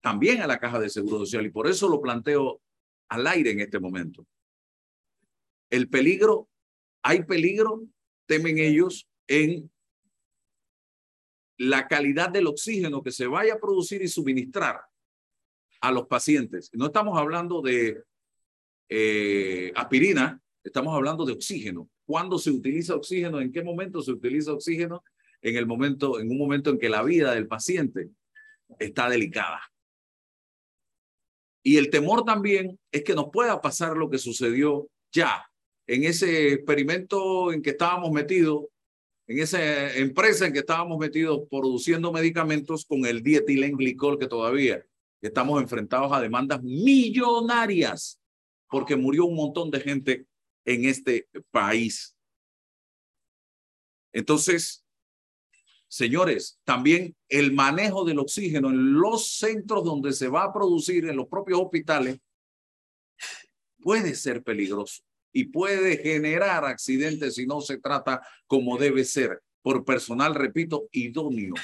también 0.00 0.42
a 0.42 0.46
la 0.46 0.58
Caja 0.58 0.78
de 0.78 0.90
Seguro 0.90 1.18
Social 1.18 1.46
y 1.46 1.50
por 1.50 1.66
eso 1.66 1.88
lo 1.88 2.00
planteo 2.00 2.60
al 3.08 3.26
aire 3.26 3.50
en 3.52 3.60
este 3.60 3.80
momento. 3.80 4.26
El 5.70 5.88
peligro 5.88 6.48
hay 7.04 7.22
peligro, 7.22 7.84
temen 8.26 8.58
ellos, 8.58 9.06
en 9.28 9.70
la 11.58 11.86
calidad 11.86 12.30
del 12.30 12.46
oxígeno 12.46 13.02
que 13.02 13.12
se 13.12 13.26
vaya 13.26 13.54
a 13.54 13.60
producir 13.60 14.00
y 14.02 14.08
suministrar 14.08 14.80
a 15.82 15.92
los 15.92 16.06
pacientes. 16.06 16.70
No 16.72 16.86
estamos 16.86 17.18
hablando 17.18 17.60
de 17.60 18.02
eh, 18.88 19.70
aspirina, 19.76 20.42
estamos 20.64 20.94
hablando 20.94 21.26
de 21.26 21.34
oxígeno. 21.34 21.90
¿Cuándo 22.06 22.38
se 22.38 22.50
utiliza 22.50 22.94
oxígeno? 22.94 23.40
¿En 23.40 23.52
qué 23.52 23.62
momento 23.62 24.02
se 24.02 24.12
utiliza 24.12 24.52
oxígeno? 24.52 25.02
En 25.40 25.56
el 25.56 25.66
momento, 25.66 26.20
en 26.20 26.30
un 26.30 26.38
momento 26.38 26.70
en 26.70 26.78
que 26.78 26.88
la 26.88 27.02
vida 27.02 27.34
del 27.34 27.46
paciente 27.46 28.10
está 28.78 29.08
delicada. 29.08 29.60
Y 31.62 31.78
el 31.78 31.90
temor 31.90 32.24
también 32.24 32.78
es 32.92 33.04
que 33.04 33.14
nos 33.14 33.30
pueda 33.30 33.60
pasar 33.60 33.96
lo 33.96 34.10
que 34.10 34.18
sucedió 34.18 34.88
ya 35.12 35.46
en 35.86 36.04
ese 36.04 36.52
experimento 36.52 37.52
en 37.52 37.62
que 37.62 37.70
estábamos 37.70 38.10
metidos, 38.10 38.66
en 39.26 39.38
esa 39.38 39.94
empresa 39.96 40.46
en 40.46 40.52
que 40.52 40.58
estábamos 40.58 40.98
metidos 40.98 41.40
produciendo 41.50 42.12
medicamentos 42.12 42.84
con 42.84 43.06
el 43.06 43.22
dietilenglicol 43.22 44.18
que 44.18 44.26
todavía 44.26 44.84
estamos 45.22 45.62
enfrentados 45.62 46.12
a 46.12 46.20
demandas 46.20 46.62
millonarias 46.62 48.20
porque 48.68 48.96
murió 48.96 49.24
un 49.24 49.36
montón 49.36 49.70
de 49.70 49.80
gente 49.80 50.26
en 50.64 50.84
este 50.84 51.28
país. 51.50 52.16
Entonces, 54.12 54.84
señores, 55.88 56.60
también 56.64 57.16
el 57.28 57.52
manejo 57.52 58.04
del 58.04 58.18
oxígeno 58.18 58.70
en 58.70 58.94
los 58.94 59.36
centros 59.36 59.84
donde 59.84 60.12
se 60.12 60.28
va 60.28 60.44
a 60.44 60.52
producir, 60.52 61.06
en 61.06 61.16
los 61.16 61.28
propios 61.28 61.60
hospitales, 61.60 62.18
puede 63.80 64.14
ser 64.14 64.42
peligroso 64.42 65.02
y 65.32 65.44
puede 65.44 65.98
generar 65.98 66.64
accidentes 66.64 67.34
si 67.34 67.46
no 67.46 67.60
se 67.60 67.78
trata 67.78 68.26
como 68.46 68.78
debe 68.78 69.04
ser 69.04 69.42
por 69.62 69.84
personal, 69.84 70.34
repito, 70.34 70.88
idóneo 70.92 71.54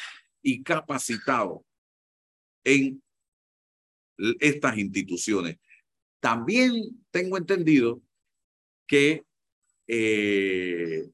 y 0.43 0.63
capacitado 0.63 1.65
en 2.65 3.03
estas 4.41 4.77
instituciones. 4.79 5.59
También 6.19 7.05
tengo 7.11 7.39
entendido 7.39 8.03
que 8.91 9.25
eh, 9.87 11.09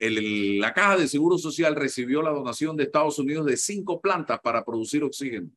la 0.00 0.74
Caja 0.74 0.96
de 0.96 1.06
Seguro 1.06 1.38
Social 1.38 1.76
recibió 1.76 2.22
la 2.22 2.30
donación 2.30 2.76
de 2.76 2.82
Estados 2.82 3.20
Unidos 3.20 3.46
de 3.46 3.56
cinco 3.56 4.00
plantas 4.00 4.40
para 4.42 4.64
producir 4.64 5.04
oxígeno. 5.04 5.48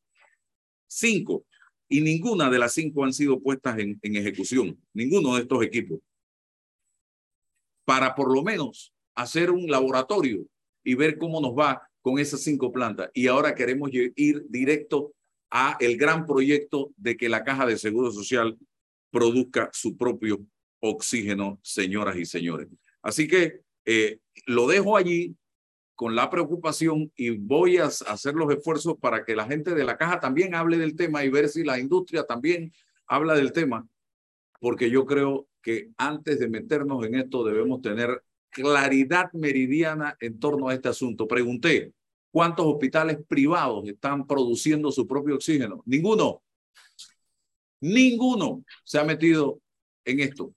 Cinco. 0.86 1.44
Y 1.88 2.00
ninguna 2.00 2.48
de 2.48 2.60
las 2.60 2.74
cinco 2.74 3.04
han 3.04 3.12
sido 3.12 3.40
puestas 3.40 3.76
en, 3.80 3.98
en 4.02 4.14
ejecución. 4.14 4.80
Ninguno 4.94 5.34
de 5.34 5.42
estos 5.42 5.64
equipos. 5.64 5.98
Para 7.84 8.14
por 8.14 8.32
lo 8.32 8.44
menos 8.44 8.94
hacer 9.16 9.50
un 9.50 9.68
laboratorio 9.68 10.46
y 10.84 10.94
ver 10.94 11.18
cómo 11.18 11.40
nos 11.40 11.58
va 11.58 11.90
con 12.02 12.20
esas 12.20 12.40
cinco 12.40 12.70
plantas. 12.70 13.10
Y 13.14 13.26
ahora 13.26 13.56
queremos 13.56 13.90
ir 13.92 14.46
directo 14.48 15.12
a 15.50 15.76
el 15.80 15.96
gran 15.96 16.24
proyecto 16.24 16.92
de 16.96 17.16
que 17.16 17.28
la 17.28 17.42
Caja 17.42 17.66
de 17.66 17.78
Seguro 17.78 18.12
Social 18.12 18.56
produzca 19.10 19.70
su 19.72 19.96
propio 19.96 20.46
oxígeno, 20.90 21.58
señoras 21.62 22.16
y 22.16 22.24
señores. 22.24 22.68
Así 23.02 23.28
que 23.28 23.60
eh, 23.84 24.18
lo 24.46 24.66
dejo 24.66 24.96
allí 24.96 25.36
con 25.94 26.14
la 26.14 26.28
preocupación 26.28 27.10
y 27.16 27.30
voy 27.30 27.78
a 27.78 27.86
hacer 27.86 28.34
los 28.34 28.52
esfuerzos 28.52 28.96
para 29.00 29.24
que 29.24 29.36
la 29.36 29.46
gente 29.46 29.74
de 29.74 29.84
la 29.84 29.96
caja 29.96 30.20
también 30.20 30.54
hable 30.54 30.78
del 30.78 30.96
tema 30.96 31.24
y 31.24 31.30
ver 31.30 31.48
si 31.48 31.64
la 31.64 31.78
industria 31.78 32.24
también 32.24 32.72
habla 33.06 33.34
del 33.34 33.52
tema, 33.52 33.88
porque 34.60 34.90
yo 34.90 35.06
creo 35.06 35.48
que 35.62 35.90
antes 35.96 36.38
de 36.38 36.48
meternos 36.48 37.04
en 37.06 37.14
esto 37.14 37.44
debemos 37.44 37.80
tener 37.80 38.22
claridad 38.50 39.32
meridiana 39.32 40.16
en 40.20 40.38
torno 40.38 40.68
a 40.68 40.74
este 40.74 40.88
asunto. 40.88 41.26
Pregunté, 41.26 41.94
¿Cuántos 42.36 42.66
hospitales 42.66 43.16
privados 43.26 43.88
están 43.88 44.26
produciendo 44.26 44.92
su 44.92 45.06
propio 45.06 45.36
oxígeno? 45.36 45.82
Ninguno. 45.86 46.42
Ninguno 47.80 48.62
se 48.84 48.98
ha 48.98 49.04
metido 49.04 49.62
en 50.04 50.20
esto 50.20 50.52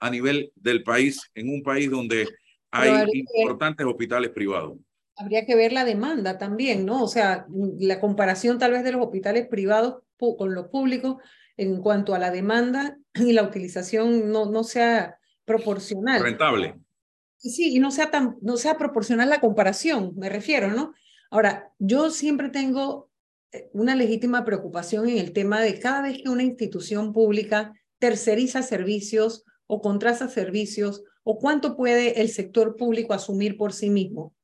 a 0.00 0.10
nivel 0.10 0.52
del 0.56 0.82
país, 0.82 1.30
en 1.34 1.50
un 1.50 1.62
país 1.62 1.90
donde 1.90 2.26
hay 2.70 3.22
importantes 3.34 3.86
hospitales 3.86 4.30
privados. 4.30 4.78
Habría 5.16 5.44
que 5.44 5.54
ver 5.54 5.72
la 5.72 5.84
demanda 5.84 6.38
también, 6.38 6.86
¿no? 6.86 7.04
O 7.04 7.08
sea, 7.08 7.46
la 7.78 8.00
comparación 8.00 8.58
tal 8.58 8.72
vez 8.72 8.82
de 8.82 8.92
los 8.92 9.02
hospitales 9.02 9.46
privados 9.48 10.02
con 10.16 10.54
los 10.54 10.68
públicos 10.68 11.16
en 11.56 11.80
cuanto 11.82 12.14
a 12.14 12.18
la 12.18 12.30
demanda 12.30 12.98
y 13.14 13.32
la 13.32 13.42
utilización 13.42 14.32
no, 14.32 14.50
no 14.50 14.64
sea 14.64 15.18
proporcional. 15.44 16.22
Rentable. 16.22 16.76
Sí, 17.36 17.74
y 17.74 17.78
no 17.80 17.90
sea, 17.90 18.10
tan, 18.10 18.36
no 18.42 18.56
sea 18.56 18.76
proporcional 18.76 19.28
la 19.28 19.40
comparación, 19.40 20.12
me 20.16 20.28
refiero, 20.28 20.70
¿no? 20.70 20.94
Ahora, 21.30 21.72
yo 21.78 22.10
siempre 22.10 22.50
tengo 22.50 23.10
eh, 23.52 23.70
una 23.72 23.94
legítima 23.94 24.44
preocupación 24.44 25.08
en 25.08 25.18
el 25.18 25.32
tema 25.32 25.60
de 25.60 25.78
cada 25.78 26.02
vez 26.02 26.22
que 26.22 26.28
una 26.28 26.42
institución 26.42 27.12
pública 27.12 27.72
terceriza 27.98 28.62
servicios 28.62 29.44
o 29.70 29.80
contrata 29.80 30.28
servicios 30.28 31.04
o 31.22 31.38
cuánto 31.38 31.76
puede 31.76 32.20
el 32.20 32.28
sector 32.28 32.76
público 32.76 33.14
asumir 33.14 33.56
por 33.56 33.72
sí 33.72 33.88
mismo. 33.88 34.34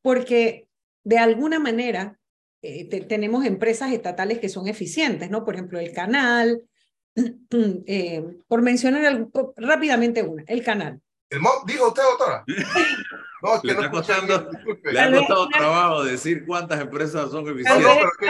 Porque 0.00 0.68
de 1.02 1.18
alguna 1.18 1.58
manera 1.58 2.18
eh, 2.62 2.84
tenemos 3.06 3.44
empresas 3.44 3.90
estatales 3.92 4.38
que 4.38 4.48
son 4.48 4.68
eficientes, 4.68 5.28
¿no? 5.28 5.44
Por 5.44 5.54
ejemplo, 5.54 5.80
el 5.80 5.92
canal, 5.92 6.62
eh, 7.86 8.24
por 8.46 8.62
mencionar 8.62 9.26
rápidamente 9.56 10.22
una, 10.22 10.44
el 10.46 10.62
canal. 10.62 11.00
¿El 11.30 11.40
MOP 11.40 11.66
dijo 11.66 11.88
usted, 11.88 12.02
doctora? 12.02 12.44
No, 13.42 13.54
es 13.54 13.62
que 13.62 13.68
le, 13.68 13.74
no 13.74 13.90
costando, 13.90 14.50
le 14.84 15.00
ha 15.00 15.10
costado 15.10 15.48
trabajo 15.48 16.04
decir 16.04 16.44
cuántas 16.44 16.78
empresas 16.78 17.30
son 17.30 17.48
eficientes. 17.48 17.82
No, 17.82 17.94
pero 17.94 18.10
que, 18.18 18.26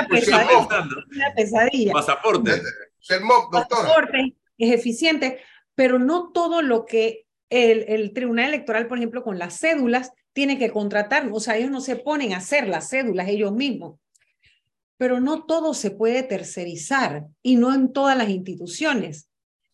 una 1.16 1.34
pesadilla. 1.34 1.92
Pasaporte. 1.92 2.62
El 3.08 3.20
MOP, 3.22 3.52
doctora. 3.52 3.82
Pasaporte 3.82 4.36
es 4.56 4.72
eficiente, 4.72 5.40
pero 5.80 5.98
no 5.98 6.30
todo 6.30 6.60
lo 6.60 6.84
que 6.84 7.24
el, 7.48 7.86
el 7.88 8.12
Tribunal 8.12 8.48
Electoral, 8.48 8.86
por 8.86 8.98
ejemplo, 8.98 9.24
con 9.24 9.38
las 9.38 9.58
cédulas, 9.60 10.12
tiene 10.34 10.58
que 10.58 10.70
contratar. 10.70 11.30
O 11.32 11.40
sea, 11.40 11.56
ellos 11.56 11.70
no 11.70 11.80
se 11.80 11.96
ponen 11.96 12.34
a 12.34 12.36
hacer 12.36 12.68
las 12.68 12.90
cédulas 12.90 13.28
ellos 13.28 13.54
mismos. 13.54 13.98
Pero 14.98 15.20
no 15.20 15.46
todo 15.46 15.72
se 15.72 15.90
puede 15.90 16.22
tercerizar 16.22 17.24
y 17.42 17.56
no 17.56 17.74
en 17.74 17.94
todas 17.94 18.14
las 18.14 18.28
instituciones. 18.28 19.30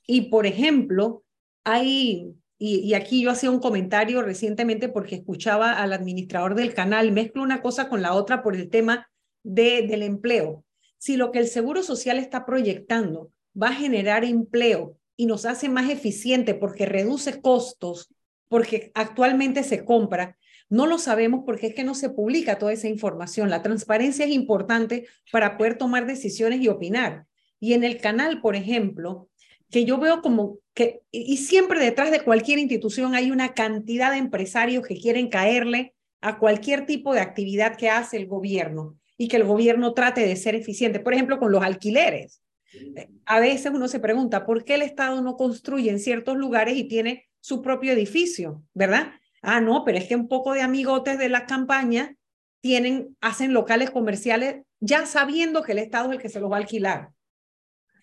Y, 0.06 0.30
por 0.30 0.46
ejemplo, 0.46 1.24
hay 1.64 2.36
y, 2.56 2.94
aquí 2.94 3.22
yo 3.22 3.32
hacía 3.32 3.50
un 3.50 3.58
comentario 3.58 4.22
recientemente 4.22 4.88
porque 4.88 5.16
escuchaba 5.16 5.72
al 5.72 5.92
administrador 5.92 6.54
del 6.54 6.72
canal, 6.72 7.10
mezclo 7.10 7.42
una 7.42 7.62
cosa 7.62 7.88
con 7.88 8.00
la 8.00 8.14
otra 8.14 8.44
por 8.44 8.54
el 8.54 8.70
tema 8.70 9.10
de, 9.42 9.88
del 9.88 10.04
empleo. 10.04 10.64
Si 10.98 11.16
lo 11.16 11.32
que 11.32 11.40
el 11.40 11.48
Seguro 11.48 11.82
Social 11.82 12.20
está 12.20 12.46
proyectando 12.46 13.32
va 13.60 13.70
a 13.70 13.74
generar 13.74 14.24
empleo 14.24 15.00
y 15.16 15.26
nos 15.26 15.44
hace 15.46 15.68
más 15.68 15.90
eficiente 15.90 16.54
porque 16.54 16.86
reduce 16.86 17.40
costos, 17.40 18.14
porque 18.48 18.90
actualmente 18.94 19.62
se 19.62 19.84
compra, 19.84 20.36
no 20.68 20.86
lo 20.86 20.98
sabemos 20.98 21.42
porque 21.44 21.68
es 21.68 21.74
que 21.74 21.84
no 21.84 21.94
se 21.94 22.10
publica 22.10 22.58
toda 22.58 22.72
esa 22.72 22.88
información. 22.88 23.50
La 23.50 23.62
transparencia 23.62 24.24
es 24.24 24.32
importante 24.32 25.06
para 25.30 25.56
poder 25.56 25.78
tomar 25.78 26.06
decisiones 26.06 26.60
y 26.60 26.68
opinar. 26.68 27.26
Y 27.60 27.74
en 27.74 27.84
el 27.84 27.98
canal, 27.98 28.40
por 28.40 28.56
ejemplo, 28.56 29.28
que 29.70 29.84
yo 29.84 29.98
veo 29.98 30.22
como 30.22 30.58
que, 30.74 31.02
y 31.10 31.36
siempre 31.38 31.80
detrás 31.80 32.10
de 32.10 32.20
cualquier 32.20 32.58
institución 32.58 33.14
hay 33.14 33.30
una 33.30 33.54
cantidad 33.54 34.10
de 34.10 34.18
empresarios 34.18 34.86
que 34.86 34.98
quieren 34.98 35.28
caerle 35.28 35.94
a 36.20 36.38
cualquier 36.38 36.86
tipo 36.86 37.14
de 37.14 37.20
actividad 37.20 37.76
que 37.76 37.88
hace 37.88 38.16
el 38.16 38.26
gobierno 38.26 38.98
y 39.16 39.28
que 39.28 39.36
el 39.36 39.44
gobierno 39.44 39.94
trate 39.94 40.26
de 40.26 40.36
ser 40.36 40.54
eficiente. 40.54 41.00
Por 41.00 41.14
ejemplo, 41.14 41.38
con 41.38 41.52
los 41.52 41.62
alquileres. 41.62 42.42
A 43.24 43.40
veces 43.40 43.72
uno 43.72 43.88
se 43.88 44.00
pregunta, 44.00 44.44
¿por 44.44 44.64
qué 44.64 44.74
el 44.74 44.82
Estado 44.82 45.20
no 45.22 45.36
construye 45.36 45.90
en 45.90 46.00
ciertos 46.00 46.36
lugares 46.36 46.76
y 46.76 46.84
tiene 46.84 47.26
su 47.40 47.62
propio 47.62 47.92
edificio? 47.92 48.62
¿Verdad? 48.74 49.12
Ah, 49.42 49.60
no, 49.60 49.84
pero 49.84 49.98
es 49.98 50.04
que 50.06 50.16
un 50.16 50.28
poco 50.28 50.52
de 50.52 50.62
amigotes 50.62 51.18
de 51.18 51.28
la 51.28 51.46
campaña 51.46 52.16
tienen, 52.60 53.16
hacen 53.20 53.52
locales 53.52 53.90
comerciales 53.90 54.62
ya 54.80 55.06
sabiendo 55.06 55.62
que 55.62 55.72
el 55.72 55.78
Estado 55.78 56.10
es 56.10 56.16
el 56.16 56.22
que 56.22 56.28
se 56.28 56.40
los 56.40 56.50
va 56.50 56.56
a 56.56 56.60
alquilar. 56.60 57.10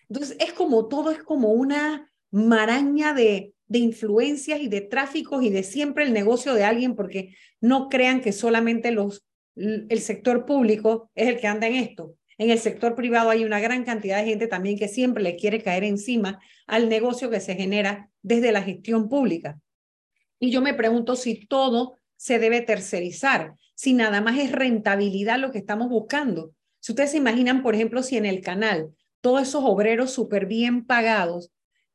Entonces, 0.09 0.37
es 0.39 0.53
como 0.53 0.87
todo, 0.87 1.11
es 1.11 1.23
como 1.23 1.49
una 1.49 2.11
maraña 2.31 3.13
de, 3.13 3.53
de 3.67 3.79
influencias 3.79 4.59
y 4.61 4.67
de 4.67 4.81
tráficos 4.81 5.43
y 5.43 5.49
de 5.49 5.63
siempre 5.63 6.03
el 6.03 6.13
negocio 6.13 6.53
de 6.53 6.63
alguien, 6.63 6.95
porque 6.95 7.35
no 7.61 7.89
crean 7.89 8.21
que 8.21 8.31
solamente 8.31 8.91
los, 8.91 9.25
el 9.55 9.99
sector 9.99 10.45
público 10.45 11.11
es 11.15 11.27
el 11.29 11.39
que 11.39 11.47
anda 11.47 11.67
en 11.67 11.75
esto. 11.75 12.15
En 12.43 12.49
el 12.49 12.59
sector 12.59 12.93
privado 12.93 13.29
hay 13.29 13.45
una 13.45 13.61
gran 13.61 13.85
cantidad 13.85 14.17
de 14.17 14.25
gente 14.25 14.47
también 14.47 14.77
que 14.77 14.89
siempre 14.89 15.23
le 15.23 15.37
quiere 15.37 15.63
caer 15.63 15.85
encima 15.85 16.41
al 16.67 16.89
negocio 16.89 17.29
que 17.29 17.39
se 17.39 17.55
genera 17.55 18.09
desde 18.21 18.51
la 18.51 18.61
gestión 18.61 19.07
pública. 19.07 19.61
Y 20.39 20.51
yo 20.51 20.61
me 20.61 20.73
pregunto 20.73 21.15
si 21.15 21.47
todo 21.47 21.95
se 22.17 22.39
debe 22.39 22.59
tercerizar, 22.59 23.53
si 23.75 23.93
nada 23.93 24.19
más 24.19 24.37
es 24.39 24.51
rentabilidad 24.51 25.39
lo 25.39 25.53
que 25.53 25.59
estamos 25.59 25.87
buscando. 25.87 26.53
Si 26.81 26.91
ustedes 26.91 27.11
se 27.11 27.17
imaginan, 27.17 27.63
por 27.63 27.75
ejemplo, 27.75 28.03
si 28.03 28.17
en 28.17 28.25
el 28.25 28.41
canal 28.41 28.89
todos 29.21 29.43
esos 29.43 29.63
obreros 29.63 30.11
súper 30.11 30.45
bien 30.45 30.85
pagados 30.85 31.49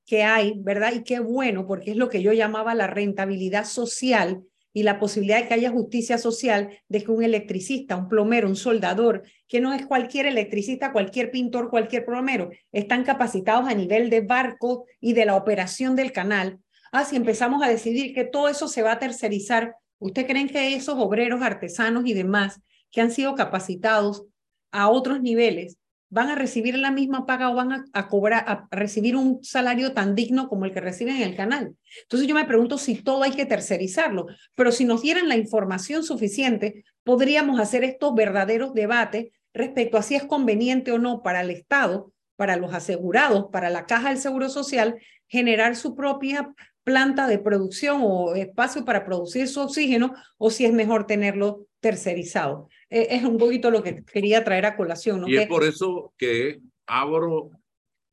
que 0.07 0.23
hay, 0.23 0.55
¿verdad? 0.57 0.95
Y 0.95 1.05
qué 1.05 1.21
bueno, 1.21 1.67
porque 1.67 1.91
es 1.91 1.99
lo 1.99 2.09
que 2.09 2.23
yo 2.23 2.33
llamaba 2.33 2.75
la 2.75 2.87
rentabilidad 2.87 3.67
social 3.67 4.45
y 4.73 4.83
la 4.83 4.99
posibilidad 4.99 5.41
de 5.41 5.49
que 5.49 5.55
haya 5.55 5.71
justicia 5.71 6.19
social 6.19 6.71
de 6.89 7.03
que 7.03 7.11
un 7.11 7.23
electricista, 7.23 7.97
un 7.97 8.09
plomero, 8.09 8.49
un 8.49 8.57
soldador, 8.57 9.23
que 9.47 9.61
no 9.61 9.73
es 9.73 9.87
cualquier 9.87 10.27
electricista, 10.27 10.93
cualquier 10.93 11.31
pintor, 11.31 11.71
cualquier 11.71 12.05
plomero, 12.05 12.51
están 12.73 13.05
capacitados 13.05 13.69
a 13.69 13.75
nivel 13.75 14.11
de 14.11 14.21
barco 14.21 14.87
y 15.01 15.15
de 15.15 15.25
la 15.25 15.37
operación 15.37 15.97
del 15.97 16.13
canal. 16.13 16.61
Ah, 16.93 17.05
si 17.05 17.17
empezamos 17.17 17.63
a 17.63 17.69
decidir 17.69 18.15
que 18.15 18.25
todo 18.25 18.49
eso 18.49 18.69
se 18.69 18.83
va 18.83 18.93
a 18.93 18.99
tercerizar, 18.99 19.77
¿usted 19.99 20.27
creen 20.27 20.49
que 20.49 20.75
esos 20.75 20.97
obreros, 20.99 21.43
artesanos 21.43 22.07
y 22.07 22.15
demás 22.15 22.61
que 22.91 23.01
han 23.01 23.11
sido 23.11 23.35
capacitados 23.35 24.25
a 24.71 24.89
otros 24.89 25.21
niveles 25.21 25.77
van 26.11 26.29
a 26.31 26.35
recibir 26.35 26.79
la 26.79 26.91
misma 26.91 27.27
paga 27.27 27.51
o 27.51 27.55
van 27.55 27.85
a, 27.93 28.09
cobrar, 28.09 28.45
a 28.47 28.67
recibir 28.71 29.17
un 29.17 29.43
salario 29.43 29.93
tan 29.93 30.15
digno 30.15 30.49
como 30.49 30.65
el 30.65 30.73
que 30.73 30.81
reciben 30.81 31.17
en 31.17 31.23
el 31.23 31.37
canal. 31.37 31.75
Entonces 32.03 32.29
yo 32.29 32.35
me 32.35 32.45
pregunto 32.45 32.79
si 32.79 33.03
todo 33.03 33.23
hay 33.23 33.33
que 33.33 33.47
tercerizarlo, 33.47 34.27
pero 34.55 34.73
si 34.73 34.85
nos 34.85 35.03
dieran 35.03 35.29
la 35.29 35.37
información 35.37 36.03
suficiente, 36.03 36.85
podríamos 37.05 37.61
hacer 37.61 37.85
estos 37.85 38.15
verdaderos 38.15 38.73
debates 38.75 39.33
respecto 39.53 39.99
a 39.99 40.03
si 40.03 40.15
es 40.15 40.25
conveniente 40.25 40.93
o 40.93 40.99
no 40.99 41.23
para 41.23 41.43
el 41.43 41.51
Estado, 41.51 42.13
para 42.37 42.57
los 42.57 42.73
asegurados, 42.73 43.47
para 43.53 43.69
la 43.69 43.87
caja 43.87 44.11
del 44.11 44.19
Seguro 44.19 44.49
Social, 44.49 44.97
generar 45.27 45.77
su 45.77 45.95
propia 45.95 46.55
planta 46.89 47.27
de 47.27 47.39
producción 47.39 48.01
o 48.03 48.35
espacio 48.35 48.83
para 48.83 49.05
producir 49.05 49.47
su 49.47 49.61
oxígeno 49.61 50.15
o 50.39 50.51
si 50.51 50.65
es 50.65 50.73
mejor 50.73 51.07
tenerlo 51.07 51.67
tercerizado. 51.81 52.71
Eh, 52.89 53.09
es 53.11 53.25
un 53.25 53.37
poquito 53.37 53.71
lo 53.71 53.83
que 53.83 54.03
quería 54.07 54.43
traer 54.43 54.65
a 54.65 54.75
colación. 54.75 55.21
¿no? 55.21 55.29
Y 55.29 55.37
es 55.37 55.47
por 55.47 55.65
eso 55.65 56.15
que 56.17 56.61
abro 56.87 57.51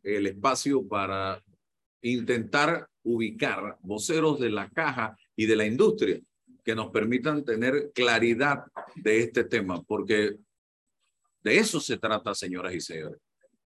el 0.04 0.28
espacio 0.28 0.86
para 0.86 1.42
intentar 2.02 2.90
ubicar 3.04 3.78
voceros 3.82 4.42
de 4.42 4.50
la 4.50 4.70
caja 4.70 5.18
y 5.38 5.46
de 5.46 5.56
la 5.56 5.66
industria 5.66 6.20
que 6.62 6.76
nos 6.76 6.92
permitan 6.92 7.46
tener 7.46 7.94
claridad 7.94 8.66
de 8.96 9.20
este 9.20 9.46
tema, 9.46 9.82
porque 9.84 10.36
de 11.44 11.58
eso 11.58 11.80
se 11.80 11.98
trata, 11.98 12.36
señoras 12.36 12.74
y 12.74 12.82
señores, 12.82 13.22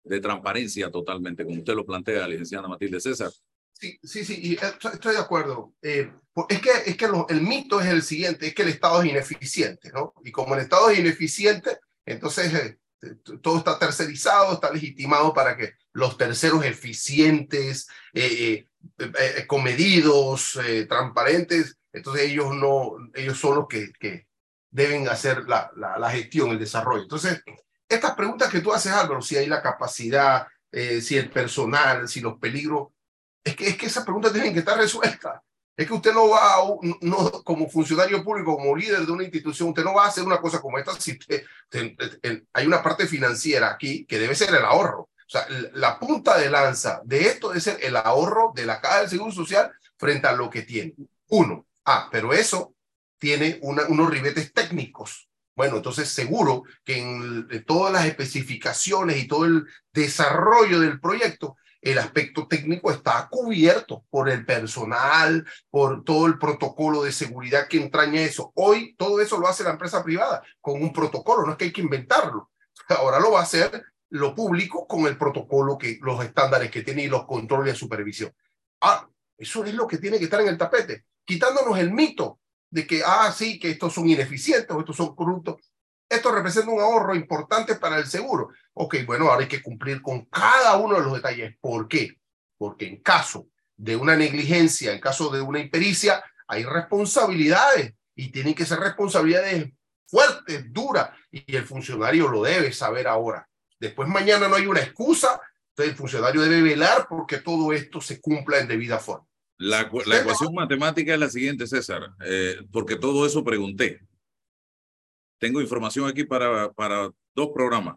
de 0.05 0.21
transparencia 0.21 0.91
totalmente, 0.91 1.45
como 1.45 1.59
usted 1.59 1.75
lo 1.75 1.85
plantea, 1.85 2.27
licenciada 2.27 2.67
Matilde 2.67 2.99
César. 2.99 3.31
Sí, 3.79 3.99
sí, 4.03 4.25
sí, 4.25 4.41
y 4.43 4.55
eh, 4.55 4.73
estoy 4.93 5.15
de 5.15 5.21
acuerdo. 5.21 5.75
Eh, 5.83 6.11
es 6.49 6.61
que, 6.61 6.71
es 6.87 6.97
que 6.97 7.09
el 7.29 7.43
mito 7.43 7.81
es 7.81 7.89
el 7.89 8.03
siguiente, 8.03 8.47
es 8.47 8.55
que 8.55 8.63
el 8.63 8.69
Estado 8.69 9.03
es 9.03 9.11
ineficiente, 9.11 9.91
¿no? 9.93 10.15
Y 10.25 10.33
como 10.33 10.55
el 10.55 10.63
Estado 10.63 10.89
es 10.89 10.99
ineficiente, 10.99 11.79
entonces 12.07 12.55
eh, 12.55 12.79
todo 13.43 13.59
está 13.59 13.79
tercerizado, 13.79 14.55
está 14.55 14.73
legitimado 14.73 15.35
para 15.35 15.57
que 15.57 15.75
los 15.93 16.17
terceros 16.17 16.65
eficientes, 16.65 17.87
comedidos, 19.47 20.59
transparentes, 20.89 21.77
entonces 21.93 22.31
ellos, 22.31 22.55
no, 22.55 22.97
ellos 23.15 23.39
son 23.39 23.57
los 23.57 23.69
que, 23.69 23.93
que 24.01 24.27
deben 24.71 25.09
hacer 25.09 25.45
la, 25.47 25.71
la, 25.77 25.99
la, 25.99 26.11
gestión, 26.11 26.51
el 26.51 26.59
desarrollo. 26.59 27.03
Entonces, 27.03 27.43
estas 27.89 28.15
preguntas 28.15 28.51
que 28.51 28.61
tú 28.61 28.73
haces, 28.73 28.93
Álvaro, 28.93 29.21
si 29.21 29.37
hay 29.37 29.47
la 29.47 29.63
capacidad, 29.63 30.47
si 30.73 31.17
el 31.17 31.31
personal, 31.31 32.09
si 32.09 32.21
los 32.21 32.39
peligros, 32.39 32.89
es 33.47 33.55
que, 33.55 33.69
es 33.69 33.77
que 33.77 33.87
esas 33.87 34.03
preguntas 34.03 34.33
tienen 34.33 34.53
que 34.53 34.59
estar 34.59 34.77
resueltas. 34.77 35.41
Es 35.77 35.87
que 35.87 35.95
usted 35.95 36.13
no 36.13 36.31
va, 36.31 36.57
a, 36.57 36.65
no, 37.03 37.31
como 37.45 37.69
funcionario 37.69 38.25
público, 38.25 38.57
como 38.57 38.75
líder 38.75 39.07
de 39.07 39.13
una 39.13 39.23
institución, 39.23 39.69
usted 39.69 39.85
no 39.85 39.95
va 39.95 40.07
a 40.07 40.09
hacer 40.09 40.25
una 40.25 40.41
cosa 40.41 40.61
como 40.61 40.79
esta 40.79 40.99
si 40.99 41.17
hay 42.53 42.67
una 42.67 42.83
parte 42.83 43.07
financiera 43.07 43.71
aquí 43.71 44.05
que 44.05 44.19
debe 44.19 44.35
ser 44.35 44.53
el 44.53 44.65
ahorro. 44.65 45.03
O 45.03 45.29
sea, 45.29 45.47
la 45.75 45.99
punta 45.99 46.37
de 46.39 46.51
lanza 46.51 47.01
de 47.05 47.27
esto 47.27 47.49
debe 47.49 47.61
ser 47.61 47.79
el 47.83 47.97
ahorro 47.97 48.53
de 48.55 48.67
la 48.67 48.81
Caja 48.81 49.01
del 49.01 49.11
Seguro 49.11 49.31
Social 49.31 49.71
frente 49.97 50.27
a 50.27 50.33
lo 50.33 50.51
que 50.51 50.63
tiene. 50.63 50.95
Uno. 51.29 51.67
Ah, 51.85 52.09
pero 52.11 52.33
eso 52.33 52.75
tiene 53.19 53.61
una, 53.63 53.85
unos 53.89 54.11
ribetes 54.11 54.53
técnicos. 54.53 55.29
Bueno, 55.55 55.77
entonces 55.77 56.09
seguro 56.09 56.65
que 56.85 56.99
en 56.99 57.65
todas 57.65 57.93
las 57.93 58.07
especificaciones 58.07 59.19
y 59.19 59.29
todo 59.29 59.45
el 59.45 59.67
desarrollo 59.93 60.81
del 60.81 61.01
proyecto 61.01 61.57
el 61.87 61.99
aspecto 61.99 62.49
técnico 62.49 62.91
está 62.91 63.29
cubierto 63.31 64.05
por 64.11 64.29
el 64.29 64.45
personal, 64.45 65.47
por 65.71 66.03
todo 66.03 66.27
el 66.27 66.37
protocolo 66.37 67.05
de 67.05 67.13
seguridad 67.13 67.69
que 67.69 67.81
entraña 67.81 68.23
eso. 68.23 68.51
Hoy 68.57 68.97
todo 68.97 69.21
eso 69.21 69.39
lo 69.39 69.47
hace 69.47 69.63
la 69.63 69.71
empresa 69.71 70.03
privada 70.03 70.43
con 70.61 70.83
un 70.83 70.93
protocolo, 70.93 71.47
no 71.47 71.53
es 71.53 71.59
que 71.59 71.67
hay 71.67 71.73
que 71.73 71.83
inventarlo. 71.83 72.51
Ahora 72.89 73.21
lo 73.21 73.31
va 73.31 73.41
a 73.41 73.45
hacer 73.45 73.85
lo 74.09 74.35
público 74.35 74.89
con 74.89 75.07
el 75.07 75.17
protocolo, 75.17 75.79
que 75.79 75.99
los 76.03 76.25
estándares 76.25 76.73
que 76.73 76.83
tiene 76.83 77.05
y 77.05 77.09
los 77.09 77.25
controles 77.25 77.75
de 77.75 77.79
supervisión. 77.79 78.35
Ah, 78.81 79.09
eso 79.39 79.65
es 79.65 79.75
lo 79.75 79.87
que 79.87 79.99
tiene 79.99 80.19
que 80.19 80.25
estar 80.25 80.41
en 80.41 80.49
el 80.49 80.59
tapete, 80.59 81.05
quitándonos 81.25 81.79
el 81.79 81.93
mito 81.93 82.41
de 82.69 82.85
que, 82.85 83.03
ah, 83.07 83.33
sí, 83.33 83.61
que 83.61 83.71
estos 83.71 83.95
son 83.95 84.09
ineficientes 84.09 84.71
o 84.71 84.81
estos 84.81 84.97
son 84.97 85.15
corruptos. 85.15 85.57
Esto 86.17 86.33
representa 86.33 86.71
un 86.71 86.81
ahorro 86.81 87.15
importante 87.15 87.77
para 87.77 87.99
el 87.99 88.07
seguro. 88.07 88.51
Ok, 88.75 88.97
bueno, 89.07 89.29
ahora 89.29 89.43
hay 89.43 89.49
que 89.49 89.63
cumplir 89.63 90.01
con 90.03 90.25
cada 90.27 90.77
uno 90.77 90.97
de 90.97 91.03
los 91.03 91.15
detalles. 91.15 91.57
¿Por 91.61 91.89
qué? 91.89 92.19
Porque 92.57 92.87
en 92.87 93.03
caso 93.03 93.49
de 93.77 93.97
una 93.97 94.17
negligencia, 94.17 94.93
en 94.93 95.01
caso 95.01 95.31
de 95.31 95.41
una 95.41 95.61
impericia, 95.61 96.25
hay 96.49 96.65
responsabilidades 96.65 97.93
y 98.15 98.31
tienen 98.31 98.55
que 98.55 98.65
ser 98.65 98.81
responsabilidades 98.81 99.73
fuertes, 100.07 100.73
duras, 100.73 101.11
y 101.31 101.55
el 101.55 101.65
funcionario 101.65 102.29
lo 102.29 102.43
debe 102.43 102.73
saber 102.73 103.09
ahora. 103.09 103.47
Después 103.79 104.09
mañana 104.09 104.49
no 104.49 104.57
hay 104.57 104.67
una 104.67 104.81
excusa, 104.81 105.41
entonces 105.71 105.93
el 105.93 105.99
funcionario 105.99 106.41
debe 106.41 106.63
velar 106.63 107.07
porque 107.09 107.39
todo 107.39 107.73
esto 107.73 108.01
se 108.01 108.21
cumpla 108.21 108.59
en 108.59 108.69
debida 108.69 108.99
forma. 108.99 109.27
La, 109.59 109.91
la 110.07 110.21
ecuación 110.21 110.55
matemática 110.55 111.15
es 111.15 111.21
la 111.21 111.29
siguiente, 111.29 111.67
César, 111.67 112.11
eh, 112.25 112.59
porque 112.73 112.97
todo 112.97 113.27
eso 113.27 113.45
pregunté 113.45 114.01
tengo 115.39 115.61
información 115.61 116.09
aquí 116.09 116.25
para, 116.25 116.73
para 116.73 117.11
dos 117.35 117.51
programas. 117.55 117.97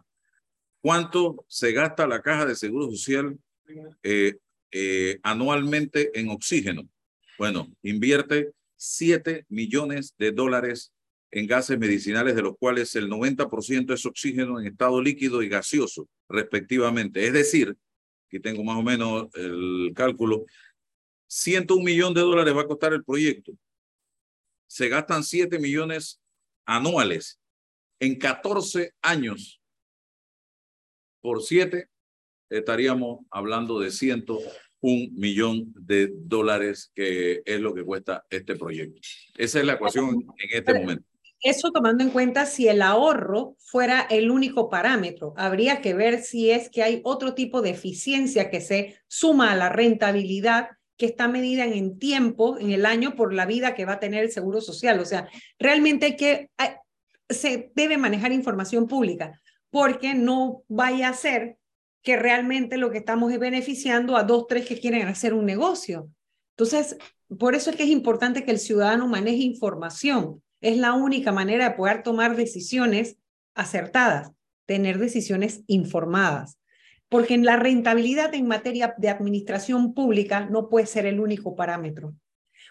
¿Cuánto 0.80 1.44
se 1.46 1.72
gasta 1.72 2.06
la 2.06 2.22
caja 2.22 2.46
de 2.46 2.54
seguro 2.54 2.90
social 2.90 3.38
eh, 4.02 4.36
eh, 4.70 5.18
anualmente 5.22 6.18
en 6.18 6.30
oxígeno? 6.30 6.88
Bueno, 7.38 7.70
invierte 7.82 8.52
7 8.76 9.44
millones 9.48 10.14
de 10.18 10.32
dólares 10.32 10.92
en 11.30 11.46
gases 11.46 11.78
medicinales, 11.78 12.34
de 12.34 12.42
los 12.42 12.56
cuales 12.58 12.94
el 12.96 13.08
90% 13.08 13.92
es 13.92 14.06
oxígeno 14.06 14.58
en 14.58 14.66
estado 14.66 15.00
líquido 15.00 15.42
y 15.42 15.48
gaseoso, 15.48 16.08
respectivamente. 16.28 17.26
Es 17.26 17.32
decir, 17.32 17.76
aquí 18.26 18.40
tengo 18.40 18.64
más 18.64 18.76
o 18.76 18.82
menos 18.82 19.28
el 19.34 19.92
cálculo, 19.94 20.44
101 21.28 21.84
millones 21.84 22.14
de 22.14 22.20
dólares 22.22 22.56
va 22.56 22.62
a 22.62 22.66
costar 22.66 22.92
el 22.92 23.04
proyecto. 23.04 23.52
Se 24.66 24.88
gastan 24.88 25.22
7 25.22 25.58
millones 25.58 26.19
anuales 26.70 27.40
en 27.98 28.16
14 28.16 28.94
años 29.02 29.60
por 31.20 31.42
7 31.42 31.88
estaríamos 32.48 33.26
hablando 33.30 33.80
de 33.80 33.90
101 33.90 35.10
millón 35.12 35.72
de 35.74 36.12
dólares 36.14 36.92
que 36.94 37.42
es 37.44 37.60
lo 37.60 37.74
que 37.74 37.84
cuesta 37.84 38.24
este 38.30 38.54
proyecto. 38.54 39.00
Esa 39.36 39.58
es 39.58 39.66
la 39.66 39.74
ecuación 39.74 40.26
en 40.38 40.58
este 40.58 40.74
momento. 40.74 41.04
Eso 41.42 41.72
tomando 41.72 42.04
en 42.04 42.10
cuenta 42.10 42.46
si 42.46 42.68
el 42.68 42.82
ahorro 42.82 43.56
fuera 43.58 44.02
el 44.02 44.30
único 44.30 44.68
parámetro. 44.68 45.34
Habría 45.36 45.80
que 45.80 45.94
ver 45.94 46.22
si 46.22 46.50
es 46.50 46.68
que 46.70 46.82
hay 46.82 47.00
otro 47.02 47.34
tipo 47.34 47.62
de 47.62 47.70
eficiencia 47.70 48.50
que 48.50 48.60
se 48.60 49.00
suma 49.08 49.50
a 49.50 49.56
la 49.56 49.70
rentabilidad 49.70 50.68
que 51.00 51.06
está 51.06 51.28
medida 51.28 51.64
en 51.64 51.98
tiempo, 51.98 52.58
en 52.58 52.72
el 52.72 52.84
año, 52.84 53.16
por 53.16 53.32
la 53.32 53.46
vida 53.46 53.74
que 53.74 53.86
va 53.86 53.94
a 53.94 54.00
tener 54.00 54.22
el 54.22 54.30
Seguro 54.30 54.60
Social. 54.60 55.00
O 55.00 55.06
sea, 55.06 55.30
realmente 55.58 56.04
hay 56.04 56.16
que, 56.16 56.50
se 57.26 57.72
debe 57.74 57.96
manejar 57.96 58.32
información 58.32 58.86
pública, 58.86 59.40
porque 59.70 60.12
no 60.12 60.62
vaya 60.68 61.08
a 61.08 61.14
ser 61.14 61.56
que 62.02 62.18
realmente 62.18 62.76
lo 62.76 62.90
que 62.90 62.98
estamos 62.98 63.32
es 63.32 63.38
beneficiando 63.38 64.14
a 64.14 64.24
dos, 64.24 64.46
tres 64.46 64.66
que 64.66 64.78
quieren 64.78 65.08
hacer 65.08 65.32
un 65.32 65.46
negocio. 65.46 66.10
Entonces, 66.54 66.98
por 67.38 67.54
eso 67.54 67.70
es 67.70 67.76
que 67.76 67.84
es 67.84 67.88
importante 67.88 68.44
que 68.44 68.50
el 68.50 68.58
ciudadano 68.58 69.08
maneje 69.08 69.38
información. 69.38 70.42
Es 70.60 70.76
la 70.76 70.92
única 70.92 71.32
manera 71.32 71.70
de 71.70 71.76
poder 71.76 72.02
tomar 72.02 72.36
decisiones 72.36 73.16
acertadas, 73.54 74.32
tener 74.66 74.98
decisiones 74.98 75.62
informadas 75.66 76.59
porque 77.10 77.36
la 77.36 77.56
rentabilidad 77.56 78.34
en 78.34 78.46
materia 78.46 78.94
de 78.96 79.10
administración 79.10 79.92
pública 79.92 80.46
no 80.46 80.70
puede 80.70 80.86
ser 80.86 81.04
el 81.06 81.20
único 81.20 81.56
parámetro. 81.56 82.14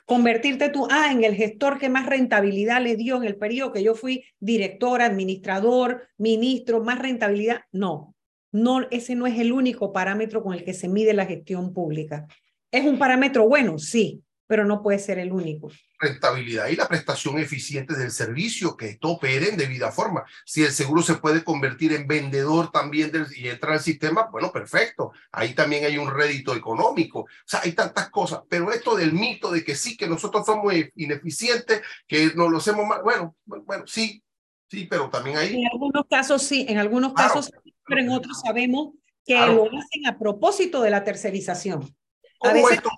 Convertirte 0.06 0.70
tú, 0.70 0.88
ah, 0.90 1.12
en 1.12 1.24
el 1.24 1.36
gestor 1.36 1.78
que 1.78 1.90
más 1.90 2.08
rentabilidad 2.08 2.82
le 2.82 2.96
dio 2.96 3.18
en 3.18 3.26
el 3.26 3.36
periodo 3.36 3.74
que 3.74 3.84
yo 3.84 3.94
fui 3.94 4.24
director, 4.40 5.02
administrador, 5.02 6.08
ministro, 6.18 6.82
más 6.82 7.00
rentabilidad, 7.00 7.62
no. 7.72 8.16
No, 8.52 8.88
ese 8.90 9.14
no 9.14 9.28
es 9.28 9.38
el 9.38 9.52
único 9.52 9.94
parámetro 9.94 10.42
con 10.42 10.54
el 10.54 10.64
que 10.64 10.74
se 10.74 10.88
mide 10.88 11.14
la 11.14 11.28
gestión 11.28 11.74
pública. 11.74 12.26
¿Es 12.72 12.86
un 12.86 12.98
parámetro 12.98 13.48
bueno? 13.48 13.78
Sí, 13.78 14.24
pero 14.48 14.66
no 14.66 14.82
puede 14.82 15.00
ser 15.00 15.20
el 15.20 15.32
único. 15.32 15.70
Rentabilidad 16.00 16.68
y 16.68 16.76
la 16.76 16.88
prestación 16.88 17.38
eficiente 17.38 17.96
del 17.96 18.12
servicio, 18.12 18.78
que 18.78 18.90
esto 18.90 19.10
opere 19.10 19.50
en 19.50 19.58
debida 19.58 19.92
forma. 19.92 20.24
Si 20.46 20.64
el 20.64 20.72
seguro 20.72 21.02
se 21.02 21.16
puede 21.16 21.44
convertir 21.44 21.94
en 21.94 22.08
vendedor 22.08 22.72
también 22.72 23.12
del, 23.12 23.28
y 23.36 23.48
entra 23.50 23.74
al 23.74 23.82
sistema, 23.82 24.30
bueno, 24.32 24.52
perfecto. 24.52 25.12
Ahí 25.32 25.54
también 25.54 25.86
hay 25.86 25.98
un 25.98 26.10
rédito 26.10 26.56
económico. 26.56 27.22
O 27.22 27.28
sea, 27.46 27.62
hay 27.64 27.74
tantas 27.74 28.10
cosas. 28.10 28.42
Pero 28.50 28.72
esto 28.72 28.96
del 28.96 29.14
mito 29.14 29.52
de 29.52 29.64
que 29.64 29.76
sí, 29.76 29.98
que 29.98 30.08
nosotros 30.08 30.46
somos 30.46 30.74
ineficientes, 30.96 31.82
que 32.08 32.32
nos 32.36 32.50
lo 32.50 32.58
hacemos 32.58 32.86
mal, 32.86 33.02
bueno, 33.04 33.36
bueno, 33.46 33.84
sí, 33.86 34.24
sí, 34.70 34.86
pero 34.86 35.10
también 35.10 35.38
hay... 35.38 35.56
En 35.56 35.68
algunos 35.72 36.06
casos 36.10 36.42
sí, 36.44 36.66
en 36.70 36.78
algunos 36.78 37.14
casos 37.14 37.52
pero 37.90 38.02
en 38.02 38.10
otros 38.10 38.40
sabemos 38.42 38.94
que 39.26 39.34
lo 39.34 39.66
hacen 39.66 40.08
a 40.08 40.18
propósito 40.18 40.82
de 40.82 40.92
la 40.92 41.04
tercerización. 41.04 41.96
A 42.42 42.54
veces, 42.54 42.78
esto? 42.78 42.90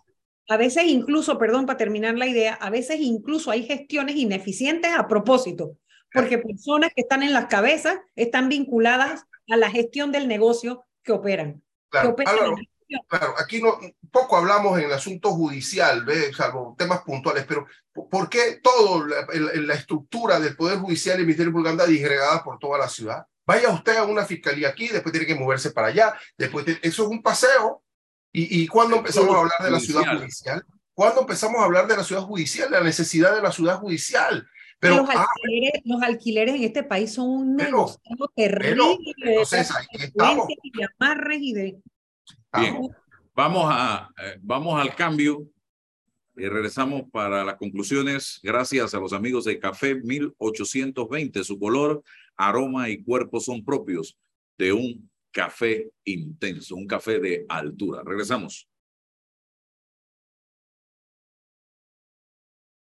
A 0.47 0.57
veces 0.57 0.85
incluso, 0.85 1.37
perdón, 1.37 1.65
para 1.65 1.77
terminar 1.77 2.15
la 2.17 2.27
idea, 2.27 2.55
a 2.55 2.69
veces 2.69 2.99
incluso 2.99 3.51
hay 3.51 3.63
gestiones 3.63 4.15
ineficientes 4.15 4.91
a 4.93 5.07
propósito, 5.07 5.77
porque 6.13 6.37
personas 6.37 6.91
que 6.95 7.01
están 7.01 7.23
en 7.23 7.33
las 7.33 7.45
cabezas 7.45 7.99
están 8.15 8.49
vinculadas 8.49 9.25
a 9.49 9.57
la 9.57 9.69
gestión 9.69 10.11
del 10.11 10.27
negocio 10.27 10.83
que 11.03 11.11
operan. 11.11 11.63
Claro, 11.89 12.15
claro, 12.15 13.35
aquí 13.37 13.61
no, 13.61 13.79
poco 14.11 14.37
hablamos 14.37 14.77
en 14.77 14.85
el 14.85 14.93
asunto 14.93 15.31
judicial, 15.31 16.03
¿ve? 16.03 16.33
salvo 16.33 16.75
temas 16.77 17.01
puntuales, 17.01 17.45
pero 17.47 17.65
¿por 17.93 18.29
qué 18.29 18.59
todo 18.61 19.05
la, 19.05 19.25
la, 19.33 19.73
estructura 19.73 20.39
del 20.39 20.55
Poder 20.55 20.79
Judicial 20.79 21.17
y 21.17 21.21
el 21.21 21.25
Ministerio 21.25 21.51
Público 21.51 21.69
anda 21.69 21.85
disgregada 21.85 22.43
por 22.43 22.59
toda 22.59 22.77
la 22.77 22.89
ciudad? 22.89 23.25
Vaya 23.45 23.69
usted 23.69 23.97
a 23.97 24.03
una 24.03 24.25
fiscalía 24.25 24.69
aquí, 24.69 24.87
después 24.87 25.11
tiene 25.11 25.27
que 25.27 25.35
moverse 25.35 25.71
para 25.71 25.87
allá, 25.87 26.15
después 26.37 26.65
eso 26.67 27.03
es 27.03 27.09
un 27.09 27.21
paseo. 27.21 27.83
¿Y, 28.31 28.63
y 28.63 28.67
cuándo 28.67 28.97
empezamos 28.97 29.35
a 29.35 29.39
hablar 29.39 29.63
de 29.63 29.71
la 29.71 29.79
ciudad 29.79 30.17
judicial? 30.17 30.63
¿Cuándo 30.93 31.21
empezamos 31.21 31.61
a 31.61 31.65
hablar 31.65 31.87
de 31.87 31.97
la 31.97 32.03
ciudad 32.03 32.21
judicial, 32.21 32.71
la 32.71 32.81
necesidad 32.81 33.35
de 33.35 33.41
la 33.41 33.51
ciudad 33.51 33.79
judicial? 33.79 34.47
Pero, 34.79 34.97
los, 34.97 35.09
ah, 35.09 35.27
alquileres, 35.27 35.81
los 35.85 36.01
alquileres 36.01 36.55
en 36.55 36.63
este 36.63 36.83
país 36.83 37.13
son 37.13 37.29
un 37.29 37.55
negocio 37.55 37.99
terrible 38.35 39.03
entonces, 39.15 39.69
de, 39.93 40.11
y 40.63 40.71
de 40.77 40.87
amarres 40.99 41.39
y 41.39 41.53
de... 41.53 41.81
Bien, 42.57 42.89
vamos, 43.35 43.65
a, 43.67 44.09
eh, 44.17 44.37
vamos 44.41 44.81
al 44.81 44.95
cambio 44.95 45.47
y 46.35 46.47
regresamos 46.47 47.03
para 47.11 47.43
las 47.43 47.57
conclusiones. 47.57 48.39
Gracias 48.41 48.95
a 48.95 48.99
los 48.99 49.13
amigos 49.13 49.45
de 49.45 49.59
Café 49.59 49.95
1820. 49.95 51.43
Su 51.43 51.59
color, 51.59 52.01
aroma 52.35 52.89
y 52.89 53.03
cuerpo 53.03 53.39
son 53.39 53.63
propios 53.63 54.17
de 54.57 54.73
un 54.73 55.10
café 55.31 55.91
intenso, 56.05 56.75
un 56.75 56.87
café 56.87 57.19
de 57.19 57.45
altura. 57.49 58.03
Regresamos. 58.05 58.67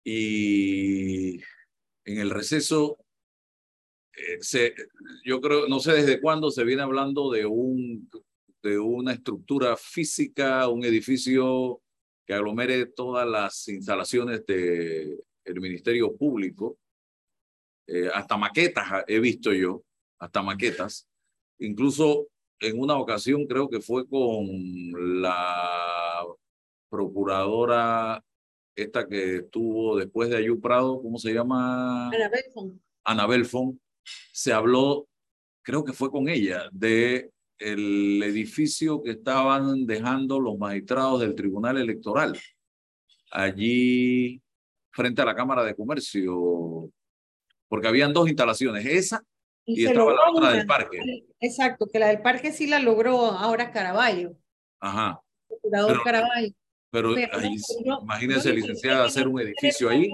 Y 0.03 1.35
en 2.05 2.17
el 2.19 2.29
receso, 2.29 2.97
eh, 4.15 4.73
yo 5.23 5.39
creo, 5.41 5.67
no 5.67 5.79
sé 5.79 5.93
desde 5.93 6.19
cuándo 6.19 6.49
se 6.49 6.63
viene 6.63 6.81
hablando 6.81 7.31
de, 7.31 7.45
un, 7.45 8.09
de 8.63 8.79
una 8.79 9.13
estructura 9.13 9.77
física, 9.77 10.67
un 10.67 10.83
edificio 10.83 11.81
que 12.25 12.33
aglomere 12.33 12.85
todas 12.87 13.27
las 13.27 13.67
instalaciones 13.67 14.45
del 14.45 15.23
el 15.43 15.61
Ministerio 15.61 16.15
Público, 16.15 16.77
eh, 17.87 18.09
hasta 18.13 18.37
maquetas 18.37 19.03
he 19.07 19.19
visto 19.19 19.51
yo, 19.51 19.83
hasta 20.19 20.43
maquetas. 20.43 21.07
Incluso 21.59 22.27
en 22.59 22.79
una 22.79 22.97
ocasión 22.97 23.45
creo 23.45 23.69
que 23.69 23.81
fue 23.81 24.07
con 24.07 24.47
la 25.21 26.25
procuradora 26.89 28.23
esta 28.75 29.07
que 29.07 29.37
estuvo 29.37 29.97
después 29.97 30.29
de 30.29 30.37
Ayú 30.37 30.59
Prado, 30.59 31.01
¿cómo 31.01 31.17
se 31.17 31.33
llama? 31.33 32.07
Anabel 32.07 32.43
Fon. 32.53 32.81
Anabel 33.03 33.45
Fon. 33.45 33.79
Se 34.31 34.53
habló, 34.53 35.07
creo 35.61 35.83
que 35.83 35.93
fue 35.93 36.09
con 36.09 36.29
ella, 36.29 36.69
de 36.71 37.29
el 37.57 38.23
edificio 38.23 39.01
que 39.03 39.11
estaban 39.11 39.85
dejando 39.85 40.39
los 40.39 40.57
magistrados 40.57 41.19
del 41.19 41.35
Tribunal 41.35 41.77
Electoral, 41.77 42.39
allí 43.31 44.41
frente 44.91 45.21
a 45.21 45.25
la 45.25 45.35
Cámara 45.35 45.63
de 45.63 45.75
Comercio, 45.75 46.89
porque 47.67 47.87
habían 47.87 48.13
dos 48.13 48.29
instalaciones, 48.29 48.85
esa 48.85 49.21
y, 49.75 49.85
estaba 49.85 50.13
la 50.13 50.31
otra 50.31 50.51
del 50.51 50.65
parque. 50.65 50.99
Exacto, 51.39 51.87
que 51.91 51.99
la 51.99 52.07
del 52.07 52.21
parque 52.21 52.51
sí 52.51 52.67
la 52.67 52.79
logró 52.79 53.25
ahora 53.25 53.71
Caraballo. 53.71 54.33
Ajá. 54.79 55.21
pero, 55.47 56.03
Caraballo. 56.03 56.53
Pero, 56.91 57.15
imagínese, 58.01 58.51
licenciada, 58.51 59.05
hacer 59.05 59.27
un 59.27 59.41
edificio 59.41 59.89
ahí. 59.89 60.11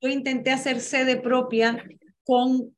Yo 0.00 0.08
intenté 0.08 0.52
hacer 0.52 0.80
sede 0.80 1.16
propia 1.16 1.84
con, 2.22 2.74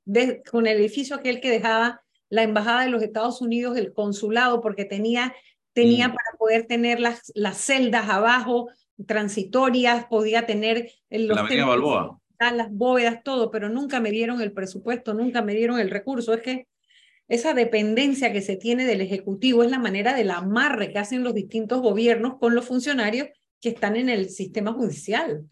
con 0.50 0.66
el 0.66 0.78
edificio 0.78 1.16
aquel 1.16 1.40
que 1.40 1.50
dejaba 1.50 2.00
la 2.28 2.42
Embajada 2.42 2.82
de 2.82 2.90
los 2.90 3.02
Estados 3.02 3.40
Unidos, 3.40 3.76
el 3.76 3.92
consulado, 3.92 4.60
porque 4.60 4.84
tenía, 4.84 5.34
tenía 5.72 6.08
mm. 6.08 6.14
para 6.14 6.38
poder 6.38 6.66
tener 6.66 6.98
las, 6.98 7.30
las 7.34 7.58
celdas 7.58 8.08
abajo, 8.08 8.68
transitorias, 9.06 10.06
podía 10.06 10.46
tener 10.46 10.90
los 11.10 11.36
la 11.36 11.66
Balboa. 11.66 12.20
Las 12.38 12.70
bóvedas, 12.70 13.22
todo, 13.22 13.50
pero 13.50 13.68
nunca 13.68 14.00
me 14.00 14.10
dieron 14.10 14.40
el 14.40 14.52
presupuesto, 14.52 15.14
nunca 15.14 15.42
me 15.42 15.54
dieron 15.54 15.78
el 15.78 15.90
recurso. 15.90 16.34
Es 16.34 16.42
que 16.42 16.66
esa 17.28 17.54
dependencia 17.54 18.32
que 18.32 18.40
se 18.40 18.56
tiene 18.56 18.86
del 18.86 19.00
Ejecutivo 19.00 19.64
es 19.64 19.70
la 19.70 19.78
manera 19.78 20.14
del 20.14 20.30
amarre 20.30 20.92
que 20.92 20.98
hacen 20.98 21.24
los 21.24 21.34
distintos 21.34 21.80
gobiernos 21.80 22.38
con 22.38 22.54
los 22.54 22.66
funcionarios 22.66 23.28
que 23.60 23.70
están 23.70 23.96
en 23.96 24.08
el 24.08 24.28
sistema 24.30 24.72
judicial. 24.72 25.46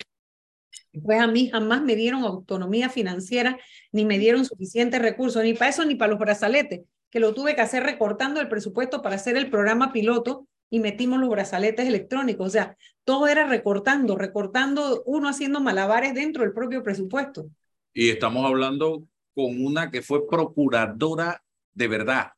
Pues 1.02 1.20
a 1.20 1.26
mí 1.26 1.50
jamás 1.50 1.82
me 1.82 1.96
dieron 1.96 2.22
autonomía 2.22 2.88
financiera, 2.88 3.58
ni 3.90 4.04
me 4.04 4.18
dieron 4.18 4.44
suficientes 4.44 5.02
recursos, 5.02 5.42
ni 5.42 5.54
para 5.54 5.70
eso, 5.70 5.84
ni 5.84 5.96
para 5.96 6.10
los 6.10 6.20
brazaletes, 6.20 6.82
que 7.10 7.18
lo 7.18 7.34
tuve 7.34 7.56
que 7.56 7.62
hacer 7.62 7.82
recortando 7.82 8.40
el 8.40 8.48
presupuesto 8.48 9.02
para 9.02 9.16
hacer 9.16 9.36
el 9.36 9.50
programa 9.50 9.92
piloto 9.92 10.46
y 10.70 10.80
metimos 10.80 11.20
los 11.20 11.28
brazaletes 11.28 11.86
electrónicos. 11.86 12.46
O 12.46 12.50
sea, 12.50 12.76
todo 13.04 13.28
era 13.28 13.46
recortando, 13.46 14.16
recortando, 14.16 15.02
uno 15.06 15.28
haciendo 15.28 15.60
malabares 15.60 16.14
dentro 16.14 16.42
del 16.42 16.52
propio 16.52 16.82
presupuesto. 16.82 17.48
Y 17.92 18.10
estamos 18.10 18.44
hablando 18.44 19.06
con 19.34 19.64
una 19.64 19.90
que 19.90 20.02
fue 20.02 20.26
procuradora 20.26 21.42
de 21.72 21.88
verdad. 21.88 22.32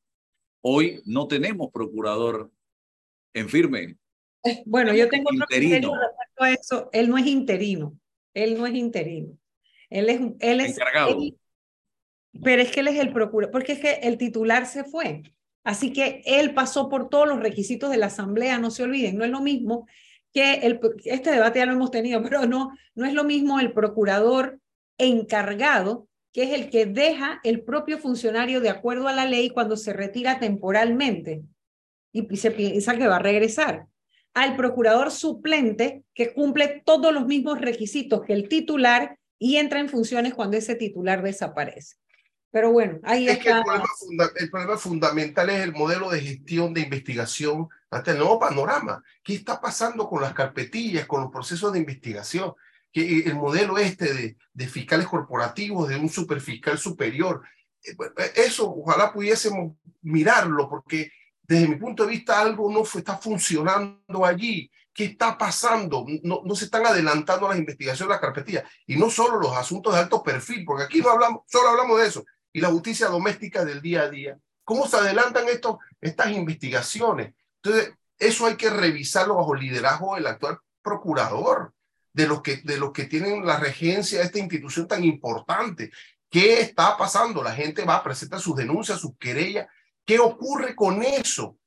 Hoy 0.61 1.01
no 1.05 1.29
tenemos 1.29 1.71
procurador 1.73 2.51
en 3.33 3.49
firme. 3.49 3.97
Eh, 4.45 4.63
bueno, 4.67 4.95
yo 4.95 5.09
tengo 5.09 5.33
interino. 5.33 5.95
respecto 5.95 6.45
a 6.45 6.53
eso. 6.53 6.91
Él 6.93 7.09
no 7.09 7.19
es 7.19 7.27
interino. 7.27 7.99
Él 8.35 8.59
no 8.59 8.67
es 8.67 8.75
interino. 8.75 9.39
Él 9.89 10.09
es, 10.09 10.21
él 10.41 10.61
es 10.61 10.73
encargado. 10.73 11.19
pero 12.43 12.63
es 12.63 12.71
que 12.71 12.81
él 12.81 12.89
es 12.89 12.99
el 12.99 13.13
procurador, 13.13 13.53
porque 13.53 13.73
es 13.73 13.79
que 13.79 13.93
el 14.03 14.19
titular 14.19 14.67
se 14.67 14.85
fue. 14.85 15.23
Así 15.67 15.93
que 15.93 16.23
él 16.27 16.55
pasó 16.55 16.89
por 16.89 17.09
todos 17.09 17.27
los 17.27 17.41
requisitos 17.41 17.91
de 17.91 17.97
la 17.97 18.07
asamblea, 18.07 18.57
no 18.59 18.71
se 18.71 18.85
olviden, 18.85 19.19
no 19.19 19.25
es 19.25 19.33
lo 19.33 19.41
mismo 19.41 19.89
que 20.33 20.55
el, 20.63 20.79
este 21.07 21.33
debate 21.33 21.59
ya 21.59 21.67
lo 21.67 21.73
hemos 21.73 21.91
tenido, 21.91 22.23
pero 22.23 22.47
no, 22.47 22.71
no 22.95 23.05
es 23.05 23.13
lo 23.13 23.25
mismo 23.25 23.59
el 23.59 23.73
procurador 23.73 24.61
encargado, 24.97 26.07
que 26.33 26.45
es 26.45 26.53
el 26.53 26.71
que 26.71 26.87
deja 26.87 27.41
el 27.43 27.63
propio 27.63 27.99
funcionario 27.99 28.61
de 28.61 28.69
acuerdo 28.69 29.09
a 29.09 29.13
la 29.13 29.25
ley 29.25 29.51
cuando 29.51 29.77
se 29.77 29.93
retira 29.93 30.39
temporalmente 30.39 31.43
y 32.13 32.37
se 32.37 32.53
piensa 32.53 32.97
que 32.97 33.09
va 33.09 33.17
a 33.17 33.19
regresar 33.19 33.89
al 34.35 34.55
procurador 34.55 35.11
suplente 35.11 36.05
que 36.15 36.33
cumple 36.33 36.81
todos 36.85 37.13
los 37.13 37.27
mismos 37.27 37.61
requisitos 37.61 38.23
que 38.23 38.35
el 38.35 38.49
titular 38.49 39.19
y 39.37 39.57
entra 39.57 39.81
en 39.81 39.89
funciones 39.89 40.33
cuando 40.33 40.57
ese 40.59 40.77
titular 40.77 41.25
desaparece. 41.25 41.97
Pero 42.57 42.73
bueno, 42.73 42.99
ahí 43.03 43.29
es 43.29 43.37
está. 43.37 43.63
el, 44.39 44.51
problema 44.51 44.79
fundamental 44.79 45.51
es 45.51 45.61
el 45.61 45.75
modelo 45.75 46.09
de 46.09 46.23
gestión 46.23 46.73
de 46.73 46.81
investigación 46.81 47.69
ante 47.91 48.13
el 48.13 48.17
nuevo 48.17 48.39
panorama. 48.39 49.05
¿Qué 49.23 49.35
está 49.35 49.61
pasando 49.61 50.09
con 50.09 50.23
las 50.23 50.33
carpetillas, 50.33 51.05
con 51.05 51.21
los 51.21 51.31
procesos 51.31 51.71
de 51.75 51.81
investigación? 51.81 52.55
Que 52.91 53.25
el 53.27 53.35
modelo 53.35 53.77
este 53.77 54.15
de, 54.15 54.37
de 54.55 54.69
fiscales 54.69 55.07
corporativos, 55.07 55.91
de 55.91 55.97
un 55.97 56.09
superfiscal 56.09 56.79
superior, 56.79 57.43
eh, 57.85 57.95
eso 58.37 58.75
ojalá 58.75 59.13
pudiésemos 59.13 59.77
mirarlo, 60.01 60.67
porque 60.67 61.13
desde 61.43 61.69
mi 61.69 61.77
punto 61.77 62.05
de 62.05 62.13
vista, 62.13 62.41
algo 62.41 62.73
no 62.73 62.85
está 62.85 63.19
funcionando 63.19 64.25
allí. 64.25 64.71
¿Qué 64.95 65.05
está 65.05 65.37
pasando? 65.37 66.07
No, 66.23 66.41
no 66.43 66.55
se 66.55 66.65
están 66.65 66.87
adelantando 66.87 67.51
las 67.51 67.59
investigaciones, 67.59 68.13
las 68.13 68.21
carpetillas. 68.21 68.65
Y 68.87 68.97
no 68.97 69.11
solo 69.11 69.39
los 69.39 69.55
asuntos 69.55 69.93
de 69.93 70.01
alto 70.01 70.23
perfil, 70.23 70.65
porque 70.65 70.85
aquí 70.85 71.03
no 71.03 71.11
hablamos, 71.11 71.43
solo 71.49 71.69
hablamos 71.69 72.01
de 72.01 72.07
eso. 72.07 72.25
Y 72.57 72.61
la 72.61 72.69
justicia 72.69 73.09
doméstica 73.09 73.65
del 73.65 73.83
día 73.83 74.03
a 74.03 74.09
día. 74.09 74.39
¿Cómo 74.65 74.87
se 74.87 74.97
adelantan 74.97 75.47
estos, 75.49 75.77
estas 76.01 76.31
investigaciones? 76.31 77.35
Entonces, 77.63 77.93
eso 78.19 78.47
hay 78.47 78.57
que 78.57 78.71
revisarlo 78.71 79.35
bajo 79.35 79.55
el 79.55 79.61
liderazgo 79.61 80.15
del 80.15 80.27
actual 80.27 80.59
procurador, 80.81 81.75
de 82.15 82.27
los 82.27 82.41
que, 82.41 82.57
de 82.65 82.79
los 82.79 82.93
que 82.93 83.05
tienen 83.05 83.45
la 83.45 83.59
regencia 83.59 84.21
de 84.21 84.25
esta 84.25 84.39
institución 84.39 84.89
tan 84.89 85.05
importante. 85.05 85.91
¿Qué 86.31 86.61
está 86.61 86.97
pasando? 86.97 87.43
La 87.43 87.53
gente 87.53 87.85
va 87.85 87.97
a 87.97 88.03
presentar 88.03 88.41
sus 88.41 88.57
denuncias, 88.57 89.01
sus 89.01 89.19
querellas, 89.19 89.67
¿Qué 90.07 90.21
ocurre 90.21 90.77
con 90.77 91.03
eso? 91.03 91.59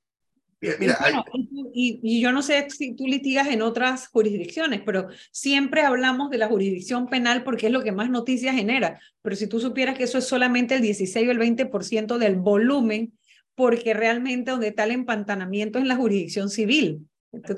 Y, 0.62 1.99
y, 2.03 2.22
yo 2.22 2.32
no 2.32 2.41
sé 2.41 2.70
si 2.70 2.93
tú 2.93 3.07
litigas 3.07 3.47
en 3.47 3.62
otras 3.62 4.07
jurisdicciones, 4.10 4.82
pero 4.86 5.07
siempre 5.32 5.82
hablamos 5.82 6.30
de 6.30 6.38
la 6.38 6.47
jurisdicción 6.47 7.07
penal 7.07 7.43
porque 7.43 7.68
es 7.68 7.72
lo 7.72 7.82
que 7.82 7.93
más 7.93 8.10
noticias 8.10 8.55
genera. 8.55 8.99
Pero 9.22 9.36
si 9.36 9.47
tú 9.47 9.60
supieras 9.60 9.97
que 9.97 10.03
eso 10.03 10.18
es 10.18 10.26
solamente 10.26 10.76
el 10.76 10.82
16 10.82 11.28
o 11.28 11.32
el 11.32 11.39
20% 11.39 12.18
del 12.18 12.36
volumen, 12.36 13.14
porque 13.55 13.93
realmente 13.93 14.51
donde 14.51 14.70
está 14.70 14.84
el 14.84 14.91
empantanamiento 14.91 15.80
es 15.80 15.84
en 15.84 15.89
la 15.89 15.95
jurisdicción 15.95 16.49
civil. 16.49 17.07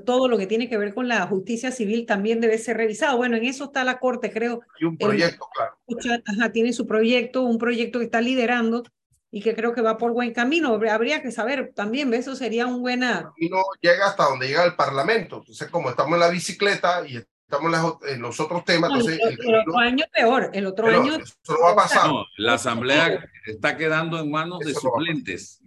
todo 0.05 0.27
lo 0.27 0.37
que 0.37 0.47
tiene 0.47 0.69
que 0.69 0.77
ver 0.77 0.93
con 0.93 1.07
la 1.07 1.25
justicia 1.27 1.71
civil 1.71 2.05
también 2.05 2.41
debe 2.41 2.57
ser 2.57 2.77
revisado. 2.77 3.17
Bueno, 3.17 3.37
en 3.37 3.45
eso 3.45 3.65
está 3.65 3.83
la 3.83 3.99
Corte, 3.99 4.31
creo. 4.31 4.61
Y 4.79 4.85
un 4.85 4.97
proyecto, 4.97 5.47
claro. 5.53 6.21
Ajá, 6.25 6.51
tiene 6.51 6.73
su 6.73 6.85
proyecto, 6.85 7.43
un 7.43 7.57
proyecto 7.57 7.99
que 7.99 8.05
está 8.05 8.21
liderando 8.21 8.83
y 9.31 9.41
que 9.41 9.55
creo 9.55 9.73
que 9.73 9.81
va 9.81 9.97
por 9.97 10.11
buen 10.11 10.33
camino. 10.33 10.77
Habría 10.89 11.21
que 11.21 11.31
saber 11.31 11.71
también, 11.73 12.13
eso 12.13 12.35
sería 12.35 12.67
un 12.67 12.81
buena... 12.81 13.31
Y 13.37 13.47
no 13.47 13.61
llega 13.79 14.07
hasta 14.07 14.25
donde 14.25 14.47
llega 14.47 14.65
el 14.65 14.75
Parlamento. 14.75 15.37
Entonces, 15.37 15.69
como 15.69 15.89
estamos 15.89 16.13
en 16.13 16.19
la 16.19 16.29
bicicleta 16.29 17.07
y 17.07 17.15
estamos 17.15 17.97
en 18.07 18.21
los 18.21 18.39
otros 18.41 18.65
temas, 18.65 18.91
entonces... 18.91 19.19
El, 19.39 19.55
otro 19.55 19.77
año 19.79 20.03
peor, 20.13 20.51
el 20.53 20.65
otro 20.67 20.87
año... 20.87 21.15
Eso 21.15 21.33
no 21.47 21.61
va 21.61 21.71
a 21.71 21.75
pasar. 21.75 22.11
la 22.37 22.55
Asamblea 22.55 23.23
está 23.45 23.77
quedando 23.77 24.19
en 24.19 24.29
manos 24.29 24.59
de 24.59 24.73
suplentes. 24.73 25.61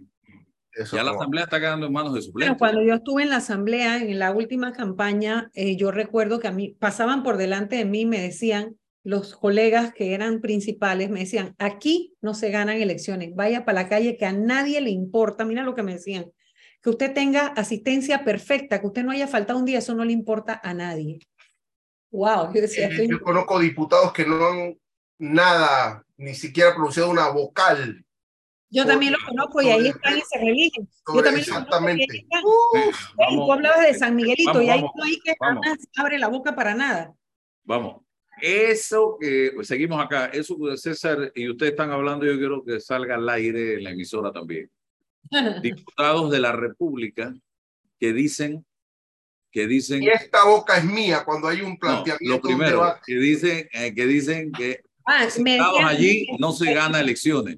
ya 0.91 1.03
la 1.03 1.11
Asamblea 1.11 1.45
está 1.45 1.59
quedando 1.59 1.87
en 1.87 1.93
manos 1.93 2.13
de 2.13 2.21
suplentes. 2.21 2.55
Pero 2.55 2.59
cuando 2.59 2.83
yo 2.83 2.93
estuve 2.93 3.23
en 3.23 3.31
la 3.31 3.37
Asamblea, 3.37 3.97
en 3.97 4.19
la 4.19 4.31
última 4.31 4.73
campaña, 4.73 5.49
eh, 5.55 5.75
yo 5.75 5.89
recuerdo 5.89 6.39
que 6.39 6.47
a 6.47 6.51
mí 6.51 6.75
pasaban 6.77 7.23
por 7.23 7.37
delante 7.37 7.77
de 7.77 7.85
mí 7.85 8.01
y 8.01 8.05
me 8.05 8.21
decían 8.21 8.77
los 9.05 9.35
colegas 9.35 9.93
que 9.93 10.15
eran 10.15 10.41
principales 10.41 11.11
me 11.11 11.19
decían, 11.19 11.55
aquí 11.59 12.15
no 12.21 12.33
se 12.33 12.49
ganan 12.49 12.81
elecciones, 12.81 13.35
vaya 13.35 13.63
para 13.63 13.83
la 13.83 13.87
calle 13.87 14.17
que 14.17 14.25
a 14.25 14.33
nadie 14.33 14.81
le 14.81 14.89
importa, 14.89 15.45
mira 15.45 15.61
lo 15.61 15.75
que 15.75 15.83
me 15.83 15.93
decían, 15.93 16.25
que 16.81 16.89
usted 16.89 17.13
tenga 17.13 17.47
asistencia 17.47 18.25
perfecta, 18.25 18.81
que 18.81 18.87
usted 18.87 19.03
no 19.03 19.11
haya 19.11 19.27
faltado 19.27 19.59
un 19.59 19.65
día, 19.65 19.77
eso 19.77 19.93
no 19.93 20.03
le 20.03 20.11
importa 20.11 20.59
a 20.63 20.73
nadie. 20.73 21.19
Wow, 22.09 22.51
yo 22.51 22.61
decía, 22.61 22.89
yo 22.89 23.21
conozco 23.21 23.59
diputados 23.59 24.11
que 24.11 24.25
no 24.25 24.43
han 24.43 24.79
nada, 25.19 26.03
ni 26.17 26.33
siquiera 26.33 26.73
pronunciado 26.73 27.11
una 27.11 27.29
vocal. 27.29 28.03
Yo 28.71 28.87
también 28.87 29.13
lo 29.13 29.19
conozco 29.23 29.61
y 29.61 29.69
ahí 29.69 29.87
están 29.87 30.17
y 30.17 30.21
se 30.21 30.39
religen. 30.39 30.89
Yo 31.13 31.21
también 31.21 31.41
exactamente. 31.41 32.25
tú 33.29 33.51
hablabas 33.51 33.81
de 33.81 33.93
San 33.93 34.15
Miguelito 34.15 34.59
y 34.63 34.69
ahí 34.69 34.81
no 34.81 35.03
hay 35.03 35.19
que 35.19 35.35
jamás 35.39 35.77
abre 35.95 36.17
la 36.17 36.27
boca 36.27 36.55
para 36.55 36.73
nada. 36.73 37.13
Vamos, 37.63 38.04
eso 38.41 39.17
que 39.19 39.51
pues, 39.55 39.67
seguimos 39.67 40.03
acá, 40.03 40.27
eso 40.27 40.57
que 40.57 40.77
César 40.77 41.31
y 41.35 41.49
ustedes 41.49 41.71
están 41.71 41.91
hablando, 41.91 42.25
yo 42.25 42.37
quiero 42.37 42.63
que 42.63 42.79
salga 42.79 43.15
al 43.15 43.27
aire 43.29 43.75
en 43.75 43.83
la 43.83 43.91
emisora 43.91 44.31
también. 44.31 44.69
Diputados 45.61 46.31
de 46.31 46.39
la 46.39 46.51
República 46.51 47.33
que 47.99 48.13
dicen 48.13 48.65
que 49.51 49.67
dicen 49.67 50.03
y 50.03 50.09
esta 50.09 50.43
boca 50.43 50.77
es 50.77 50.83
mía 50.83 51.23
cuando 51.23 51.47
hay 51.47 51.61
un 51.61 51.77
planteamiento 51.79 52.35
lo 52.35 52.41
primero 52.41 52.95
que 53.05 53.15
dicen 53.15 53.69
eh, 53.71 53.95
que 53.95 54.05
dicen 54.05 54.51
que 54.51 54.81
ah, 55.05 55.29
allí 55.87 56.27
no 56.39 56.51
se 56.51 56.73
gana 56.73 56.99
elecciones 56.99 57.57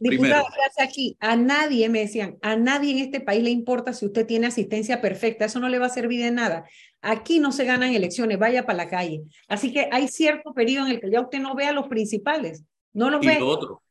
Diputado, 0.00 0.46
aquí, 0.78 1.16
a 1.20 1.36
nadie 1.36 1.88
me 1.88 2.00
decían, 2.00 2.38
a 2.42 2.56
nadie 2.56 2.92
en 2.92 2.98
este 2.98 3.20
país 3.20 3.42
le 3.42 3.50
importa 3.50 3.92
si 3.92 4.06
usted 4.06 4.26
tiene 4.26 4.46
asistencia 4.46 5.00
perfecta, 5.00 5.44
eso 5.44 5.60
no 5.60 5.68
le 5.68 5.78
va 5.78 5.86
a 5.86 5.90
servir 5.90 6.22
de 6.22 6.30
nada. 6.30 6.64
Aquí 7.02 7.38
no 7.38 7.52
se 7.52 7.64
ganan 7.64 7.92
elecciones, 7.92 8.38
vaya 8.38 8.64
para 8.64 8.78
la 8.78 8.88
calle. 8.88 9.22
Así 9.48 9.72
que 9.72 9.88
hay 9.92 10.08
cierto 10.08 10.54
periodo 10.54 10.86
en 10.86 10.92
el 10.92 11.00
que 11.00 11.10
ya 11.10 11.20
usted 11.20 11.40
no 11.40 11.54
ve 11.54 11.66
a 11.66 11.72
los 11.72 11.88
principales, 11.88 12.64
no 12.94 13.10
los 13.10 13.24
ve. 13.24 13.34
Y 13.34 13.38
lo 13.38 13.48
otro, 13.48 13.82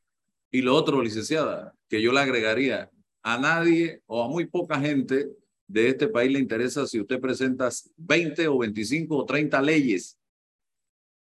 y 0.50 0.62
lo 0.62 0.76
otro, 0.76 1.02
licenciada, 1.02 1.74
que 1.90 2.02
yo 2.02 2.12
le 2.12 2.22
agregaría, 2.22 2.90
a 3.22 3.38
nadie 3.38 4.02
o 4.08 4.24
a 4.24 4.28
muy 4.28 4.48
poca 4.48 4.80
gente 4.80 5.30
de 5.68 5.90
este 5.90 6.08
país 6.08 6.32
le 6.32 6.40
interesa 6.40 6.88
si 6.88 7.00
usted 7.00 7.20
presenta 7.20 7.70
20 7.98 8.48
o 8.48 8.58
25 8.58 9.16
o 9.16 9.26
30 9.26 9.62
leyes 9.62 10.18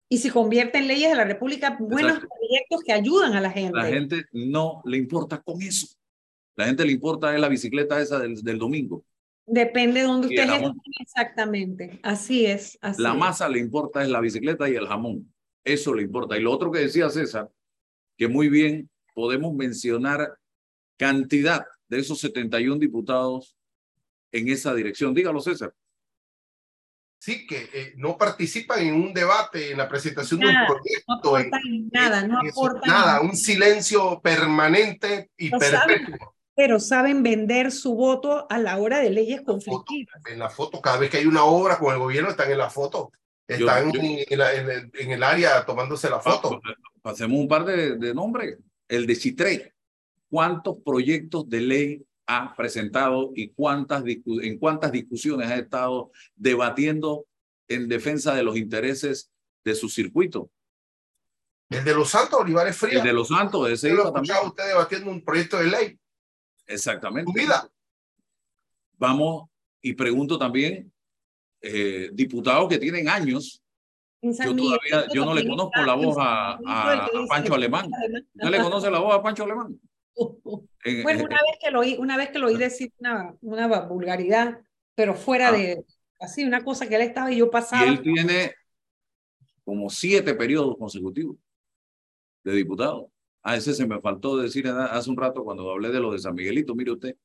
y 0.10 0.18
se 0.18 0.32
convierte 0.32 0.80
en 0.80 0.88
leyes 0.88 1.12
de 1.12 1.16
la 1.16 1.24
República, 1.24 1.78
buenos 1.80 2.20
proyectos 2.20 2.82
que 2.84 2.92
ayudan 2.92 3.34
a 3.34 3.42
la 3.42 3.52
gente. 3.52 3.78
La 3.78 3.86
gente 3.86 4.26
no 4.32 4.82
le 4.84 4.98
importa 4.98 5.40
con 5.40 5.62
eso. 5.62 5.88
La 6.56 6.66
gente 6.66 6.84
le 6.84 6.92
importa 6.92 7.34
es 7.34 7.40
la 7.40 7.48
bicicleta 7.48 8.02
esa 8.02 8.18
del, 8.18 8.42
del 8.42 8.58
domingo. 8.58 9.06
Depende 9.52 10.02
de 10.02 10.08
donde 10.08 10.28
usted 10.28 10.50
esté. 10.50 10.72
Exactamente. 11.00 12.00
Así 12.04 12.46
es. 12.46 12.78
la 12.98 13.14
masa 13.14 13.50
le 13.50 13.60
importa 13.60 14.02
es 14.02 14.10
la 14.10 14.22
bicicleta 14.22 14.70
y 14.70 14.76
el 14.76 14.88
jamón. 14.88 15.32
Eso 15.64 15.94
le 15.94 16.04
importa. 16.04 16.38
Y 16.38 16.42
lo 16.42 16.52
otro 16.52 16.72
que 16.72 16.80
decía 16.80 17.10
César, 17.10 17.50
que 18.18 18.28
muy 18.28 18.50
bien 18.50 18.90
podemos 19.14 19.54
mencionar 19.54 20.38
cantidad 20.98 21.66
de 21.88 22.00
esos 22.00 22.20
71 22.20 22.78
diputados 22.78 23.56
en 24.32 24.50
esa 24.50 24.74
dirección. 24.74 25.14
Dígalo, 25.14 25.42
César 25.42 25.74
sí, 27.20 27.46
que 27.46 27.70
eh, 27.74 27.94
no 27.98 28.18
participan 28.18 28.80
en 28.80 28.96
un 28.96 29.14
debate, 29.14 29.72
en 29.72 29.78
la 29.78 29.88
presentación 29.88 30.40
de 30.40 30.48
un 30.48 30.66
proyecto. 30.66 31.04
No 31.08 31.16
aportan 31.16 31.90
nada, 31.92 32.28
no 32.28 32.40
aportan 32.40 32.90
nada. 32.90 33.22
Un 33.22 33.36
silencio 33.36 34.20
permanente 34.22 35.30
y 35.38 35.50
perpetuo. 35.50 36.36
Pero 36.60 36.78
saben 36.78 37.24
vender 37.24 37.72
su 37.72 37.96
voto 37.96 38.46
a 38.50 38.58
la 38.58 38.78
hora 38.80 39.00
de 39.00 39.10
leyes 39.10 39.44
conflictivas. 39.44 40.22
en 40.30 40.40
la 40.40 40.50
foto, 40.50 40.82
cada 40.82 40.98
vez 40.98 41.10
que 41.10 41.16
hay 41.16 41.26
una 41.26 41.46
obra 41.46 41.80
con 41.80 41.94
el 41.94 42.00
gobierno, 42.00 42.30
están 42.30 42.52
en 42.52 42.58
la 42.58 42.70
foto. 42.70 43.14
Están 43.48 43.96
en, 43.96 45.12
el, 45.12 45.24
área 45.24 45.66
tomándose 45.66 46.10
la 46.10 46.20
foto. 46.20 46.60
Pasemos 47.02 47.40
un 47.40 47.48
par 47.48 47.64
de, 47.64 47.96
de 47.96 48.14
nombres. 48.14 48.58
El 48.90 49.08
de 49.08 49.16
Chitré. 49.16 49.74
¿Cuántos 50.30 50.76
proyectos 50.84 51.50
de 51.50 51.62
ley 51.62 52.06
ha 52.28 52.54
presentado 52.58 53.32
y 53.34 53.52
cuántas 53.52 54.04
en 54.06 54.60
cuántas 54.60 54.92
discusiones 54.92 55.50
ha 55.50 55.56
estado 55.56 56.12
debatiendo 56.36 57.26
en 57.70 57.88
defensa 57.88 58.36
de 58.36 58.44
los 58.44 58.58
intereses 58.58 59.32
de 59.64 59.76
su 59.76 59.88
circuito. 59.88 60.52
El 61.70 61.86
de 61.86 61.94
Los 61.94 62.10
Santos, 62.10 62.42
Olivares 62.42 62.76
Frías. 62.76 62.98
El 62.98 63.08
de 63.08 63.14
Los 63.14 63.30
Santos, 63.30 63.70
ese 63.70 63.92
lo 63.92 64.12
también. 64.12 64.36
usted 64.44 64.68
debatiendo 64.68 65.10
un 65.10 65.24
proyecto 65.24 65.58
de 65.58 65.68
ley. 65.68 66.00
Exactamente. 66.70 67.32
Vida. 67.34 67.70
Vamos, 68.98 69.50
y 69.82 69.94
pregunto 69.94 70.38
también, 70.38 70.92
eh, 71.62 72.10
diputados 72.14 72.70
que 72.70 72.78
tienen 72.78 73.10
años, 73.10 73.62
yo 74.22 74.56
todavía, 74.56 75.08
yo 75.14 75.26
no 75.26 75.34
le 75.34 75.48
conozco 75.48 75.82
la 75.82 75.94
voz 75.94 76.18
a, 76.20 76.60
a, 76.66 77.06
a 77.06 77.10
Pancho 77.28 77.56
Alemán. 77.56 77.90
¿Usted 78.36 78.50
le 78.50 78.62
conoce 78.62 78.92
la 78.92 79.00
voz 79.00 79.16
a 79.16 79.24
Pancho 79.24 79.44
Alemán? 79.44 79.80
bueno, 80.16 81.24
una 81.24 81.38
vez 81.38 81.58
que 81.62 81.72
lo 81.72 81.80
oí, 81.80 81.96
una 81.98 82.18
vez 82.18 82.30
que 82.30 82.40
lo 82.40 82.48
oí 82.48 82.58
decir 82.58 82.92
una, 83.00 83.34
una 83.42 83.68
vulgaridad, 83.84 84.62
pero 84.96 85.16
fuera 85.16 85.50
ah. 85.50 85.52
de 85.54 85.86
así, 86.20 86.44
una 86.44 86.64
cosa 86.64 86.88
que 86.88 86.96
él 86.96 87.02
estaba 87.02 87.32
y 87.32 87.38
yo 87.38 87.50
pasaba. 87.50 87.86
Y 87.86 87.90
él 87.90 88.02
tiene 88.02 88.54
como 89.64 89.90
siete 89.90 90.34
periodos 90.34 90.78
consecutivos 90.78 91.38
de 92.44 92.54
diputado. 92.54 93.10
A 93.44 93.56
ese 93.56 93.74
se 93.74 93.88
me 93.88 94.00
faltó 94.02 94.38
decir 94.38 94.68
hace 94.68 95.10
un 95.10 95.18
rato 95.18 95.44
cuando 95.44 95.70
hablé 95.72 95.90
de 95.90 96.00
lo 96.00 96.12
de 96.12 96.20
San 96.20 96.36
Miguelito, 96.36 96.76
mire 96.76 96.92
usted. 96.92 97.16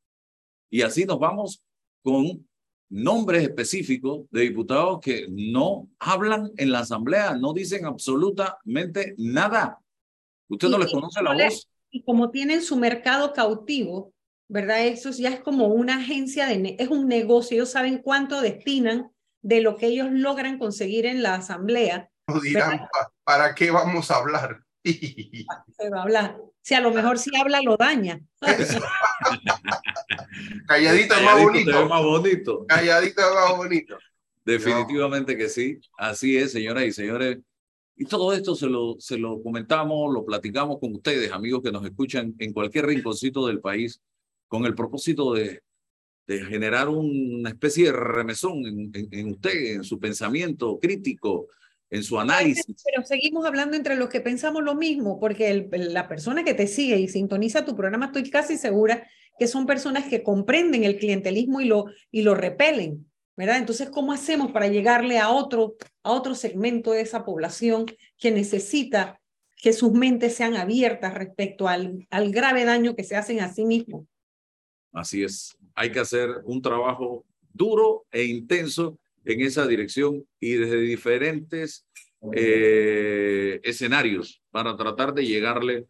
Y 0.70 0.82
así 0.82 1.04
nos 1.04 1.18
vamos 1.18 1.62
con 2.02 2.46
nombres 2.88 3.42
específicos 3.42 4.26
de 4.30 4.42
diputados 4.42 5.00
que 5.00 5.26
no 5.28 5.88
hablan 5.98 6.52
en 6.56 6.70
la 6.70 6.80
asamblea, 6.80 7.34
no 7.34 7.52
dicen 7.52 7.86
absolutamente 7.86 9.14
nada. 9.18 9.80
Usted 10.48 10.68
no 10.68 10.78
les 10.78 10.92
conoce 10.92 11.22
la 11.22 11.32
voz 11.32 11.68
y 11.94 12.02
como 12.02 12.30
tienen 12.30 12.60
su 12.60 12.76
mercado 12.76 13.32
cautivo, 13.32 14.12
¿verdad? 14.48 14.84
Eso 14.84 15.10
ya 15.10 15.30
es 15.30 15.40
como 15.40 15.68
una 15.68 15.98
agencia 15.98 16.46
de, 16.46 16.74
es 16.78 16.88
un 16.88 17.06
negocio, 17.06 17.56
ellos 17.56 17.70
saben 17.70 17.98
cuánto 17.98 18.40
destinan 18.40 19.12
de 19.42 19.60
lo 19.60 19.76
que 19.76 19.86
ellos 19.86 20.08
logran 20.10 20.58
conseguir 20.58 21.06
en 21.06 21.22
la 21.22 21.36
asamblea. 21.36 22.10
No 22.26 22.40
dirán, 22.40 22.80
¿para 23.22 23.54
qué 23.54 23.70
vamos 23.70 24.10
a 24.10 24.16
hablar? 24.16 24.64
Se 25.76 25.90
va 25.90 25.98
a 25.98 26.02
hablar. 26.02 26.38
Si 26.60 26.74
a 26.74 26.80
lo 26.80 26.92
mejor 26.92 27.18
si 27.18 27.30
habla, 27.36 27.60
lo 27.62 27.76
daña. 27.76 28.20
Calladito 30.66 31.14
es 31.14 31.22
más 31.22 31.42
bonito. 31.42 31.82
Es 31.82 31.88
más 31.88 32.02
bonito. 32.02 32.66
Calladito 32.66 33.20
es 33.20 33.34
más 33.34 33.56
bonito. 33.56 33.98
Definitivamente 34.44 35.36
que 35.36 35.48
sí. 35.48 35.80
Así 35.98 36.36
es, 36.36 36.52
señoras 36.52 36.84
y 36.84 36.92
señores. 36.92 37.38
Y 37.96 38.06
todo 38.06 38.32
esto 38.32 38.54
se 38.54 38.66
lo, 38.66 38.96
se 38.98 39.18
lo 39.18 39.42
comentamos, 39.42 40.12
lo 40.12 40.24
platicamos 40.24 40.78
con 40.80 40.94
ustedes, 40.94 41.30
amigos 41.30 41.62
que 41.62 41.70
nos 41.70 41.84
escuchan 41.84 42.34
en 42.38 42.52
cualquier 42.52 42.86
rinconcito 42.86 43.46
del 43.46 43.60
país, 43.60 44.00
con 44.48 44.66
el 44.66 44.74
propósito 44.74 45.32
de, 45.32 45.62
de 46.26 46.44
generar 46.44 46.88
una 46.88 47.50
especie 47.50 47.86
de 47.86 47.92
remesón 47.92 48.66
en, 48.66 48.90
en, 49.10 49.30
usted, 49.30 49.74
en 49.74 49.84
su 49.84 50.00
pensamiento 50.00 50.78
crítico, 50.80 51.46
en 51.94 52.02
su 52.02 52.18
análisis. 52.18 52.64
Pero 52.84 53.06
seguimos 53.06 53.46
hablando 53.46 53.76
entre 53.76 53.94
los 53.94 54.08
que 54.08 54.20
pensamos 54.20 54.64
lo 54.64 54.74
mismo, 54.74 55.20
porque 55.20 55.50
el, 55.50 55.70
la 55.92 56.08
persona 56.08 56.42
que 56.42 56.52
te 56.52 56.66
sigue 56.66 56.98
y 56.98 57.06
sintoniza 57.06 57.64
tu 57.64 57.76
programa, 57.76 58.06
estoy 58.06 58.28
casi 58.30 58.56
segura 58.56 59.06
que 59.38 59.46
son 59.46 59.64
personas 59.64 60.06
que 60.06 60.24
comprenden 60.24 60.82
el 60.82 60.98
clientelismo 60.98 61.60
y 61.60 61.66
lo, 61.66 61.86
y 62.10 62.22
lo 62.22 62.34
repelen. 62.34 63.06
¿verdad? 63.36 63.58
Entonces, 63.58 63.90
¿cómo 63.90 64.12
hacemos 64.12 64.50
para 64.50 64.66
llegarle 64.66 65.18
a 65.18 65.30
otro, 65.30 65.76
a 66.02 66.10
otro 66.10 66.34
segmento 66.34 66.90
de 66.90 67.00
esa 67.00 67.24
población 67.24 67.86
que 68.18 68.32
necesita 68.32 69.20
que 69.56 69.72
sus 69.72 69.92
mentes 69.92 70.34
sean 70.34 70.56
abiertas 70.56 71.14
respecto 71.14 71.68
al, 71.68 72.06
al 72.10 72.32
grave 72.32 72.64
daño 72.64 72.96
que 72.96 73.04
se 73.04 73.16
hacen 73.16 73.40
a 73.40 73.52
sí 73.52 73.64
mismos? 73.64 74.06
Así 74.92 75.22
es. 75.22 75.56
hay 75.74 75.90
que 75.90 76.00
hacer 76.00 76.28
un 76.44 76.60
trabajo 76.60 77.24
duro 77.52 78.04
e 78.10 78.24
intenso 78.24 78.98
en 79.24 79.40
esa 79.40 79.66
dirección 79.66 80.26
y 80.40 80.54
desde 80.54 80.78
diferentes 80.78 81.86
eh, 82.32 83.60
escenarios 83.62 84.42
para 84.50 84.76
tratar 84.76 85.12
de 85.12 85.26
llegarle 85.26 85.86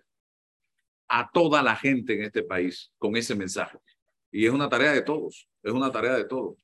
a 1.09 1.31
toda 1.31 1.63
la 1.63 1.77
gente 1.77 2.15
en 2.15 2.23
este 2.23 2.43
país 2.43 2.93
con 2.99 3.17
ese 3.17 3.35
mensaje. 3.35 3.79
Y 4.33 4.47
es 4.47 4.53
una 4.53 4.69
tarea 4.69 4.93
de 4.93 5.03
todos, 5.03 5.49
es 5.63 5.73
una 5.73 5.93
tarea 5.93 6.15
de 6.15 6.25
todos. 6.25 6.57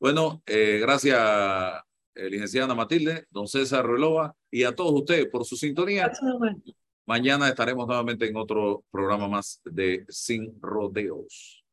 Bueno, 0.00 0.42
eh, 0.46 0.78
gracias, 0.80 1.18
eh, 2.14 2.30
licenciada 2.30 2.66
Ana 2.66 2.74
Matilde, 2.74 3.26
don 3.30 3.46
César 3.46 3.86
Relova 3.86 4.34
y 4.50 4.64
a 4.64 4.74
todos 4.74 4.92
ustedes 4.92 5.26
por 5.26 5.44
su 5.44 5.56
sintonía. 5.56 6.10
Mañana 7.06 7.48
estaremos 7.48 7.86
nuevamente 7.86 8.26
en 8.26 8.36
otro 8.36 8.84
programa 8.90 9.28
más 9.28 9.60
de 9.64 10.04
Sin 10.08 10.60
Rodeos. 10.60 11.64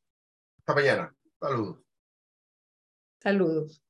Hasta 0.59 0.75
mañana. 0.75 1.15
Saludos. 1.39 1.79
Saludos. 3.19 3.84